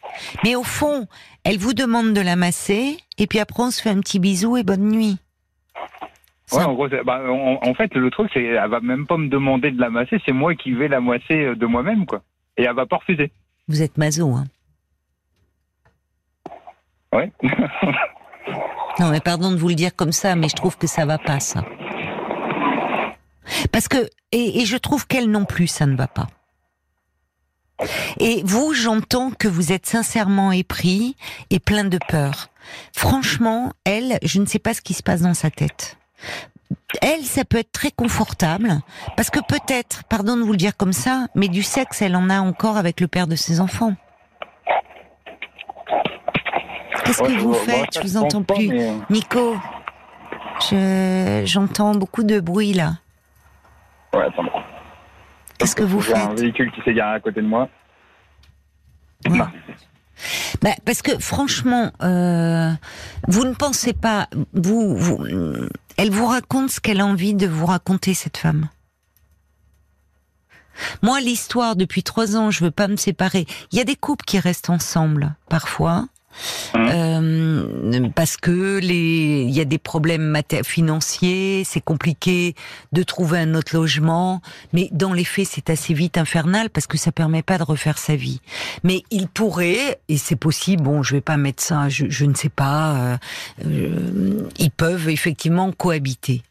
Mais 0.44 0.54
au 0.54 0.62
fond, 0.62 1.06
elle 1.44 1.58
vous 1.58 1.74
demande 1.74 2.14
de 2.14 2.20
la 2.20 2.36
masser 2.36 2.98
et 3.18 3.26
puis 3.26 3.40
après 3.40 3.62
on 3.62 3.70
se 3.70 3.82
fait 3.82 3.90
un 3.90 4.00
petit 4.00 4.18
bisou 4.18 4.56
et 4.56 4.62
bonne 4.62 4.88
nuit. 4.88 5.18
Ouais, 6.52 6.64
en 6.64 6.74
gros, 6.74 6.88
bah, 7.04 7.20
en, 7.28 7.58
en 7.62 7.74
fait, 7.74 7.94
le 7.94 8.10
truc, 8.10 8.30
c'est, 8.32 8.42
elle 8.42 8.68
va 8.70 8.80
même 8.80 9.06
pas 9.06 9.16
me 9.16 9.28
demander 9.28 9.70
de 9.70 9.80
la 9.80 9.90
masser, 9.90 10.20
c'est 10.24 10.32
moi 10.32 10.54
qui 10.54 10.72
vais 10.72 10.88
la 10.88 11.00
masser 11.00 11.44
euh, 11.44 11.54
de 11.54 11.66
moi-même, 11.66 12.06
quoi. 12.06 12.22
Et 12.56 12.64
elle 12.64 12.74
va 12.74 12.86
pas 12.86 12.96
refuser. 12.96 13.32
Vous 13.68 13.82
êtes 13.82 13.96
maso, 13.98 14.32
hein 14.34 14.44
Ouais. 17.12 17.30
Non, 18.98 19.10
mais 19.10 19.20
pardon 19.20 19.50
de 19.50 19.56
vous 19.56 19.68
le 19.68 19.74
dire 19.74 19.94
comme 19.94 20.12
ça, 20.12 20.36
mais 20.36 20.48
je 20.48 20.56
trouve 20.56 20.76
que 20.76 20.86
ça 20.86 21.06
va 21.06 21.16
pas, 21.18 21.40
ça. 21.40 21.64
Parce 23.72 23.88
que, 23.88 23.96
et, 24.32 24.60
et 24.60 24.66
je 24.66 24.76
trouve 24.76 25.06
qu'elle 25.06 25.30
non 25.30 25.44
plus, 25.44 25.68
ça 25.68 25.86
ne 25.86 25.96
va 25.96 26.06
pas. 26.06 26.26
Et 28.18 28.42
vous, 28.44 28.74
j'entends 28.74 29.30
que 29.30 29.48
vous 29.48 29.72
êtes 29.72 29.86
sincèrement 29.86 30.52
épris 30.52 31.16
et 31.48 31.60
plein 31.60 31.84
de 31.84 31.98
peur. 32.08 32.48
Franchement, 32.94 33.72
elle, 33.84 34.18
je 34.22 34.38
ne 34.38 34.46
sais 34.46 34.58
pas 34.58 34.74
ce 34.74 34.82
qui 34.82 34.92
se 34.92 35.02
passe 35.02 35.22
dans 35.22 35.34
sa 35.34 35.50
tête. 35.50 35.96
Elle, 37.02 37.22
ça 37.24 37.44
peut 37.44 37.58
être 37.58 37.72
très 37.72 37.90
confortable, 37.90 38.80
parce 39.16 39.30
que 39.30 39.40
peut-être, 39.40 40.04
pardon 40.04 40.36
de 40.36 40.42
vous 40.42 40.52
le 40.52 40.56
dire 40.58 40.76
comme 40.76 40.92
ça, 40.92 41.26
mais 41.34 41.48
du 41.48 41.62
sexe, 41.62 42.02
elle 42.02 42.14
en 42.16 42.30
a 42.30 42.40
encore 42.40 42.76
avec 42.76 43.00
le 43.00 43.08
père 43.08 43.26
de 43.26 43.36
ses 43.36 43.60
enfants. 43.60 43.94
Qu'est-ce 47.04 47.22
que 47.22 47.32
vous 47.38 47.52
ouais, 47.52 47.58
faites? 47.58 47.94
Je 47.94 48.00
vous 48.00 48.16
entends 48.16 48.42
plus. 48.42 48.70
euh, 48.72 48.98
Nico, 49.08 49.56
je 50.70 51.42
j'entends 51.46 51.94
beaucoup 51.94 52.22
de 52.22 52.38
bruit 52.40 52.72
là. 52.72 52.94
Ouais, 54.12 54.24
attendez. 54.24 54.50
Qu'est-ce 55.58 55.74
que 55.76 55.82
vous 55.82 56.00
J'ai 56.02 56.14
un 56.14 56.28
faites? 56.30 56.40
véhicule 56.40 56.70
qui 56.72 56.82
s'est 56.82 56.94
garé 56.94 57.16
à 57.16 57.20
côté 57.20 57.40
de 57.40 57.46
moi. 57.46 57.68
Ouais. 59.28 59.38
Non. 59.38 59.46
Bah, 60.62 60.70
Parce 60.84 61.00
que 61.02 61.18
franchement, 61.18 61.90
euh, 62.02 62.70
vous 63.28 63.44
ne 63.44 63.54
pensez 63.54 63.92
pas, 63.94 64.28
vous, 64.52 64.94
vous, 64.96 65.24
elle 66.00 66.10
vous 66.10 66.24
raconte 66.24 66.70
ce 66.70 66.80
qu'elle 66.80 67.02
a 67.02 67.04
envie 67.04 67.34
de 67.34 67.46
vous 67.46 67.66
raconter 67.66 68.14
cette 68.14 68.38
femme. 68.38 68.70
Moi, 71.02 71.20
l'histoire 71.20 71.76
depuis 71.76 72.02
trois 72.02 72.38
ans, 72.38 72.50
je 72.50 72.64
veux 72.64 72.70
pas 72.70 72.88
me 72.88 72.96
séparer. 72.96 73.44
Il 73.70 73.76
y 73.76 73.82
a 73.82 73.84
des 73.84 73.96
couples 73.96 74.24
qui 74.24 74.38
restent 74.38 74.70
ensemble 74.70 75.34
parfois. 75.50 76.06
Euh, 76.76 78.08
parce 78.14 78.36
que 78.36 78.78
les, 78.78 79.42
il 79.42 79.50
y 79.50 79.60
a 79.60 79.64
des 79.64 79.78
problèmes 79.78 80.40
financiers, 80.64 81.62
c'est 81.64 81.80
compliqué 81.80 82.54
de 82.92 83.02
trouver 83.02 83.38
un 83.40 83.54
autre 83.54 83.74
logement, 83.74 84.40
mais 84.72 84.88
dans 84.92 85.12
les 85.12 85.24
faits, 85.24 85.48
c'est 85.50 85.70
assez 85.70 85.94
vite 85.94 86.18
infernal 86.18 86.70
parce 86.70 86.86
que 86.86 86.98
ça 86.98 87.12
permet 87.12 87.42
pas 87.42 87.58
de 87.58 87.64
refaire 87.64 87.98
sa 87.98 88.16
vie. 88.16 88.40
Mais 88.84 89.02
il 89.10 89.28
pourrait, 89.28 90.00
et 90.08 90.16
c'est 90.16 90.36
possible, 90.36 90.82
bon, 90.82 91.02
je 91.02 91.14
vais 91.14 91.20
pas 91.20 91.36
mettre 91.36 91.62
ça, 91.62 91.88
je, 91.88 92.06
je 92.08 92.24
ne 92.24 92.34
sais 92.34 92.48
pas, 92.48 92.96
euh, 92.96 93.16
euh, 93.66 94.48
ils 94.58 94.70
peuvent 94.70 95.08
effectivement 95.08 95.72
cohabiter. 95.72 96.42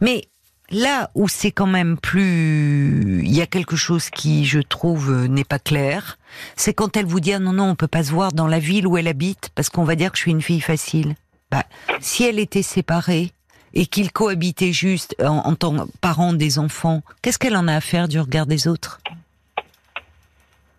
Mais 0.00 0.24
là 0.70 1.10
où 1.14 1.28
c'est 1.28 1.50
quand 1.52 1.66
même 1.66 1.96
plus, 1.98 3.22
il 3.24 3.32
y 3.34 3.40
a 3.40 3.46
quelque 3.46 3.76
chose 3.76 4.10
qui, 4.10 4.44
je 4.44 4.60
trouve, 4.60 5.10
euh, 5.12 5.26
n'est 5.28 5.44
pas 5.44 5.58
clair, 5.58 6.18
c'est 6.56 6.74
quand 6.74 6.96
elle 6.96 7.06
vous 7.06 7.20
dit 7.20 7.32
ah 7.32 7.38
non 7.38 7.52
non, 7.52 7.70
on 7.70 7.74
peut 7.74 7.86
pas 7.88 8.04
se 8.04 8.10
voir 8.12 8.32
dans 8.32 8.46
la 8.46 8.58
ville 8.58 8.86
où 8.86 8.96
elle 8.96 9.08
habite 9.08 9.50
parce 9.54 9.68
qu'on 9.70 9.84
va 9.84 9.94
dire 9.96 10.10
que 10.12 10.16
je 10.18 10.22
suis 10.22 10.30
une 10.30 10.42
fille 10.42 10.60
facile. 10.60 11.14
Bah, 11.50 11.64
si 12.00 12.24
elle 12.24 12.38
était 12.38 12.62
séparée 12.62 13.32
et 13.74 13.86
qu'ils 13.86 14.12
cohabitaient 14.12 14.72
juste 14.72 15.14
en, 15.22 15.38
en 15.38 15.54
tant 15.54 15.74
que 15.86 15.90
parents 16.00 16.32
des 16.34 16.58
enfants, 16.58 17.02
qu'est-ce 17.22 17.38
qu'elle 17.38 17.56
en 17.56 17.68
a 17.68 17.74
à 17.76 17.80
faire 17.80 18.08
du 18.08 18.20
regard 18.20 18.46
des 18.46 18.68
autres? 18.68 19.00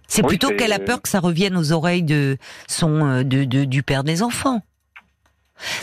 C'est 0.08 0.24
Oui, 0.24 0.30
plutôt 0.30 0.50
qu'elle 0.56 0.74
a 0.74 0.80
peur 0.80 1.02
que 1.02 1.10
ça 1.10 1.20
revienne 1.20 1.56
aux 1.56 1.72
oreilles 1.72 2.02
de 2.04 2.38
son 2.68 3.06
euh, 3.06 3.24
de, 3.24 3.44
de- 3.44 3.66
du 3.66 3.84
père 3.84 4.04
des 4.04 4.24
enfants. 4.24 4.64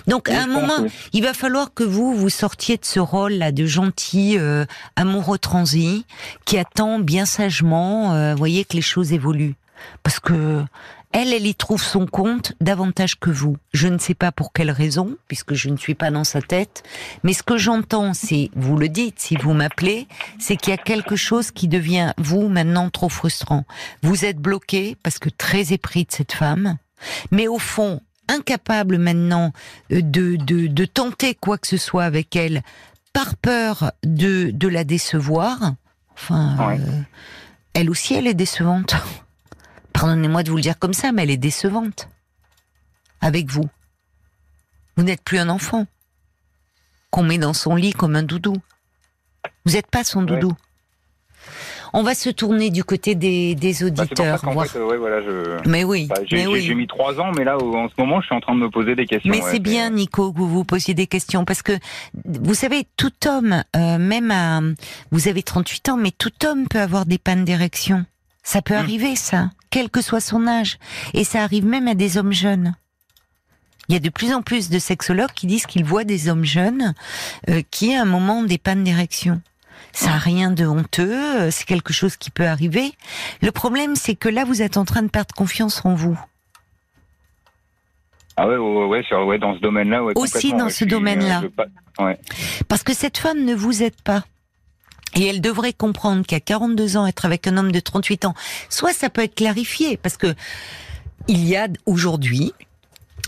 Donc 0.06 0.28
Oui, 0.28 0.36
à 0.36 0.42
un 0.42 0.46
moment, 0.46 0.82
oui. 0.82 0.90
il 1.12 1.22
va 1.22 1.34
falloir 1.34 1.72
que 1.74 1.84
vous 1.84 2.14
vous 2.14 2.28
sortiez 2.28 2.76
de 2.76 2.84
ce 2.84 3.00
rôle 3.00 3.34
là 3.34 3.52
de 3.52 3.66
gentil 3.66 4.38
euh, 4.38 4.64
amoureux 4.96 5.38
transi 5.38 6.06
qui 6.44 6.58
attend 6.58 6.98
bien 6.98 7.26
sagement, 7.26 8.14
euh, 8.14 8.34
voyez 8.34 8.64
que 8.64 8.74
les 8.74 8.82
choses 8.82 9.12
évoluent 9.12 9.56
parce 10.02 10.20
que 10.20 10.64
elle, 11.12 11.32
elle 11.32 11.46
y 11.46 11.54
trouve 11.54 11.82
son 11.82 12.06
compte 12.06 12.52
davantage 12.60 13.18
que 13.18 13.30
vous. 13.30 13.56
Je 13.72 13.88
ne 13.88 13.96
sais 13.96 14.14
pas 14.14 14.32
pour 14.32 14.52
quelle 14.52 14.70
raison, 14.70 15.16
puisque 15.28 15.54
je 15.54 15.70
ne 15.70 15.78
suis 15.78 15.94
pas 15.94 16.10
dans 16.10 16.24
sa 16.24 16.42
tête, 16.42 16.82
mais 17.22 17.32
ce 17.32 17.42
que 17.42 17.56
j'entends, 17.56 18.12
c'est, 18.12 18.50
vous 18.54 18.76
le 18.76 18.90
dites, 18.90 19.18
si 19.18 19.36
vous 19.36 19.54
m'appelez, 19.54 20.08
c'est 20.38 20.56
qu'il 20.56 20.72
y 20.72 20.74
a 20.74 20.78
quelque 20.78 21.16
chose 21.16 21.52
qui 21.52 21.68
devient, 21.68 22.12
vous, 22.18 22.48
maintenant, 22.48 22.90
trop 22.90 23.08
frustrant. 23.08 23.64
Vous 24.02 24.26
êtes 24.26 24.38
bloqué, 24.38 24.96
parce 25.02 25.18
que 25.18 25.30
très 25.30 25.72
épris 25.72 26.04
de 26.04 26.12
cette 26.12 26.32
femme, 26.32 26.76
mais 27.30 27.48
au 27.48 27.58
fond, 27.58 28.02
incapable 28.28 28.98
maintenant 28.98 29.52
euh, 29.92 30.00
de, 30.02 30.36
de, 30.36 30.66
de 30.66 30.84
tenter 30.84 31.34
quoi 31.34 31.58
que 31.58 31.66
ce 31.66 31.76
soit 31.76 32.04
avec 32.04 32.34
elle, 32.36 32.62
par 33.12 33.36
peur 33.36 33.92
de, 34.04 34.50
de 34.52 34.68
la 34.68 34.84
décevoir. 34.84 35.74
Enfin, 36.14 36.56
Ouais. 36.68 36.80
euh, 36.80 37.02
elle 37.74 37.90
aussi, 37.90 38.14
elle 38.14 38.26
est 38.26 38.34
décevante. 38.34 38.94
Pardonnez-moi 39.92 40.42
de 40.42 40.50
vous 40.50 40.56
le 40.56 40.62
dire 40.62 40.78
comme 40.78 40.92
ça, 40.94 41.12
mais 41.12 41.22
elle 41.22 41.30
est 41.30 41.36
décevante. 41.36 42.08
Avec 43.20 43.50
vous. 43.50 43.68
Vous 44.96 45.02
n'êtes 45.04 45.22
plus 45.22 45.38
un 45.38 45.48
enfant. 45.48 45.86
Qu'on 47.10 47.22
met 47.22 47.38
dans 47.38 47.54
son 47.54 47.76
lit 47.76 47.92
comme 47.92 48.16
un 48.16 48.22
doudou. 48.22 48.54
Vous 49.64 49.72
n'êtes 49.72 49.86
pas 49.86 50.04
son 50.04 50.20
Ouais. 50.20 50.26
doudou. 50.26 50.56
On 51.92 52.02
va 52.02 52.14
se 52.14 52.30
tourner 52.30 52.70
du 52.70 52.84
côté 52.84 53.14
des, 53.14 53.54
des 53.54 53.72
Bah, 53.72 53.76
c'est 53.78 53.90
pour 53.90 53.96
ça 53.96 54.02
auditeurs. 54.02 54.40
qu'en 54.42 54.52
voir- 54.52 54.66
fait, 54.66 54.80
ouais, 54.80 54.96
voilà, 54.96 55.22
je. 55.22 55.68
Mais 55.68 55.84
oui, 55.84 56.06
bah, 56.06 56.16
j'ai 56.24 56.46
oui. 56.46 56.74
mis 56.74 56.86
trois 56.86 57.18
ans, 57.20 57.32
mais 57.36 57.44
là, 57.44 57.56
en 57.56 57.88
ce 57.88 57.94
moment, 57.98 58.20
je 58.20 58.26
suis 58.26 58.34
en 58.34 58.40
train 58.40 58.54
de 58.54 58.60
me 58.60 58.70
poser 58.70 58.94
des 58.94 59.06
questions. 59.06 59.30
Mais 59.30 59.42
ouais, 59.42 59.50
c'est 59.50 59.58
bien, 59.60 59.90
Nico, 59.90 60.32
que 60.32 60.38
vous 60.38 60.48
vous 60.48 60.64
posiez 60.64 60.94
des 60.94 61.06
questions 61.06 61.44
parce 61.44 61.62
que 61.62 61.72
vous 62.24 62.54
savez, 62.54 62.86
tout 62.96 63.12
homme, 63.26 63.62
euh, 63.76 63.98
même 63.98 64.30
à, 64.30 64.60
vous 65.10 65.28
avez 65.28 65.42
38 65.42 65.88
ans, 65.90 65.96
mais 65.96 66.10
tout 66.10 66.32
homme 66.46 66.66
peut 66.68 66.80
avoir 66.80 67.06
des 67.06 67.18
pannes 67.18 67.44
d'érection. 67.44 68.04
Ça 68.42 68.62
peut 68.62 68.74
Mm. 68.74 68.78
arriver, 68.78 69.16
ça, 69.16 69.50
quel 69.70 69.90
que 69.90 70.00
soit 70.00 70.20
son 70.20 70.46
âge, 70.46 70.78
et 71.14 71.24
ça 71.24 71.42
arrive 71.42 71.66
même 71.66 71.88
à 71.88 71.94
des 71.94 72.16
hommes 72.18 72.32
jeunes. 72.32 72.74
Il 73.88 73.92
y 73.92 73.96
a 73.96 74.00
de 74.00 74.08
plus 74.08 74.32
en 74.32 74.42
plus 74.42 74.68
de 74.70 74.78
sexologues 74.80 75.30
qui 75.34 75.46
disent 75.46 75.66
qu'ils 75.66 75.84
voient 75.84 76.02
des 76.04 76.28
hommes 76.28 76.44
jeunes 76.44 76.94
euh, 77.48 77.62
qui, 77.70 77.94
à 77.94 78.02
un 78.02 78.04
moment, 78.04 78.40
ont 78.40 78.42
des 78.44 78.58
pannes 78.58 78.82
d'érection. 78.82 79.40
Ça 79.96 80.08
n'a 80.10 80.18
rien 80.18 80.50
de 80.50 80.66
honteux, 80.66 81.40
euh, 81.40 81.50
c'est 81.50 81.64
quelque 81.64 81.94
chose 81.94 82.16
qui 82.16 82.30
peut 82.30 82.46
arriver. 82.46 82.92
Le 83.40 83.50
problème, 83.50 83.96
c'est 83.96 84.14
que 84.14 84.28
là, 84.28 84.44
vous 84.44 84.60
êtes 84.60 84.76
en 84.76 84.84
train 84.84 85.02
de 85.02 85.08
perdre 85.08 85.34
confiance 85.34 85.86
en 85.86 85.94
vous. 85.94 86.20
Ah 88.36 88.46
ouais, 88.46 88.58
ouais, 88.58 88.84
ouais, 88.84 89.02
sur- 89.04 89.26
ouais, 89.26 89.38
dans 89.38 89.54
ce 89.54 89.60
domaine-là, 89.60 90.04
ouais. 90.04 90.12
Aussi 90.16 90.52
dans 90.52 90.68
ce 90.68 90.84
euh, 90.84 90.86
domaine-là. 90.86 91.44
Ouais. 91.98 92.18
Parce 92.68 92.82
que 92.82 92.92
cette 92.92 93.16
femme 93.16 93.42
ne 93.46 93.54
vous 93.54 93.82
aide 93.82 93.98
pas. 94.02 94.24
Et 95.14 95.24
elle 95.26 95.40
devrait 95.40 95.72
comprendre 95.72 96.26
qu'à 96.26 96.40
42 96.40 96.98
ans, 96.98 97.06
être 97.06 97.24
avec 97.24 97.46
un 97.46 97.56
homme 97.56 97.72
de 97.72 97.80
38 97.80 98.26
ans, 98.26 98.34
soit 98.68 98.92
ça 98.92 99.08
peut 99.08 99.22
être 99.22 99.34
clarifié, 99.34 99.96
parce 99.96 100.18
que 100.18 100.34
il 101.26 101.42
y 101.48 101.56
a 101.56 101.68
aujourd'hui 101.86 102.52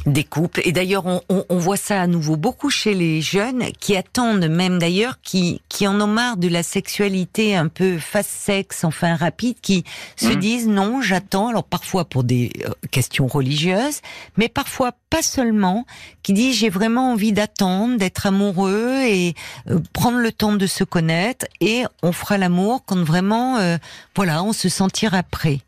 des 0.06 0.24
couples. 0.24 0.60
Et 0.64 0.72
d'ailleurs, 0.72 1.06
on, 1.06 1.20
on, 1.28 1.44
on, 1.48 1.58
voit 1.58 1.76
ça 1.76 2.00
à 2.00 2.06
nouveau 2.06 2.36
beaucoup 2.36 2.70
chez 2.70 2.94
les 2.94 3.20
jeunes 3.20 3.64
qui 3.80 3.96
attendent 3.96 4.48
même 4.48 4.78
d'ailleurs, 4.78 5.20
qui, 5.22 5.60
qui 5.68 5.86
en 5.86 6.00
ont 6.00 6.06
marre 6.06 6.36
de 6.36 6.48
la 6.48 6.62
sexualité 6.62 7.56
un 7.56 7.68
peu 7.68 7.98
face 7.98 8.28
sexe, 8.28 8.84
enfin 8.84 9.16
rapide, 9.16 9.56
qui 9.60 9.84
se 10.16 10.28
Mhm. 10.28 10.36
disent 10.36 10.68
non, 10.68 11.00
j'attends. 11.02 11.48
Alors 11.48 11.64
parfois 11.64 12.04
pour 12.04 12.24
des 12.24 12.50
euh, 12.64 12.70
questions 12.90 13.26
religieuses, 13.26 14.00
mais 14.36 14.48
parfois 14.48 14.92
pas 15.10 15.22
seulement, 15.22 15.84
qui 16.22 16.32
disent 16.32 16.56
j'ai 16.56 16.70
vraiment 16.70 17.12
envie 17.12 17.32
d'attendre, 17.32 17.96
d'être 17.98 18.26
amoureux 18.26 19.02
et 19.04 19.34
euh, 19.68 19.78
prendre 19.92 20.18
le 20.18 20.32
temps 20.32 20.52
de 20.52 20.66
se 20.66 20.84
connaître 20.84 21.46
et 21.60 21.84
on 22.02 22.12
fera 22.12 22.38
l'amour 22.38 22.82
quand 22.86 23.02
vraiment, 23.02 23.56
euh, 23.58 23.76
voilà, 24.14 24.42
on 24.42 24.52
se 24.52 24.68
sentira 24.68 25.22
prêt. 25.22 25.60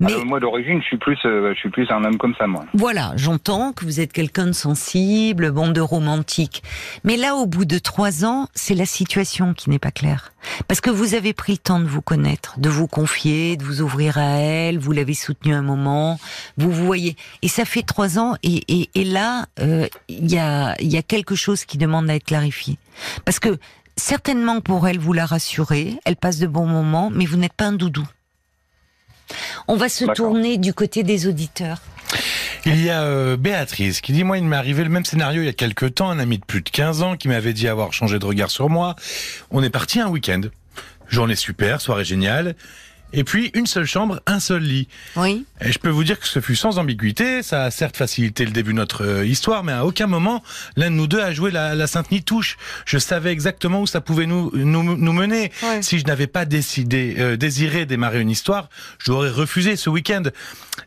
Mais 0.00 0.12
Alors, 0.12 0.26
moi 0.26 0.40
d'origine, 0.40 0.80
je 0.80 0.86
suis 0.86 0.96
plus, 0.98 1.18
euh, 1.24 1.52
je 1.54 1.58
suis 1.58 1.70
plus 1.70 1.90
un 1.90 2.04
homme 2.04 2.18
comme 2.18 2.34
ça, 2.38 2.46
moi. 2.46 2.64
voilà, 2.74 3.12
j'entends 3.16 3.72
que 3.72 3.84
vous 3.84 4.00
êtes 4.00 4.12
quelqu'un 4.12 4.46
de 4.46 4.52
sensible, 4.52 5.50
bon, 5.50 5.68
de 5.68 5.80
romantique. 5.80 6.62
Mais 7.04 7.16
là, 7.16 7.34
au 7.36 7.46
bout 7.46 7.64
de 7.64 7.78
trois 7.78 8.24
ans, 8.24 8.48
c'est 8.54 8.74
la 8.74 8.86
situation 8.86 9.54
qui 9.54 9.70
n'est 9.70 9.78
pas 9.78 9.90
claire. 9.90 10.32
Parce 10.68 10.80
que 10.80 10.90
vous 10.90 11.14
avez 11.14 11.32
pris 11.32 11.52
le 11.52 11.58
temps 11.58 11.80
de 11.80 11.86
vous 11.86 12.02
connaître, 12.02 12.58
de 12.58 12.68
vous 12.68 12.86
confier, 12.86 13.56
de 13.56 13.64
vous 13.64 13.80
ouvrir 13.82 14.18
à 14.18 14.38
elle, 14.38 14.78
vous 14.78 14.92
l'avez 14.92 15.14
soutenue 15.14 15.54
un 15.54 15.62
moment, 15.62 16.18
vous 16.56 16.70
vous 16.70 16.84
voyez. 16.84 17.16
Et 17.42 17.48
ça 17.48 17.64
fait 17.64 17.82
trois 17.82 18.18
ans, 18.18 18.34
et, 18.42 18.62
et, 18.68 18.88
et 18.94 19.04
là, 19.04 19.46
euh, 19.60 19.86
il 20.08 20.30
y, 20.30 20.38
a, 20.38 20.74
il 20.80 20.88
y 20.92 20.96
a 20.96 21.02
quelque 21.02 21.34
chose 21.34 21.64
qui 21.64 21.78
demande 21.78 22.08
à 22.08 22.14
être 22.14 22.24
clarifié. 22.24 22.78
Parce 23.24 23.38
que 23.40 23.58
certainement 23.96 24.60
pour 24.60 24.86
elle, 24.88 24.98
vous 24.98 25.12
la 25.12 25.26
rassurez, 25.26 25.98
elle 26.04 26.16
passe 26.16 26.38
de 26.38 26.46
bons 26.46 26.66
moments, 26.66 27.10
mais 27.12 27.26
vous 27.26 27.36
n'êtes 27.36 27.52
pas 27.52 27.66
un 27.66 27.72
doudou. 27.72 28.06
On 29.66 29.76
va 29.76 29.88
se 29.88 30.04
tourner 30.06 30.58
du 30.58 30.72
côté 30.72 31.02
des 31.02 31.26
auditeurs. 31.26 31.80
Il 32.64 32.82
y 32.82 32.90
a 32.90 33.02
euh, 33.02 33.36
Béatrice 33.36 34.00
qui 34.00 34.12
dit 34.12 34.24
moi 34.24 34.38
il 34.38 34.44
m'est 34.44 34.56
arrivé 34.56 34.82
le 34.82 34.90
même 34.90 35.04
scénario 35.04 35.42
il 35.42 35.46
y 35.46 35.50
a 35.50 35.52
quelques 35.52 35.94
temps, 35.94 36.10
un 36.10 36.18
ami 36.18 36.38
de 36.38 36.44
plus 36.44 36.62
de 36.62 36.68
15 36.70 37.02
ans 37.02 37.16
qui 37.16 37.28
m'avait 37.28 37.52
dit 37.52 37.68
avoir 37.68 37.92
changé 37.92 38.18
de 38.18 38.24
regard 38.24 38.50
sur 38.50 38.68
moi. 38.68 38.96
On 39.50 39.62
est 39.62 39.70
parti 39.70 40.00
un 40.00 40.08
week-end. 40.08 40.40
Journée 41.08 41.36
super, 41.36 41.80
soirée 41.80 42.04
géniale. 42.04 42.54
Et 43.12 43.24
puis 43.24 43.50
une 43.54 43.66
seule 43.66 43.86
chambre, 43.86 44.20
un 44.26 44.38
seul 44.38 44.62
lit. 44.62 44.86
Oui. 45.16 45.46
Et 45.60 45.72
je 45.72 45.78
peux 45.78 45.88
vous 45.88 46.04
dire 46.04 46.20
que 46.20 46.26
ce 46.26 46.40
fut 46.40 46.56
sans 46.56 46.78
ambiguïté, 46.78 47.42
ça 47.42 47.64
a 47.64 47.70
certes 47.70 47.96
facilité 47.96 48.44
le 48.44 48.50
début 48.50 48.72
de 48.72 48.76
notre 48.76 49.04
euh, 49.04 49.26
histoire, 49.26 49.64
mais 49.64 49.72
à 49.72 49.86
aucun 49.86 50.06
moment 50.06 50.42
l'un 50.76 50.90
de 50.90 50.96
nous 50.96 51.06
deux 51.06 51.20
a 51.20 51.32
joué 51.32 51.50
la, 51.50 51.74
la 51.74 51.86
sainte 51.86 52.10
nitouche. 52.10 52.58
Je 52.84 52.98
savais 52.98 53.32
exactement 53.32 53.80
où 53.80 53.86
ça 53.86 54.00
pouvait 54.00 54.26
nous, 54.26 54.50
nous, 54.54 54.82
nous 54.96 55.12
mener. 55.12 55.50
Si 55.80 55.98
je 55.98 56.04
n'avais 56.04 56.26
pas 56.26 56.44
décidé, 56.44 57.16
euh, 57.18 57.36
désiré 57.36 57.86
démarrer 57.86 58.20
une 58.20 58.30
histoire, 58.30 58.68
je 58.98 59.10
l'aurais 59.10 59.30
refusé 59.30 59.76
ce 59.76 59.88
week-end. 59.90 60.24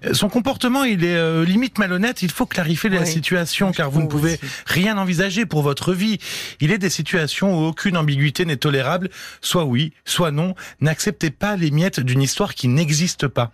Euh, 0.05 0.13
Son 0.13 0.29
comportement, 0.29 0.83
il 0.83 1.03
est 1.03 1.15
euh, 1.15 1.43
limite 1.43 1.77
malhonnête. 1.79 2.21
Il 2.21 2.31
faut 2.31 2.45
clarifier 2.45 2.89
la 2.89 3.05
situation, 3.05 3.71
car 3.71 3.89
vous 3.89 4.01
ne 4.01 4.07
pouvez 4.07 4.33
aussi. 4.33 4.51
rien 4.67 4.97
envisager 4.97 5.45
pour 5.45 5.61
votre 5.63 5.93
vie. 5.93 6.19
Il 6.59 6.71
est 6.71 6.77
des 6.77 6.89
situations 6.89 7.59
où 7.59 7.65
aucune 7.65 7.97
ambiguïté 7.97 8.45
n'est 8.45 8.57
tolérable. 8.57 9.09
Soit 9.41 9.65
oui, 9.65 9.93
soit 10.05 10.31
non. 10.31 10.55
N'acceptez 10.81 11.29
pas 11.31 11.55
les 11.57 11.71
miettes 11.71 11.99
d'une 12.11 12.21
histoire 12.21 12.55
qui 12.55 12.67
n'existe 12.67 13.27
pas. 13.27 13.51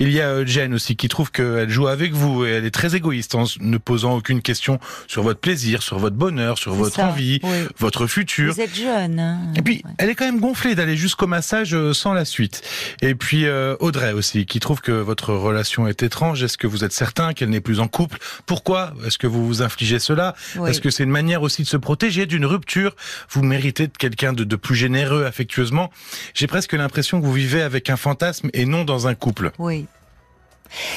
Il 0.00 0.10
y 0.10 0.20
a 0.20 0.26
euh, 0.28 0.46
Jen 0.46 0.74
aussi 0.74 0.96
qui 0.96 1.06
trouve 1.08 1.30
qu'elle 1.30 1.70
joue 1.70 1.86
avec 1.86 2.12
vous 2.12 2.44
et 2.44 2.50
elle 2.50 2.64
est 2.64 2.70
très 2.72 2.96
égoïste 2.96 3.36
en 3.36 3.44
ne 3.60 3.78
posant 3.78 4.16
aucune 4.16 4.42
question 4.42 4.80
sur 5.06 5.22
votre 5.22 5.38
plaisir, 5.38 5.82
sur 5.82 5.98
votre 6.00 6.16
bonheur, 6.16 6.58
sur 6.58 6.74
votre 6.74 6.96
ça, 6.96 7.06
envie, 7.08 7.38
oui. 7.44 7.50
votre 7.78 8.08
futur. 8.08 8.52
Vous 8.52 8.60
êtes 8.60 8.74
jeune. 8.74 9.20
hein. 9.20 9.38
Et 9.56 9.62
puis, 9.62 9.82
Ouais. 9.84 9.92
elle 9.98 10.10
est 10.10 10.14
quand 10.16 10.24
même 10.24 10.40
gonflée 10.40 10.74
d'aller 10.74 10.96
jusqu'au 10.96 11.28
massage 11.28 11.72
euh, 11.74 11.92
sans 11.94 12.12
la 12.12 12.24
suite. 12.24 12.62
Et 13.00 13.14
puis, 13.14 13.46
euh, 13.46 13.76
Audrey 13.78 14.12
aussi, 14.12 14.44
qui 14.44 14.58
trouve 14.58 14.80
que 14.80 14.90
votre 14.92 15.32
relation 15.32 15.86
est 15.86 16.02
étrange. 16.02 16.42
Est-ce 16.42 16.58
que 16.58 16.66
vous 16.66 16.82
êtes 16.84 16.92
certain 16.92 17.32
qu'elle 17.32 17.50
n'est 17.50 17.60
plus 17.60 17.78
en 17.78 17.86
couple? 17.86 18.18
Pourquoi? 18.46 18.92
Est-ce 19.06 19.18
que 19.18 19.28
vous 19.28 19.46
vous 19.46 19.62
infligez 19.62 20.00
cela? 20.00 20.34
Oui. 20.56 20.68
Est-ce 20.70 20.80
que 20.80 20.90
c'est 20.90 21.04
une 21.04 21.10
manière 21.10 21.42
aussi 21.42 21.62
de 21.62 21.68
se 21.68 21.76
protéger 21.76 22.26
d'une 22.26 22.44
rupture? 22.44 22.96
Vous 23.30 23.42
méritez 23.42 23.86
de 23.86 23.96
quelqu'un 23.96 24.32
de, 24.32 24.42
de 24.42 24.56
plus 24.56 24.74
généreux 24.74 25.24
affectueusement. 25.24 25.90
J'ai 26.34 26.48
presque 26.48 26.72
l'impression 26.72 27.20
que 27.20 27.26
vous 27.26 27.32
vivez 27.32 27.62
avec 27.62 27.88
un 27.90 27.96
fantasme 28.00 28.50
et 28.52 28.66
non 28.66 28.84
dans 28.84 29.06
un 29.06 29.14
couple. 29.14 29.52
Oui. 29.58 29.86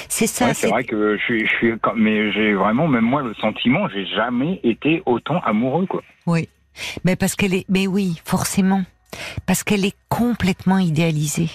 C'est 0.07 0.27
ça. 0.27 0.47
Ouais, 0.47 0.53
c'est 0.53 0.67
vrai 0.67 0.83
que 0.83 1.17
je 1.17 1.23
suis, 1.23 1.47
je 1.47 1.51
suis, 1.55 1.79
quand- 1.81 1.95
mais 1.95 2.31
j'ai 2.31 2.53
vraiment, 2.53 2.87
même 2.87 3.05
moi, 3.05 3.21
le 3.23 3.33
sentiment, 3.35 3.87
j'ai 3.89 4.05
jamais 4.05 4.59
été 4.63 5.01
autant 5.05 5.39
amoureux, 5.41 5.85
quoi. 5.87 6.03
Oui. 6.27 6.47
Mais 7.03 7.15
parce 7.15 7.35
qu'elle 7.35 7.53
est. 7.53 7.65
Mais 7.69 7.87
oui, 7.87 8.21
forcément. 8.25 8.83
Parce 9.45 9.63
qu'elle 9.63 9.85
est 9.85 9.95
complètement 10.09 10.77
idéalisée. 10.79 11.49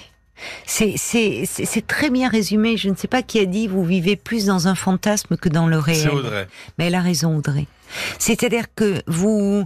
C'est 0.65 0.95
c'est 0.97 1.45
c'est 1.47 1.65
c'est 1.65 1.85
très 1.87 2.11
bien 2.11 2.29
résumé. 2.29 2.77
Je 2.77 2.89
ne 2.89 2.95
sais 2.95 3.09
pas 3.09 3.23
qui 3.23 3.41
a 3.41 3.45
dit 3.45 3.67
vous 3.67 3.85
vivez 3.85 4.15
plus 4.15 4.47
dans 4.47 4.69
un 4.69 4.77
fantasme 4.77 5.37
que 5.37 5.49
dans 5.49 5.67
le 5.67 5.79
réel. 5.79 5.99
C'est 5.99 6.09
Audrey. 6.09 6.47
Mais 6.79 6.87
elle 6.87 6.95
a 6.95 7.01
raison, 7.01 7.37
Audrey. 7.37 7.67
C'est-à-dire 8.21 8.67
que 8.77 9.03
vous, 9.09 9.65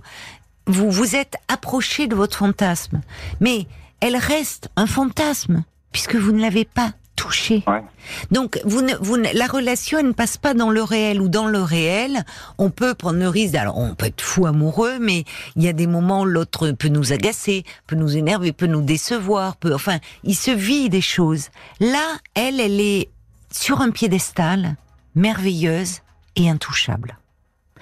vous 0.67 0.91
vous 0.91 1.17
êtes 1.17 1.37
approché 1.49 2.07
de 2.07 2.15
votre 2.15 2.39
fantasme, 2.39 3.03
mais 3.41 3.67
elle 4.01 4.17
reste 4.17 4.71
un 4.77 4.87
fantasme 4.87 5.65
puisque 5.93 6.17
vous 6.17 6.33
ne 6.33 6.41
l'avez 6.41 6.65
pas 6.65 6.93
touché. 7.15 7.63
Ouais. 7.67 7.83
Donc, 8.31 8.59
vous 8.65 8.81
ne, 8.83 8.95
vous 9.01 9.17
ne- 9.19 9.29
la 9.39 9.47
relation 9.47 9.99
elle 9.99 10.09
ne 10.09 10.13
passe 10.13 10.39
pas 10.39 10.55
dans 10.55 10.71
le 10.71 10.83
réel 10.83 11.21
ou 11.21 11.29
dans 11.29 11.47
le 11.47 11.61
réel. 11.61 12.25
On 12.59 12.71
peut 12.71 12.95
prendre 12.95 13.19
le 13.19 13.29
risque. 13.29 13.55
Alors, 13.55 13.79
on 13.79 13.95
peut 13.95 14.07
être 14.07 14.23
fou 14.23 14.47
amoureux, 14.47 14.99
mais 14.99 15.25
il 15.55 15.63
y 15.63 15.69
a 15.69 15.73
des 15.73 15.87
moments 15.87 16.23
où 16.23 16.25
l'autre 16.25 16.71
peut 16.73 16.89
nous 16.89 17.13
agacer, 17.13 17.65
peut 17.87 17.97
nous 17.97 18.17
énerver, 18.17 18.53
peut 18.53 18.67
nous 18.67 18.81
décevoir. 18.83 19.57
Peut, 19.57 19.75
enfin, 19.75 19.99
il 20.25 20.35
se 20.35 20.51
vit 20.51 20.89
des 20.89 21.03
choses. 21.03 21.51
Là, 21.81 22.17
elle, 22.35 22.59
elle 22.61 22.81
est 22.81 23.09
sur 23.53 23.81
un 23.83 23.91
piédestal, 23.91 24.77
merveilleuse 25.15 26.01
et 26.37 26.49
intouchable. 26.49 27.17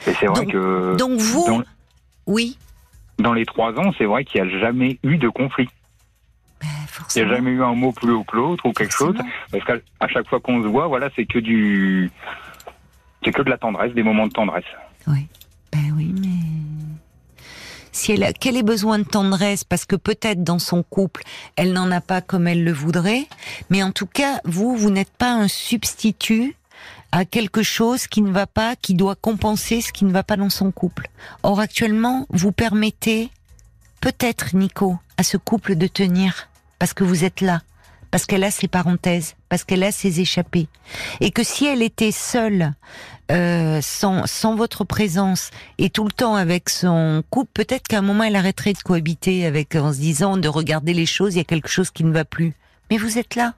Et 0.06 0.12
c'est 0.18 0.26
vrai 0.26 0.42
Donc- 0.44 0.52
que 0.52 0.96
Donc 0.96 1.18
vous, 1.20 1.46
dans, 1.46 1.62
oui, 2.26 2.58
dans 3.18 3.32
les 3.32 3.46
trois 3.46 3.72
ans, 3.78 3.92
c'est 3.96 4.04
vrai 4.06 4.24
qu'il 4.24 4.42
n'y 4.42 4.48
a 4.54 4.58
jamais 4.58 4.98
eu 5.04 5.16
de 5.18 5.28
conflit. 5.28 5.68
Ben, 7.00 7.06
Il 7.14 7.22
n'y 7.22 7.22
a 7.22 7.28
forcément. 7.28 7.34
jamais 7.34 7.50
eu 7.50 7.62
un 7.62 7.74
mot 7.74 7.92
plus 7.92 8.12
haut 8.12 8.24
que 8.24 8.36
l'autre 8.36 8.66
ou 8.66 8.72
quelque 8.72 8.92
chose. 8.92 9.16
Forcément. 9.16 9.34
Parce 9.50 9.64
qu'à 9.64 10.08
chaque 10.08 10.28
fois 10.28 10.40
qu'on 10.40 10.62
se 10.62 10.68
voit, 10.68 10.86
voilà, 10.88 11.08
c'est 11.16 11.26
que 11.26 11.38
du, 11.38 12.10
c'est 13.24 13.32
que 13.32 13.42
de 13.42 13.50
la 13.50 13.58
tendresse, 13.58 13.92
des 13.94 14.02
moments 14.02 14.26
de 14.26 14.32
tendresse. 14.32 14.64
Oui. 15.06 15.26
Ben 15.72 15.92
oui, 15.96 16.12
mais 16.20 16.28
si 17.92 18.12
elle 18.12 18.24
a, 18.24 18.32
qu'elle 18.32 18.56
ait 18.56 18.62
besoin 18.62 18.98
de 18.98 19.04
tendresse, 19.04 19.62
parce 19.64 19.84
que 19.84 19.96
peut-être 19.96 20.42
dans 20.42 20.58
son 20.58 20.82
couple, 20.82 21.22
elle 21.56 21.72
n'en 21.72 21.90
a 21.90 22.00
pas 22.00 22.20
comme 22.20 22.48
elle 22.48 22.64
le 22.64 22.72
voudrait, 22.72 23.26
mais 23.68 23.82
en 23.82 23.92
tout 23.92 24.06
cas, 24.06 24.40
vous, 24.44 24.76
vous 24.76 24.90
n'êtes 24.90 25.12
pas 25.12 25.32
un 25.32 25.48
substitut 25.48 26.56
à 27.12 27.24
quelque 27.24 27.62
chose 27.62 28.06
qui 28.06 28.22
ne 28.22 28.30
va 28.30 28.46
pas, 28.46 28.76
qui 28.76 28.94
doit 28.94 29.16
compenser 29.16 29.80
ce 29.80 29.92
qui 29.92 30.04
ne 30.04 30.12
va 30.12 30.22
pas 30.22 30.36
dans 30.36 30.50
son 30.50 30.70
couple. 30.70 31.08
Or, 31.42 31.60
actuellement, 31.60 32.26
vous 32.30 32.52
permettez, 32.52 33.30
peut-être, 34.00 34.54
Nico, 34.56 34.96
à 35.16 35.22
ce 35.22 35.36
couple 35.36 35.74
de 35.76 35.86
tenir, 35.86 36.48
parce 36.80 36.94
que 36.94 37.04
vous 37.04 37.24
êtes 37.24 37.42
là, 37.42 37.60
parce 38.10 38.26
qu'elle 38.26 38.42
a 38.42 38.50
ses 38.50 38.66
parenthèses, 38.66 39.36
parce 39.48 39.62
qu'elle 39.62 39.84
a 39.84 39.92
ses 39.92 40.20
échappées. 40.20 40.66
Et 41.20 41.30
que 41.30 41.44
si 41.44 41.66
elle 41.66 41.82
était 41.82 42.10
seule, 42.10 42.72
euh, 43.30 43.80
sans, 43.82 44.26
sans 44.26 44.56
votre 44.56 44.82
présence 44.82 45.50
et 45.78 45.90
tout 45.90 46.04
le 46.04 46.10
temps 46.10 46.34
avec 46.34 46.70
son 46.70 47.22
couple, 47.30 47.50
peut-être 47.54 47.86
qu'à 47.86 47.98
un 47.98 48.02
moment 48.02 48.24
elle 48.24 48.34
arrêterait 48.34 48.72
de 48.72 48.78
cohabiter 48.78 49.46
avec 49.46 49.76
en 49.76 49.92
se 49.92 49.98
disant 49.98 50.38
de 50.38 50.48
regarder 50.48 50.94
les 50.94 51.06
choses, 51.06 51.34
il 51.34 51.38
y 51.38 51.42
a 51.42 51.44
quelque 51.44 51.68
chose 51.68 51.90
qui 51.90 52.02
ne 52.02 52.12
va 52.12 52.24
plus. 52.24 52.54
Mais 52.90 52.96
vous 52.96 53.18
êtes 53.18 53.36
là. 53.36 53.52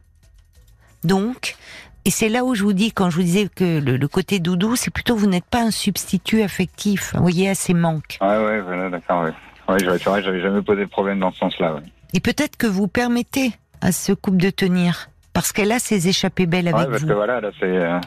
Donc, 1.05 1.57
et 2.05 2.11
c'est 2.11 2.29
là 2.29 2.45
où 2.45 2.57
je 2.57 2.65
vous 2.65 2.73
dis, 2.73 2.91
quand 2.91 3.09
je 3.09 3.17
vous 3.17 3.23
disais 3.23 3.49
que 3.55 3.79
le, 3.79 4.09
côté 4.09 4.41
doudou, 4.41 4.75
c'est 4.75 4.93
plutôt 4.93 5.15
vous 5.15 5.29
n'êtes 5.29 5.45
pas 5.45 5.63
un 5.63 5.71
substitut 5.71 6.43
affectif, 6.43 7.15
vous 7.15 7.23
voyez, 7.23 7.49
à 7.49 7.55
ces 7.55 7.75
manques. 7.75 8.19
Ouais, 8.21 8.45
ouais, 8.45 8.61
voilà, 8.61 8.91
d'accord, 8.91 9.23
ouais. 9.23 9.33
Ouais, 9.69 9.79
j'avais 9.79 10.41
jamais 10.43 10.61
posé 10.61 10.83
de 10.83 10.91
problème 10.91 11.21
dans 11.21 11.31
ce 11.31 11.39
sens-là, 11.39 11.75
ouais. 11.75 11.83
Et 12.15 12.21
peut-être 12.21 12.57
que 12.57 12.67
vous 12.67 12.89
permettez 12.89 13.53
à 13.81 13.93
ce 13.93 14.13
couple 14.13 14.37
de 14.39 14.51
tenir, 14.51 15.09
parce 15.33 15.51
qu'elle 15.53 15.73
a 15.73 15.79
ses 15.79 16.09
échappées 16.09 16.47
belles 16.47 16.67
Ouais, 16.67 16.75
avec 16.75 16.91
parce 16.91 17.03
vous. 17.03 17.09
que 17.09 17.13
voilà, 17.15 17.41
là, 17.41 17.51
c'est, 17.59 17.65
euh, 17.67 17.99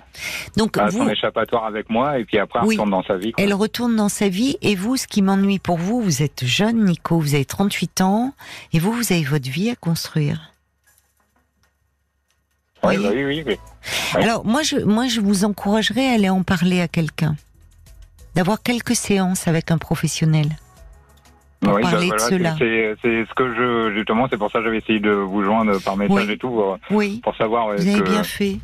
Donc 0.58 0.78
bah, 0.78 0.88
vous, 0.90 1.00
son 1.00 1.10
échappatoire 1.10 1.66
avec 1.66 1.90
moi, 1.90 2.20
et 2.20 2.26
puis 2.26 2.38
après, 2.38 2.60
elle 2.60 2.66
Oui. 2.68 2.76
retourne 2.76 2.92
dans 2.92 3.04
sa 3.04 3.18
vie, 3.18 3.32
quoi. 3.32 3.44
Elle 3.44 3.54
retourne 3.54 3.96
dans 3.96 4.10
sa 4.10 4.30
vie 4.30 4.58
et 4.62 4.76
vous, 4.76 4.96
ce 4.96 5.08
qui 5.08 5.22
m'ennuie 5.22 5.60
pour 5.60 5.78
vous, 5.78 6.02
vous 6.02 6.22
êtes 6.22 6.46
jeune, 6.46 6.86
Nico, 6.86 7.20
vous 7.20 7.34
avez 7.36 7.46
38 7.46 8.02
ans 8.02 8.34
et 8.74 8.80
vous, 8.80 8.92
vous 8.94 9.12
avez 9.12 9.24
votre 9.24 9.50
vie 9.50 9.70
à 9.72 9.76
construire. 9.76 10.52
Ouais, 12.84 12.98
bah 13.00 13.10
oui, 13.12 13.24
oui, 13.26 13.44
oui. 13.48 13.58
Ouais. 14.14 14.24
Alors 14.24 14.46
moi, 14.46 14.62
je, 14.62 14.78
moi, 14.78 15.08
je 15.08 15.20
vous 15.20 15.44
encouragerais 15.44 16.08
à 16.08 16.14
aller 16.14 16.30
en 16.30 16.44
parler 16.44 16.82
à 16.82 16.88
quelqu'un, 16.88 17.36
d'avoir 18.36 18.62
quelques 18.62 18.96
séances 18.96 19.48
avec 19.48 19.72
un 19.72 19.80
professionnel. 19.80 20.50
Pour 21.66 21.74
Oui, 21.76 21.82
bah, 21.84 21.92
de 21.92 22.06
voilà, 22.06 22.30
cela. 22.30 22.56
C'est, 22.58 22.96
ce 23.04 23.34
que 23.34 23.54
je, 23.56 23.94
justement, 23.96 24.28
c'est 24.30 24.38
pour 24.38 24.52
ça 24.52 24.60
que 24.60 24.66
j'avais 24.66 24.78
essayé 24.78 25.00
de 25.00 25.12
vous 25.12 25.44
joindre 25.44 25.80
par 25.82 25.98
message 25.98 26.26
Oui. 26.28 26.34
et 26.34 26.38
tout, 26.38 26.62
euh, 26.62 26.78
Oui, 26.92 27.20
pour 27.24 27.36
savoir. 27.36 27.68
vous 27.68 27.74
est-ce 27.82 27.90
avez 27.90 28.00
que- 28.02 28.10
bien 28.10 28.24
fait. 28.24 28.58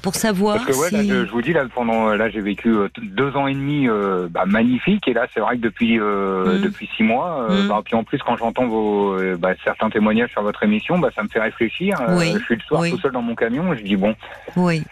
Pour 0.00 0.14
savoir 0.14 0.54
Parce 0.54 0.66
que 0.66 0.72
ouais, 0.74 0.90
là, 0.92 1.02
je, 1.02 1.26
je 1.26 1.30
vous 1.32 1.42
dis 1.42 1.52
là 1.52 1.64
pendant 1.74 2.10
là 2.14 2.30
j'ai 2.30 2.40
vécu 2.40 2.68
euh, 2.68 2.88
deux 3.02 3.36
ans 3.36 3.48
et 3.48 3.52
demi 3.52 3.88
euh, 3.88 4.28
bah, 4.30 4.44
magnifique 4.46 5.08
et 5.08 5.12
là 5.12 5.26
c'est 5.34 5.40
vrai 5.40 5.56
que 5.56 5.62
depuis 5.62 5.98
euh, 5.98 6.56
Mm. 6.58 6.60
depuis 6.62 6.88
six 6.96 7.02
mois 7.02 7.44
euh, 7.50 7.64
Mm. 7.64 7.68
bah, 7.68 7.80
puis 7.84 7.96
en 7.96 8.04
plus 8.04 8.18
quand 8.24 8.36
j'entends 8.36 8.68
vos 8.68 9.14
euh, 9.18 9.36
bah, 9.36 9.54
certains 9.64 9.90
témoignages 9.90 10.30
sur 10.30 10.42
votre 10.42 10.62
émission 10.62 11.00
bah 11.00 11.10
ça 11.16 11.24
me 11.24 11.28
fait 11.28 11.40
réfléchir 11.40 12.00
Euh, 12.00 12.16
Oui, 12.16 12.32
je 12.38 12.44
suis 12.44 12.54
le 12.54 12.60
soir 12.62 12.80
oui. 12.82 12.90
tout 12.92 12.98
seul 12.98 13.10
dans 13.10 13.22
mon 13.22 13.34
camion 13.34 13.72
et 13.74 13.76
je 13.78 13.82
dis 13.82 13.96
bon 13.96 14.14
Oui. 14.54 14.84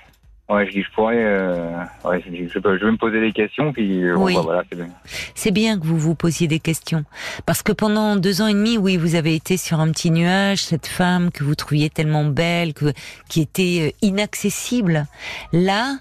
Ouais, 0.48 0.70
je 0.70 0.90
pourrais. 0.94 1.24
Euh, 1.24 1.82
ouais, 2.04 2.22
je, 2.24 2.30
je, 2.46 2.58
vais 2.58 2.90
me 2.92 2.96
poser 2.96 3.20
des 3.20 3.32
questions, 3.32 3.72
puis 3.72 4.04
euh, 4.04 4.14
bon, 4.14 4.32
bah, 4.32 4.40
voilà, 4.42 4.62
c'est 4.70 4.76
bien. 4.76 4.88
C'est 5.34 5.50
bien 5.50 5.78
que 5.78 5.84
vous 5.84 5.98
vous 5.98 6.14
posiez 6.14 6.46
des 6.46 6.60
questions. 6.60 7.04
Parce 7.46 7.64
que 7.64 7.72
pendant 7.72 8.14
deux 8.14 8.42
ans 8.42 8.46
et 8.46 8.52
demi, 8.52 8.78
oui, 8.78 8.96
vous 8.96 9.16
avez 9.16 9.34
été 9.34 9.56
sur 9.56 9.80
un 9.80 9.90
petit 9.90 10.12
nuage, 10.12 10.62
cette 10.62 10.86
femme 10.86 11.32
que 11.32 11.42
vous 11.42 11.56
trouviez 11.56 11.90
tellement 11.90 12.24
belle, 12.24 12.74
que, 12.74 12.92
qui 13.28 13.40
était 13.40 13.88
euh, 13.88 14.06
inaccessible. 14.06 15.06
Là, 15.52 15.96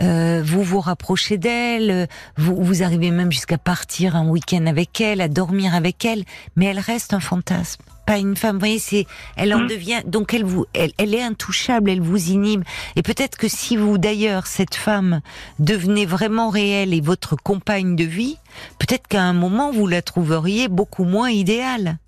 euh, 0.00 0.42
vous 0.44 0.62
vous 0.62 0.80
rapprochez 0.80 1.38
d'elle, 1.38 1.90
euh, 1.90 2.06
vous, 2.36 2.56
vous 2.62 2.82
arrivez 2.82 3.10
même 3.10 3.32
jusqu'à 3.32 3.58
partir 3.58 4.16
un 4.16 4.28
week-end 4.28 4.66
avec 4.66 5.00
elle, 5.00 5.20
à 5.20 5.28
dormir 5.28 5.74
avec 5.74 6.04
elle, 6.04 6.24
mais 6.56 6.66
elle 6.66 6.78
reste 6.78 7.14
un 7.14 7.20
fantasme. 7.20 7.82
Pas 8.06 8.18
une 8.18 8.36
femme, 8.36 8.54
vous 8.54 8.60
voyez, 8.60 8.78
c'est, 8.78 9.04
elle 9.36 9.52
en 9.52 9.62
Mm. 9.62 9.66
devient, 9.66 10.02
donc 10.06 10.32
elle 10.32 10.44
vous, 10.44 10.64
elle, 10.74 10.92
elle 10.96 11.12
est 11.12 11.22
intouchable, 11.22 11.90
elle 11.90 12.00
vous 12.00 12.30
inhibe. 12.30 12.62
Et 12.94 13.02
peut-être 13.02 13.36
que 13.36 13.48
si 13.48 13.76
vous, 13.76 13.98
d'ailleurs, 13.98 14.46
cette 14.46 14.76
femme 14.76 15.22
devenait 15.58 16.06
vraiment 16.06 16.50
réelle 16.50 16.94
et 16.94 17.00
votre 17.00 17.34
compagne 17.34 17.96
de 17.96 18.04
vie, 18.04 18.36
peut-être 18.78 19.08
qu'à 19.08 19.22
un 19.22 19.32
moment 19.32 19.72
vous 19.72 19.88
la 19.88 20.02
trouveriez 20.02 20.68
beaucoup 20.68 21.04
moins 21.04 21.30
idéale. 21.30 21.98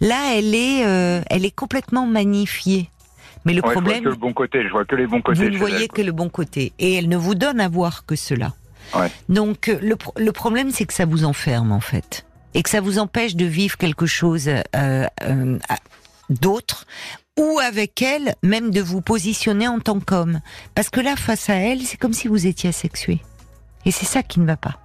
Là, 0.00 0.36
elle 0.36 0.54
est, 0.54 0.86
euh, 0.86 1.22
elle 1.30 1.44
est 1.44 1.50
complètement 1.54 2.06
magnifiée. 2.06 2.88
Mais 3.44 3.54
le 3.54 3.62
Ouais, 3.62 3.68
je 3.68 3.72
vois 3.72 3.82
problème, 3.82 4.04
que 4.04 4.08
le 4.08 4.16
bon 4.16 4.32
côté, 4.32 4.62
je 4.62 4.68
vois 4.68 4.84
que 4.84 4.96
les 4.96 5.06
bons 5.06 5.20
côtés. 5.20 5.44
vous 5.44 5.50
ne 5.50 5.58
voyez 5.58 5.82
elle, 5.82 5.88
que 5.88 6.02
le 6.02 6.12
bon 6.12 6.28
côté, 6.28 6.72
et 6.78 6.94
elle 6.94 7.08
ne 7.08 7.16
vous 7.16 7.34
donne 7.34 7.60
à 7.60 7.68
voir 7.68 8.06
que 8.06 8.16
cela. 8.16 8.52
Ouais. 8.94 9.10
Donc 9.28 9.68
euh, 9.68 9.78
le, 9.82 9.96
le 10.16 10.32
problème, 10.32 10.70
c'est 10.70 10.84
que 10.84 10.94
ça 10.94 11.04
vous 11.04 11.24
enferme 11.24 11.72
en 11.72 11.80
fait, 11.80 12.24
et 12.54 12.62
que 12.62 12.70
ça 12.70 12.80
vous 12.80 12.98
empêche 12.98 13.34
de 13.36 13.44
vivre 13.44 13.76
quelque 13.76 14.06
chose 14.06 14.48
euh, 14.48 15.06
euh, 15.22 15.58
d'autre, 16.30 16.86
ou 17.38 17.58
avec 17.60 18.02
elle, 18.02 18.34
même 18.42 18.70
de 18.70 18.80
vous 18.80 19.00
positionner 19.00 19.66
en 19.66 19.80
tant 19.80 19.98
qu'homme. 20.00 20.40
Parce 20.74 20.90
que 20.90 21.00
là, 21.00 21.16
face 21.16 21.48
à 21.50 21.54
elle, 21.54 21.80
c'est 21.80 21.96
comme 21.96 22.12
si 22.12 22.28
vous 22.28 22.46
étiez 22.46 22.70
asexué, 22.70 23.20
et 23.84 23.90
c'est 23.90 24.06
ça 24.06 24.22
qui 24.22 24.40
ne 24.40 24.46
va 24.46 24.56
pas. 24.56 24.78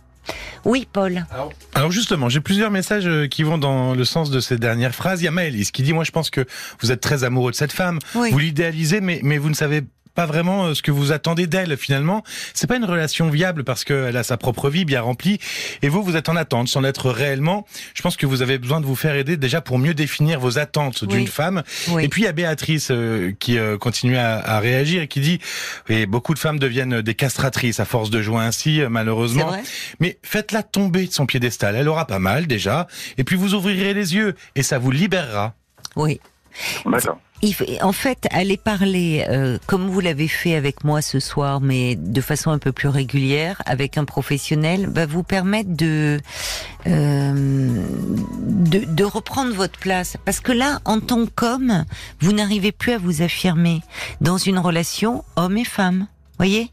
Oui, 0.65 0.87
Paul. 0.91 1.25
Alors 1.73 1.91
justement, 1.91 2.29
j'ai 2.29 2.41
plusieurs 2.41 2.71
messages 2.71 3.07
euh, 3.07 3.27
qui 3.27 3.43
vont 3.43 3.57
dans 3.57 3.93
le 3.93 4.05
sens 4.05 4.29
de 4.29 4.39
ces 4.39 4.57
dernières 4.57 4.93
phrases. 4.95 5.21
Il 5.21 5.25
y 5.25 5.27
a 5.27 5.31
Maëlys 5.31 5.71
qui 5.71 5.83
dit, 5.83 5.93
moi 5.93 6.03
je 6.03 6.11
pense 6.11 6.29
que 6.29 6.45
vous 6.81 6.91
êtes 6.91 7.01
très 7.01 7.23
amoureux 7.23 7.51
de 7.51 7.55
cette 7.55 7.71
femme, 7.71 7.99
Oui. 8.15 8.31
vous 8.31 8.39
l'idéalisez, 8.39 8.99
mais, 9.01 9.19
mais 9.23 9.37
vous 9.37 9.49
ne 9.49 9.55
savez 9.55 9.83
pas 10.17 10.25
vraiment 10.25 10.65
euh, 10.65 10.73
ce 10.73 10.81
que 10.81 10.89
vous 10.89 11.11
attendez 11.11 11.45
d'elle 11.45 11.77
finalement. 11.77 12.23
C'est 12.55 12.65
pas 12.65 12.77
une 12.77 12.85
relation 12.85 13.29
viable 13.29 13.63
parce 13.63 13.83
qu'elle 13.83 14.17
a 14.17 14.23
sa 14.23 14.35
propre 14.35 14.67
vie 14.71 14.83
bien 14.83 14.99
remplie 15.01 15.37
et 15.83 15.89
vous, 15.89 16.01
vous 16.01 16.15
êtes 16.15 16.27
en 16.27 16.35
attente 16.35 16.67
sans 16.69 16.81
l'être 16.81 17.11
réellement. 17.11 17.67
Je 17.93 18.01
pense 18.01 18.17
que 18.17 18.25
vous 18.25 18.41
avez 18.41 18.57
besoin 18.57 18.81
de 18.81 18.87
vous 18.87 18.95
faire 18.95 19.13
aider 19.13 19.37
déjà 19.37 19.61
pour 19.61 19.77
mieux 19.77 19.93
définir 19.93 20.39
vos 20.39 20.57
attentes 20.57 21.03
Oui. 21.03 21.07
d'une 21.09 21.27
femme. 21.27 21.61
Oui. 21.89 22.03
Et 22.03 22.07
puis 22.09 22.23
il 22.23 22.25
y 22.25 22.27
a 22.27 22.31
Béatrice 22.31 22.87
euh, 22.89 23.31
qui 23.39 23.59
euh, 23.59 23.77
continue 23.77 24.17
à, 24.17 24.39
à 24.39 24.59
réagir 24.59 25.03
et 25.03 25.07
qui 25.07 25.19
dit 25.19 25.39
et 25.87 26.07
beaucoup 26.07 26.33
de 26.33 26.39
femmes 26.39 26.57
deviennent 26.57 27.01
des 27.03 27.13
castratrices 27.13 27.79
à 27.79 27.85
force 27.85 28.09
de 28.09 28.19
jouer 28.23 28.41
ainsi 28.41 28.81
malheureusement. 28.89 29.51
Mais 29.99 30.17
faites-la 30.23 30.63
tomber 30.63 31.05
de 31.05 31.13
son 31.13 31.27
piédestal, 31.27 31.75
elle 31.75 31.87
aura 31.87 32.07
pas 32.07 32.17
mal 32.17 32.47
déjà, 32.47 32.87
et 33.19 33.23
puis 33.23 33.35
vous 33.35 33.53
ouvrirez 33.53 33.93
les 33.93 34.15
yeux, 34.15 34.33
et 34.55 34.63
ça 34.63 34.79
vous 34.79 34.89
libérera. 34.89 35.53
Oui. 35.95 36.19
D'accord. 36.85 37.19
En 37.83 37.91
fait, 37.91 38.27
aller 38.31 38.57
parler, 38.57 39.23
euh, 39.29 39.59
comme 39.67 39.87
vous 39.89 39.99
l'avez 39.99 40.27
fait 40.27 40.55
avec 40.55 40.83
moi 40.83 41.03
ce 41.03 41.19
soir, 41.19 41.61
mais 41.61 41.95
de 41.95 42.19
façon 42.19 42.49
un 42.49 42.57
peu 42.57 42.71
plus 42.71 42.87
régulière, 42.87 43.61
avec 43.67 43.97
un 43.99 44.05
professionnel, 44.05 44.87
va 44.91 45.05
vous 45.05 45.21
permettre 45.21 45.69
de, 45.75 46.19
euh, 46.87 47.83
de, 48.41 48.79
de 48.85 49.03
reprendre 49.03 49.53
votre 49.53 49.77
place. 49.79 50.17
Parce 50.25 50.39
que 50.39 50.51
là, 50.51 50.79
en 50.85 50.99
tant 50.99 51.25
qu'homme, 51.27 51.85
vous 52.21 52.31
n'arrivez 52.33 52.71
plus 52.71 52.93
à 52.93 52.97
vous 52.97 53.21
affirmer 53.21 53.81
dans 54.19 54.37
une 54.39 54.57
relation 54.57 55.23
homme 55.35 55.57
et 55.57 55.65
femme. 55.65 56.07
Voyez? 56.37 56.71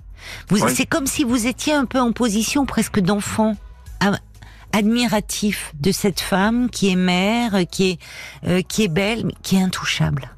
Vous, 0.48 0.62
Oui. 0.62 0.72
C'est 0.74 0.86
comme 0.86 1.06
si 1.06 1.24
vous 1.24 1.46
étiez 1.46 1.74
un 1.74 1.84
peu 1.84 2.00
en 2.00 2.12
position 2.12 2.64
presque 2.64 3.00
d'enfant. 3.00 3.54
am- 4.00 4.18
admiratif 4.72 5.72
de 5.78 5.92
cette 5.92 6.20
femme 6.20 6.68
qui 6.70 6.90
est 6.90 6.96
mère, 6.96 7.58
qui 7.70 7.90
est 7.90 7.98
euh, 8.48 8.60
qui 8.62 8.82
est 8.82 8.88
belle, 8.88 9.26
mais 9.26 9.34
qui 9.42 9.54
est 9.56 9.62
intouchable. 9.62 10.30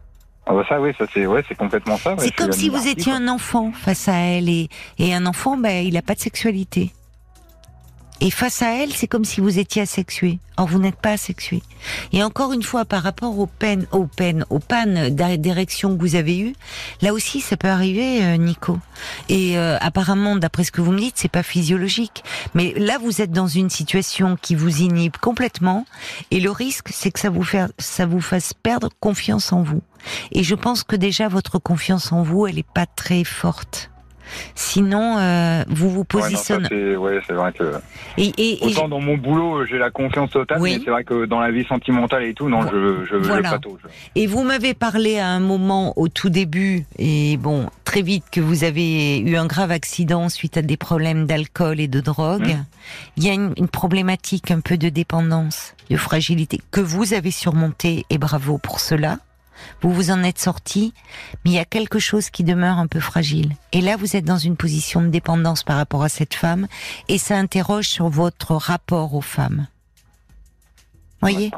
Ah 0.48 0.54
bah 0.54 0.64
ça, 0.68 0.80
oui, 0.80 0.92
ça 0.96 1.06
c'est, 1.12 1.26
ouais, 1.26 1.42
c'est 1.48 1.56
complètement 1.56 1.96
ça. 1.96 2.10
ouais, 2.14 2.16
C'est 2.20 2.34
comme 2.34 2.52
si 2.52 2.68
vous 2.68 2.86
étiez 2.86 3.12
quoi. 3.12 3.20
un 3.20 3.28
enfant 3.28 3.72
face 3.72 4.08
à 4.08 4.14
elle 4.14 4.48
et, 4.48 4.68
et 4.98 5.12
un 5.12 5.26
enfant, 5.26 5.56
ben, 5.56 5.84
il 5.84 5.94
n'a 5.94 6.02
pas 6.02 6.14
de 6.14 6.20
sexualité. 6.20 6.92
Et 8.20 8.30
face 8.30 8.62
à 8.62 8.74
elle, 8.74 8.92
c'est 8.92 9.06
comme 9.06 9.24
si 9.24 9.40
vous 9.40 9.58
étiez 9.58 9.82
asexué. 9.82 10.38
Or, 10.56 10.66
vous 10.66 10.78
n'êtes 10.78 10.96
pas 10.96 11.12
asexué. 11.12 11.62
Et 12.12 12.22
encore 12.22 12.54
une 12.54 12.62
fois, 12.62 12.86
par 12.86 13.02
rapport 13.02 13.38
aux 13.38 13.46
peines, 13.46 13.86
aux 13.92 14.06
peines, 14.06 14.46
aux 14.48 14.58
pannes 14.58 15.10
d'érection 15.10 15.94
que 15.94 16.00
vous 16.00 16.14
avez 16.14 16.38
eues, 16.38 16.54
là 17.02 17.12
aussi, 17.12 17.42
ça 17.42 17.58
peut 17.58 17.68
arriver, 17.68 18.24
euh, 18.24 18.36
Nico. 18.38 18.78
Et 19.28 19.58
euh, 19.58 19.76
apparemment, 19.80 20.36
d'après 20.36 20.64
ce 20.64 20.72
que 20.72 20.80
vous 20.80 20.92
me 20.92 20.98
dites, 20.98 21.16
c'est 21.16 21.30
pas 21.30 21.42
physiologique. 21.42 22.24
Mais 22.54 22.72
là, 22.76 22.96
vous 22.98 23.20
êtes 23.20 23.32
dans 23.32 23.48
une 23.48 23.68
situation 23.68 24.38
qui 24.40 24.54
vous 24.54 24.80
inhibe 24.80 25.18
complètement, 25.20 25.84
et 26.30 26.40
le 26.40 26.50
risque, 26.50 26.88
c'est 26.90 27.10
que 27.10 27.20
ça 27.20 27.28
vous, 27.28 27.44
ça 27.78 28.06
vous 28.06 28.22
fasse 28.22 28.54
perdre 28.54 28.88
confiance 28.98 29.52
en 29.52 29.62
vous. 29.62 29.82
Et 30.32 30.42
je 30.42 30.54
pense 30.54 30.84
que 30.84 30.96
déjà 30.96 31.28
votre 31.28 31.58
confiance 31.58 32.12
en 32.12 32.22
vous, 32.22 32.46
elle 32.46 32.58
est 32.58 32.72
pas 32.72 32.86
très 32.86 33.24
forte. 33.24 33.90
Sinon, 34.54 35.16
euh, 35.18 35.64
vous 35.68 35.90
vous 35.90 36.04
positionnez. 36.04 36.66
c'est, 36.68 36.96
ouais, 36.96 37.20
c'est 37.26 37.32
vrai 37.32 37.52
que. 37.52 37.74
et, 38.18 38.32
et, 38.38 38.64
et 38.64 38.66
Autant 38.66 38.88
dans 38.88 39.00
mon 39.00 39.16
boulot, 39.16 39.64
j'ai 39.66 39.78
la 39.78 39.90
confiance 39.90 40.30
totale, 40.30 40.60
Oui. 40.60 40.76
mais 40.78 40.84
c'est 40.84 40.90
vrai 40.90 41.04
que 41.04 41.24
dans 41.26 41.40
la 41.40 41.50
vie 41.50 41.64
sentimentale 41.64 42.24
et 42.24 42.34
tout, 42.34 42.48
non, 42.48 42.60
Vo- 42.62 42.70
je, 42.72 43.04
je, 43.10 43.16
voilà. 43.16 43.48
je 43.48 43.54
patauge. 43.54 43.80
Et 44.14 44.26
vous 44.26 44.42
m'avez 44.44 44.74
parlé 44.74 45.18
à 45.18 45.28
un 45.28 45.40
moment 45.40 45.92
au 45.98 46.08
tout 46.08 46.30
début, 46.30 46.84
et 46.98 47.36
bon, 47.36 47.68
très 47.84 48.02
vite, 48.02 48.24
que 48.30 48.40
vous 48.40 48.64
avez 48.64 49.18
eu 49.18 49.36
un 49.36 49.46
grave 49.46 49.70
accident 49.70 50.28
suite 50.28 50.56
à 50.56 50.62
des 50.62 50.76
problèmes 50.76 51.26
d'alcool 51.26 51.80
et 51.80 51.88
de 51.88 52.00
drogue. 52.00 52.46
Mhm. 52.48 52.64
Il 53.16 53.24
y 53.24 53.30
a 53.30 53.32
une, 53.34 53.52
une 53.56 53.68
problématique 53.68 54.50
un 54.50 54.60
peu 54.60 54.76
de 54.76 54.88
dépendance, 54.88 55.74
de 55.90 55.96
fragilité, 55.96 56.60
que 56.70 56.80
vous 56.80 57.14
avez 57.14 57.30
surmontée, 57.30 58.04
et 58.10 58.18
bravo 58.18 58.58
pour 58.58 58.80
cela. 58.80 59.18
Vous 59.82 59.92
vous 59.92 60.10
en 60.10 60.22
êtes 60.22 60.38
sorti, 60.38 60.92
mais 61.44 61.52
il 61.52 61.54
y 61.54 61.58
a 61.58 61.64
quelque 61.64 61.98
chose 61.98 62.30
qui 62.30 62.44
demeure 62.44 62.78
un 62.78 62.86
peu 62.86 63.00
fragile. 63.00 63.54
Et 63.72 63.80
là, 63.80 63.96
vous 63.96 64.16
êtes 64.16 64.24
dans 64.24 64.38
une 64.38 64.56
position 64.56 65.02
de 65.02 65.08
dépendance 65.08 65.62
par 65.62 65.76
rapport 65.76 66.02
à 66.02 66.08
cette 66.08 66.34
femme, 66.34 66.66
et 67.08 67.18
ça 67.18 67.36
interroge 67.36 67.88
sur 67.88 68.08
votre 68.08 68.54
rapport 68.54 69.14
aux 69.14 69.20
femmes. 69.20 69.66
Voyez? 71.20 71.50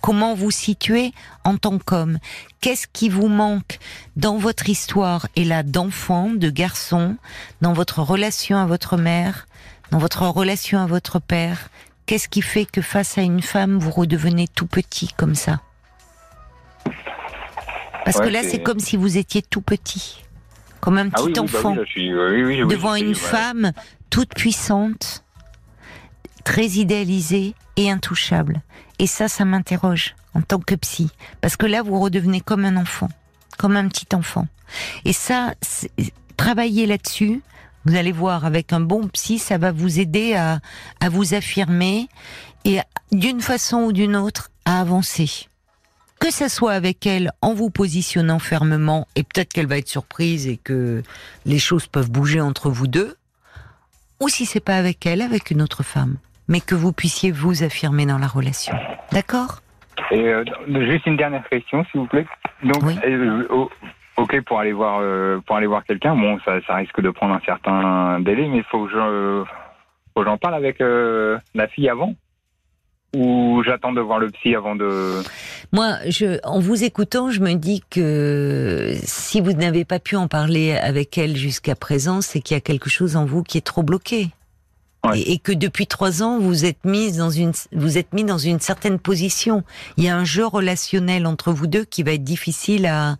Comment 0.00 0.34
vous 0.34 0.50
situez 0.50 1.12
en 1.44 1.56
tant 1.56 1.78
qu'homme? 1.78 2.18
Qu'est-ce 2.60 2.88
qui 2.92 3.08
vous 3.08 3.28
manque 3.28 3.78
dans 4.16 4.36
votre 4.36 4.68
histoire 4.68 5.28
et 5.36 5.44
là 5.44 5.62
d'enfant, 5.62 6.30
de 6.30 6.50
garçon, 6.50 7.16
dans 7.60 7.72
votre 7.72 8.00
relation 8.00 8.58
à 8.58 8.66
votre 8.66 8.96
mère, 8.96 9.46
dans 9.92 9.98
votre 9.98 10.26
relation 10.26 10.80
à 10.80 10.86
votre 10.86 11.20
père? 11.20 11.68
Qu'est-ce 12.06 12.28
qui 12.28 12.42
fait 12.42 12.66
que 12.66 12.82
face 12.82 13.16
à 13.16 13.22
une 13.22 13.42
femme, 13.42 13.78
vous 13.78 13.92
redevenez 13.92 14.48
tout 14.48 14.66
petit 14.66 15.08
comme 15.16 15.36
ça? 15.36 15.60
Parce 18.04 18.20
que 18.20 18.28
là, 18.28 18.42
c'est- 18.42 18.62
comme 18.62 18.80
si 18.80 18.96
vous 18.96 19.16
étiez 19.18 19.42
tout 19.42 19.60
petit, 19.62 20.24
comme 20.80 20.98
un 20.98 21.08
petit 21.08 21.22
Ah 21.22 21.24
oui, 21.24 21.38
enfant 21.38 21.76
oui, 21.78 21.86
suis, 21.86 22.12
oui, 22.14 22.66
devant 22.66 22.94
une 22.94 23.08
ouais. 23.08 23.14
femme 23.14 23.72
toute 24.10 24.34
puissante, 24.34 25.24
très 26.44 26.66
idéalisée 26.66 27.54
et 27.76 27.90
intouchable. 27.90 28.62
Et 28.98 29.06
ça, 29.06 29.28
ça 29.28 29.44
m'interroge 29.44 30.14
en 30.34 30.42
tant 30.42 30.58
que 30.58 30.74
psy. 30.74 31.10
Parce 31.40 31.56
que 31.56 31.66
là, 31.66 31.82
vous 31.82 31.98
redevenez 32.00 32.40
comme 32.40 32.64
un 32.64 32.76
enfant, 32.76 33.08
comme 33.58 33.76
un 33.76 33.88
petit 33.88 34.06
enfant. 34.14 34.46
Et 35.04 35.12
ça, 35.12 35.54
travailler 36.36 36.86
là-dessus, 36.86 37.42
vous 37.84 37.94
allez 37.96 38.12
voir, 38.12 38.44
avec 38.44 38.72
un 38.72 38.80
bon 38.80 39.08
psy, 39.08 39.38
ça 39.38 39.58
va 39.58 39.72
vous 39.72 40.00
aider 40.00 40.34
à, 40.34 40.60
à 41.00 41.08
vous 41.08 41.34
affirmer 41.34 42.08
et 42.64 42.78
d'une 43.12 43.40
façon 43.40 43.78
ou 43.78 43.92
d'une 43.92 44.16
autre 44.16 44.50
à 44.64 44.80
avancer. 44.80 45.48
Que 46.22 46.30
ça 46.30 46.48
soit 46.48 46.72
avec 46.72 47.04
elle 47.04 47.32
en 47.42 47.52
vous 47.52 47.68
positionnant 47.68 48.38
fermement, 48.38 49.08
et 49.16 49.24
peut-être 49.24 49.52
qu'elle 49.52 49.66
va 49.66 49.78
être 49.78 49.88
surprise 49.88 50.46
et 50.46 50.56
que 50.56 51.02
les 51.46 51.58
choses 51.58 51.88
peuvent 51.88 52.12
bouger 52.12 52.40
entre 52.40 52.70
vous 52.70 52.86
deux, 52.86 53.16
ou 54.20 54.28
si 54.28 54.46
c'est 54.46 54.64
pas 54.64 54.76
avec 54.76 55.04
elle, 55.04 55.20
avec 55.20 55.50
une 55.50 55.60
autre 55.60 55.82
femme, 55.82 56.18
mais 56.46 56.60
que 56.60 56.76
vous 56.76 56.92
puissiez 56.92 57.32
vous 57.32 57.64
affirmer 57.64 58.06
dans 58.06 58.18
la 58.18 58.28
relation. 58.28 58.72
D'accord? 59.10 59.62
Et 60.12 60.28
euh, 60.28 60.44
juste 60.88 61.06
une 61.06 61.16
dernière 61.16 61.48
question, 61.48 61.84
s'il 61.90 62.02
vous 62.02 62.06
plaît. 62.06 62.26
Donc, 62.62 62.84
Oui. 62.84 62.96
euh, 63.04 63.44
oh, 63.50 63.68
ok 64.16 64.42
pour 64.42 64.60
aller 64.60 64.72
voir 64.72 65.00
euh, 65.02 65.40
pour 65.44 65.56
aller 65.56 65.66
voir 65.66 65.82
quelqu'un. 65.84 66.14
Bon, 66.14 66.38
ça, 66.44 66.60
ça 66.68 66.76
risque 66.76 67.00
de 67.00 67.10
prendre 67.10 67.34
un 67.34 67.40
certain 67.44 68.20
délai, 68.20 68.46
mais 68.46 68.58
il 68.58 68.64
faut 68.70 68.86
que 68.86 69.44
j'en 70.24 70.38
parle 70.38 70.54
avec 70.54 70.78
la 70.78 71.66
fille 71.66 71.88
avant? 71.88 72.14
Ou 73.14 73.62
j'attends 73.64 73.92
de 73.92 74.00
voir 74.00 74.18
le 74.18 74.30
psy 74.30 74.54
avant 74.54 74.74
de. 74.74 75.22
Moi, 75.70 75.96
je, 76.08 76.38
en 76.44 76.60
vous 76.60 76.82
écoutant, 76.82 77.30
je 77.30 77.40
me 77.40 77.54
dis 77.54 77.82
que 77.90 78.94
si 79.02 79.40
vous 79.40 79.52
n'avez 79.52 79.84
pas 79.84 79.98
pu 79.98 80.16
en 80.16 80.28
parler 80.28 80.72
avec 80.72 81.18
elle 81.18 81.36
jusqu'à 81.36 81.74
présent, 81.74 82.22
c'est 82.22 82.40
qu'il 82.40 82.54
y 82.54 82.58
a 82.58 82.62
quelque 82.62 82.88
chose 82.88 83.16
en 83.16 83.26
vous 83.26 83.42
qui 83.42 83.58
est 83.58 83.62
trop 83.62 83.82
bloqué. 83.82 84.30
Ouais. 85.04 85.18
Et, 85.18 85.32
et 85.32 85.38
que 85.38 85.52
depuis 85.52 85.86
trois 85.86 86.22
ans, 86.22 86.38
vous 86.38 86.64
êtes 86.64 86.84
mise 86.84 87.18
dans 87.18 87.30
une, 87.30 87.52
vous 87.72 87.98
êtes 87.98 88.12
mis 88.12 88.24
dans 88.24 88.38
une 88.38 88.60
certaine 88.60 88.98
position. 88.98 89.64
Il 89.96 90.04
y 90.04 90.08
a 90.08 90.16
un 90.16 90.24
jeu 90.24 90.46
relationnel 90.46 91.26
entre 91.26 91.52
vous 91.52 91.66
deux 91.66 91.84
qui 91.84 92.04
va 92.04 92.12
être 92.12 92.22
difficile 92.24 92.86
à, 92.86 93.16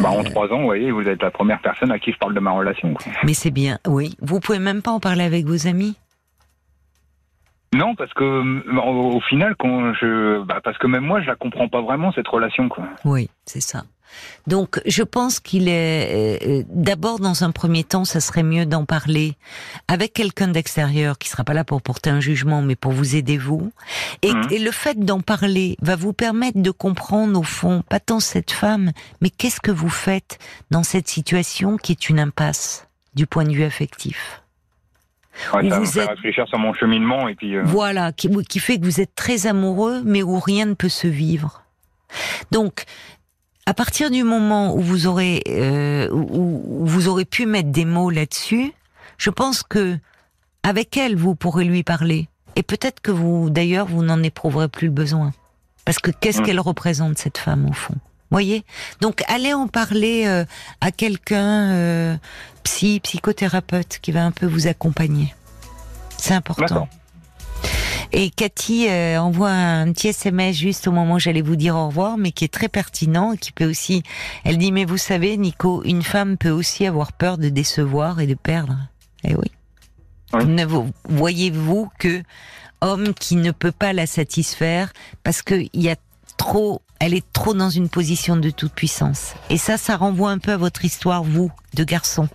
bah, 0.00 0.10
en 0.10 0.24
trois 0.24 0.48
ans, 0.48 0.58
vous 0.58 0.64
voyez, 0.64 0.90
vous 0.90 1.06
êtes 1.08 1.22
la 1.22 1.30
première 1.30 1.60
personne 1.60 1.92
à 1.92 1.98
qui 1.98 2.12
je 2.12 2.18
parle 2.18 2.34
de 2.34 2.40
ma 2.40 2.52
relation. 2.52 2.94
quoi. 2.94 3.12
Mais 3.24 3.34
c'est 3.34 3.50
bien, 3.50 3.78
oui. 3.86 4.16
Vous 4.20 4.40
pouvez 4.40 4.58
même 4.58 4.82
pas 4.82 4.90
en 4.90 5.00
parler 5.00 5.22
avec 5.24 5.46
vos 5.46 5.66
amis 5.66 5.94
Non, 7.74 7.94
parce 7.94 8.12
que 8.14 8.24
euh, 8.24 8.80
au, 8.80 9.16
au 9.16 9.20
final, 9.20 9.54
quand 9.58 9.92
je, 9.94 10.42
bah, 10.44 10.60
parce 10.62 10.78
que 10.78 10.86
même 10.86 11.04
moi, 11.04 11.20
je 11.20 11.26
la 11.26 11.34
comprends 11.36 11.68
pas 11.68 11.82
vraiment 11.82 12.12
cette 12.12 12.28
relation, 12.28 12.68
quoi. 12.68 12.84
Oui, 13.04 13.28
c'est 13.44 13.60
ça. 13.60 13.84
Donc, 14.46 14.80
je 14.86 15.02
pense 15.02 15.40
qu'il 15.40 15.66
est 15.68 16.38
euh, 16.44 16.60
euh, 16.60 16.62
d'abord 16.68 17.18
dans 17.18 17.42
un 17.42 17.50
premier 17.50 17.82
temps, 17.82 18.04
ça 18.04 18.20
serait 18.20 18.44
mieux 18.44 18.64
d'en 18.64 18.84
parler 18.84 19.34
avec 19.88 20.12
quelqu'un 20.12 20.46
d'extérieur 20.48 21.18
qui 21.18 21.28
sera 21.28 21.42
pas 21.42 21.52
là 21.52 21.64
pour 21.64 21.82
porter 21.82 22.10
un 22.10 22.20
jugement, 22.20 22.62
mais 22.62 22.76
pour 22.76 22.92
vous 22.92 23.16
aider 23.16 23.38
vous. 23.38 23.72
Et, 24.22 24.32
Mhm. 24.32 24.46
et 24.52 24.58
le 24.60 24.70
fait 24.70 25.00
d'en 25.00 25.20
parler 25.20 25.76
va 25.82 25.96
vous 25.96 26.12
permettre 26.12 26.60
de 26.62 26.70
comprendre 26.70 27.36
au 27.40 27.42
fond 27.42 27.82
pas 27.88 27.98
tant 27.98 28.20
cette 28.20 28.52
femme, 28.52 28.92
mais 29.20 29.30
qu'est-ce 29.30 29.60
que 29.60 29.72
vous 29.72 29.88
faites 29.88 30.38
dans 30.70 30.84
cette 30.84 31.08
situation 31.08 31.76
qui 31.76 31.90
est 31.90 32.08
une 32.08 32.20
impasse 32.20 32.86
du 33.16 33.26
point 33.26 33.42
de 33.44 33.52
vue 33.52 33.64
affectif? 33.64 34.43
Ouais, 35.52 35.68
ça 35.68 35.78
vous 35.78 35.98
êtes- 35.98 36.08
réfléchir 36.08 36.46
sur 36.48 36.58
mon 36.58 36.72
cheminement 36.74 37.28
et 37.28 37.34
puis. 37.34 37.56
euh, 37.56 37.62
Voilà, 37.64 38.12
qui, 38.12 38.28
qui 38.48 38.58
fait 38.60 38.78
que 38.78 38.84
vous 38.84 39.00
êtes 39.00 39.14
très 39.14 39.46
amoureux, 39.46 40.02
mais 40.04 40.22
où 40.22 40.38
rien 40.38 40.66
ne 40.66 40.74
peut 40.74 40.88
se 40.88 41.06
vivre. 41.08 41.62
Donc, 42.50 42.84
à 43.66 43.74
partir 43.74 44.10
du 44.10 44.22
moment 44.22 44.74
où 44.76 44.80
vous 44.80 45.06
aurez, 45.06 45.42
euh, 45.48 46.08
où, 46.12 46.62
où 46.82 46.86
vous 46.86 47.08
aurez 47.08 47.24
pu 47.24 47.46
mettre 47.46 47.70
des 47.70 47.84
mots 47.84 48.10
là-dessus, 48.10 48.72
je 49.18 49.30
pense 49.30 49.62
que 49.62 49.98
avec 50.62 50.96
elle, 50.96 51.16
vous 51.16 51.34
pourrez 51.34 51.64
lui 51.64 51.82
parler. 51.82 52.28
Et 52.56 52.62
peut-être 52.62 53.00
que 53.00 53.10
vous, 53.10 53.50
d'ailleurs, 53.50 53.86
vous 53.86 54.02
n'en 54.04 54.22
éprouverez 54.22 54.68
plus 54.68 54.86
le 54.86 54.92
besoin. 54.92 55.32
Parce 55.84 55.98
que 55.98 56.10
qu'est-ce 56.12 56.40
Mm. 56.40 56.44
qu'elle 56.44 56.60
représente 56.60 57.18
cette 57.18 57.38
femme 57.38 57.66
au 57.68 57.72
fond? 57.72 57.94
Voyez? 58.34 58.64
Donc, 59.00 59.22
allez 59.28 59.54
en 59.54 59.68
parler 59.68 60.24
euh, 60.26 60.44
à 60.80 60.90
quelqu'un, 60.90 61.70
euh, 61.70 62.16
psy, 62.64 62.98
psychothérapeute, 63.00 64.00
qui 64.02 64.10
va 64.10 64.24
un 64.24 64.32
peu 64.32 64.46
vous 64.46 64.66
accompagner. 64.66 65.32
C'est 66.18 66.34
important. 66.34 66.88
Et 68.10 68.30
Cathy 68.30 68.88
euh, 68.88 69.18
envoie 69.20 69.50
un 69.50 69.92
petit 69.92 70.08
SMS 70.08 70.56
juste 70.56 70.88
au 70.88 70.92
moment 70.92 71.14
où 71.14 71.18
j'allais 71.20 71.42
vous 71.42 71.54
dire 71.54 71.76
au 71.76 71.86
revoir, 71.86 72.16
mais 72.16 72.32
qui 72.32 72.44
est 72.44 72.52
très 72.52 72.68
pertinent, 72.68 73.32
et 73.32 73.38
qui 73.38 73.52
peut 73.52 73.70
aussi. 73.70 74.02
Elle 74.42 74.58
dit 74.58 74.72
mais 74.72 74.84
vous 74.84 74.98
savez, 74.98 75.36
Nico, 75.36 75.82
une 75.84 76.02
femme 76.02 76.36
peut 76.36 76.50
aussi 76.50 76.86
avoir 76.86 77.12
peur 77.12 77.38
de 77.38 77.48
décevoir 77.50 78.20
et 78.20 78.26
de 78.26 78.34
perdre. 78.34 78.76
Eh 79.22 79.36
oui. 79.36 79.50
Oui. 80.32 80.44
Ne 80.46 80.64
vo- 80.64 80.88
voyez-vous 81.08 81.88
que 82.00 82.22
homme 82.80 83.14
qui 83.14 83.36
ne 83.36 83.52
peut 83.52 83.70
pas 83.72 83.92
la 83.92 84.06
satisfaire 84.06 84.92
parce 85.22 85.42
que 85.42 85.54
il 85.72 85.82
y 85.82 85.88
a 85.88 85.96
trop, 86.36 86.82
elle 87.04 87.12
est 87.14 87.24
trop 87.34 87.52
dans 87.52 87.68
une 87.68 87.90
position 87.90 88.34
de 88.36 88.48
toute 88.48 88.72
puissance. 88.72 89.34
Et 89.50 89.58
ça, 89.58 89.76
ça 89.76 89.96
renvoie 89.96 90.30
un 90.30 90.38
peu 90.38 90.52
à 90.52 90.56
votre 90.56 90.84
histoire, 90.86 91.22
vous, 91.22 91.52
de 91.74 91.84
garçon, 91.84 92.28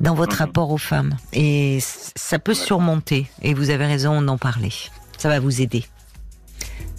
dans 0.00 0.14
votre 0.14 0.32
Mhm. 0.36 0.38
rapport 0.46 0.70
aux 0.70 0.78
femmes. 0.78 1.14
Et 1.34 1.78
ça 1.82 2.38
peut 2.38 2.54
surmonter. 2.54 3.26
Et 3.42 3.52
vous 3.52 3.68
avez 3.68 3.84
raison 3.84 4.22
d'en 4.22 4.38
parler. 4.38 4.70
Ça 5.18 5.28
va 5.28 5.40
vous 5.40 5.60
aider. 5.60 5.84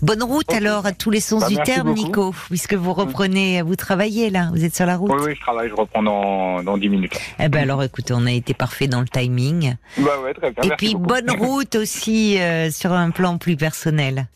Bonne 0.03 0.21
route 0.21 0.51
alors 0.53 0.85
à 0.85 0.91
tous 0.91 1.09
les 1.09 1.21
Bah, 1.31 1.47
du 1.47 1.55
terme, 1.63 1.87
beaucoup. 1.95 2.05
Nico, 2.07 2.35
puisque 2.49 2.73
vous 2.73 2.93
reprenez, 2.93 3.61
vous 3.63 3.75
travaillez 3.77 4.29
là, 4.29 4.49
vous 4.53 4.63
êtes 4.65 4.75
sur 4.75 4.85
la 4.85 4.97
route. 4.97 5.11
Oui, 5.13 5.21
oui, 5.27 5.35
je 5.35 5.39
travaille, 5.41 5.69
je 5.69 5.73
reprends 5.75 6.03
dans, 6.03 6.61
dans 6.61 6.77
10 6.77 6.89
minutes. 6.89 7.17
Eh 7.39 7.47
ben 7.47 7.61
alors, 7.63 7.81
écoutez, 7.83 8.13
on 8.13 8.25
a 8.25 8.31
été 8.31 8.53
parfait 8.53 8.87
dans 8.87 8.99
le 9.01 9.07
timing. 9.07 9.75
Bah 9.97 10.19
ouais, 10.21 10.33
très 10.33 10.51
bien. 10.51 10.63
Et 10.63 10.67
merci 10.67 10.85
puis 10.85 10.93
beaucoup. 10.95 11.05
bonne 11.07 11.31
route 11.39 11.75
aussi 11.75 12.37
euh, 12.39 12.69
sur 12.69 12.91
un 12.91 13.11
plan 13.11 13.37
plus 13.37 13.55
personnel. 13.55 14.27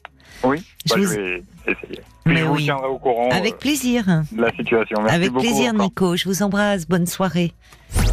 Oui, 0.43 0.63
Je 0.85 0.93
bah, 0.93 0.99
vous- 1.01 1.07
je 1.07 1.19
vais 1.19 1.43
essayer. 1.67 2.01
Mais 2.33 2.37
je 2.41 2.45
vous 2.45 2.55
oui. 2.55 2.63
tiendrai 2.65 2.87
au 2.87 2.97
courant 2.97 3.29
Avec 3.31 3.53
euh, 3.53 3.57
plaisir. 3.57 4.05
de 4.31 4.41
la 4.41 4.51
situation. 4.51 4.97
Merci 5.01 5.15
Avec 5.15 5.31
beaucoup 5.31 5.45
plaisir, 5.45 5.71
encore. 5.73 5.81
Nico. 5.85 6.15
Je 6.15 6.25
vous 6.29 6.43
embrasse. 6.43 6.87
Bonne 6.87 7.05
soirée. 7.07 7.53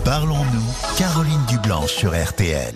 Parlons-nous, 0.05 0.97
Caroline 0.99 1.41
Dublanche 1.49 1.93
sur 1.93 2.11
RTL. 2.11 2.75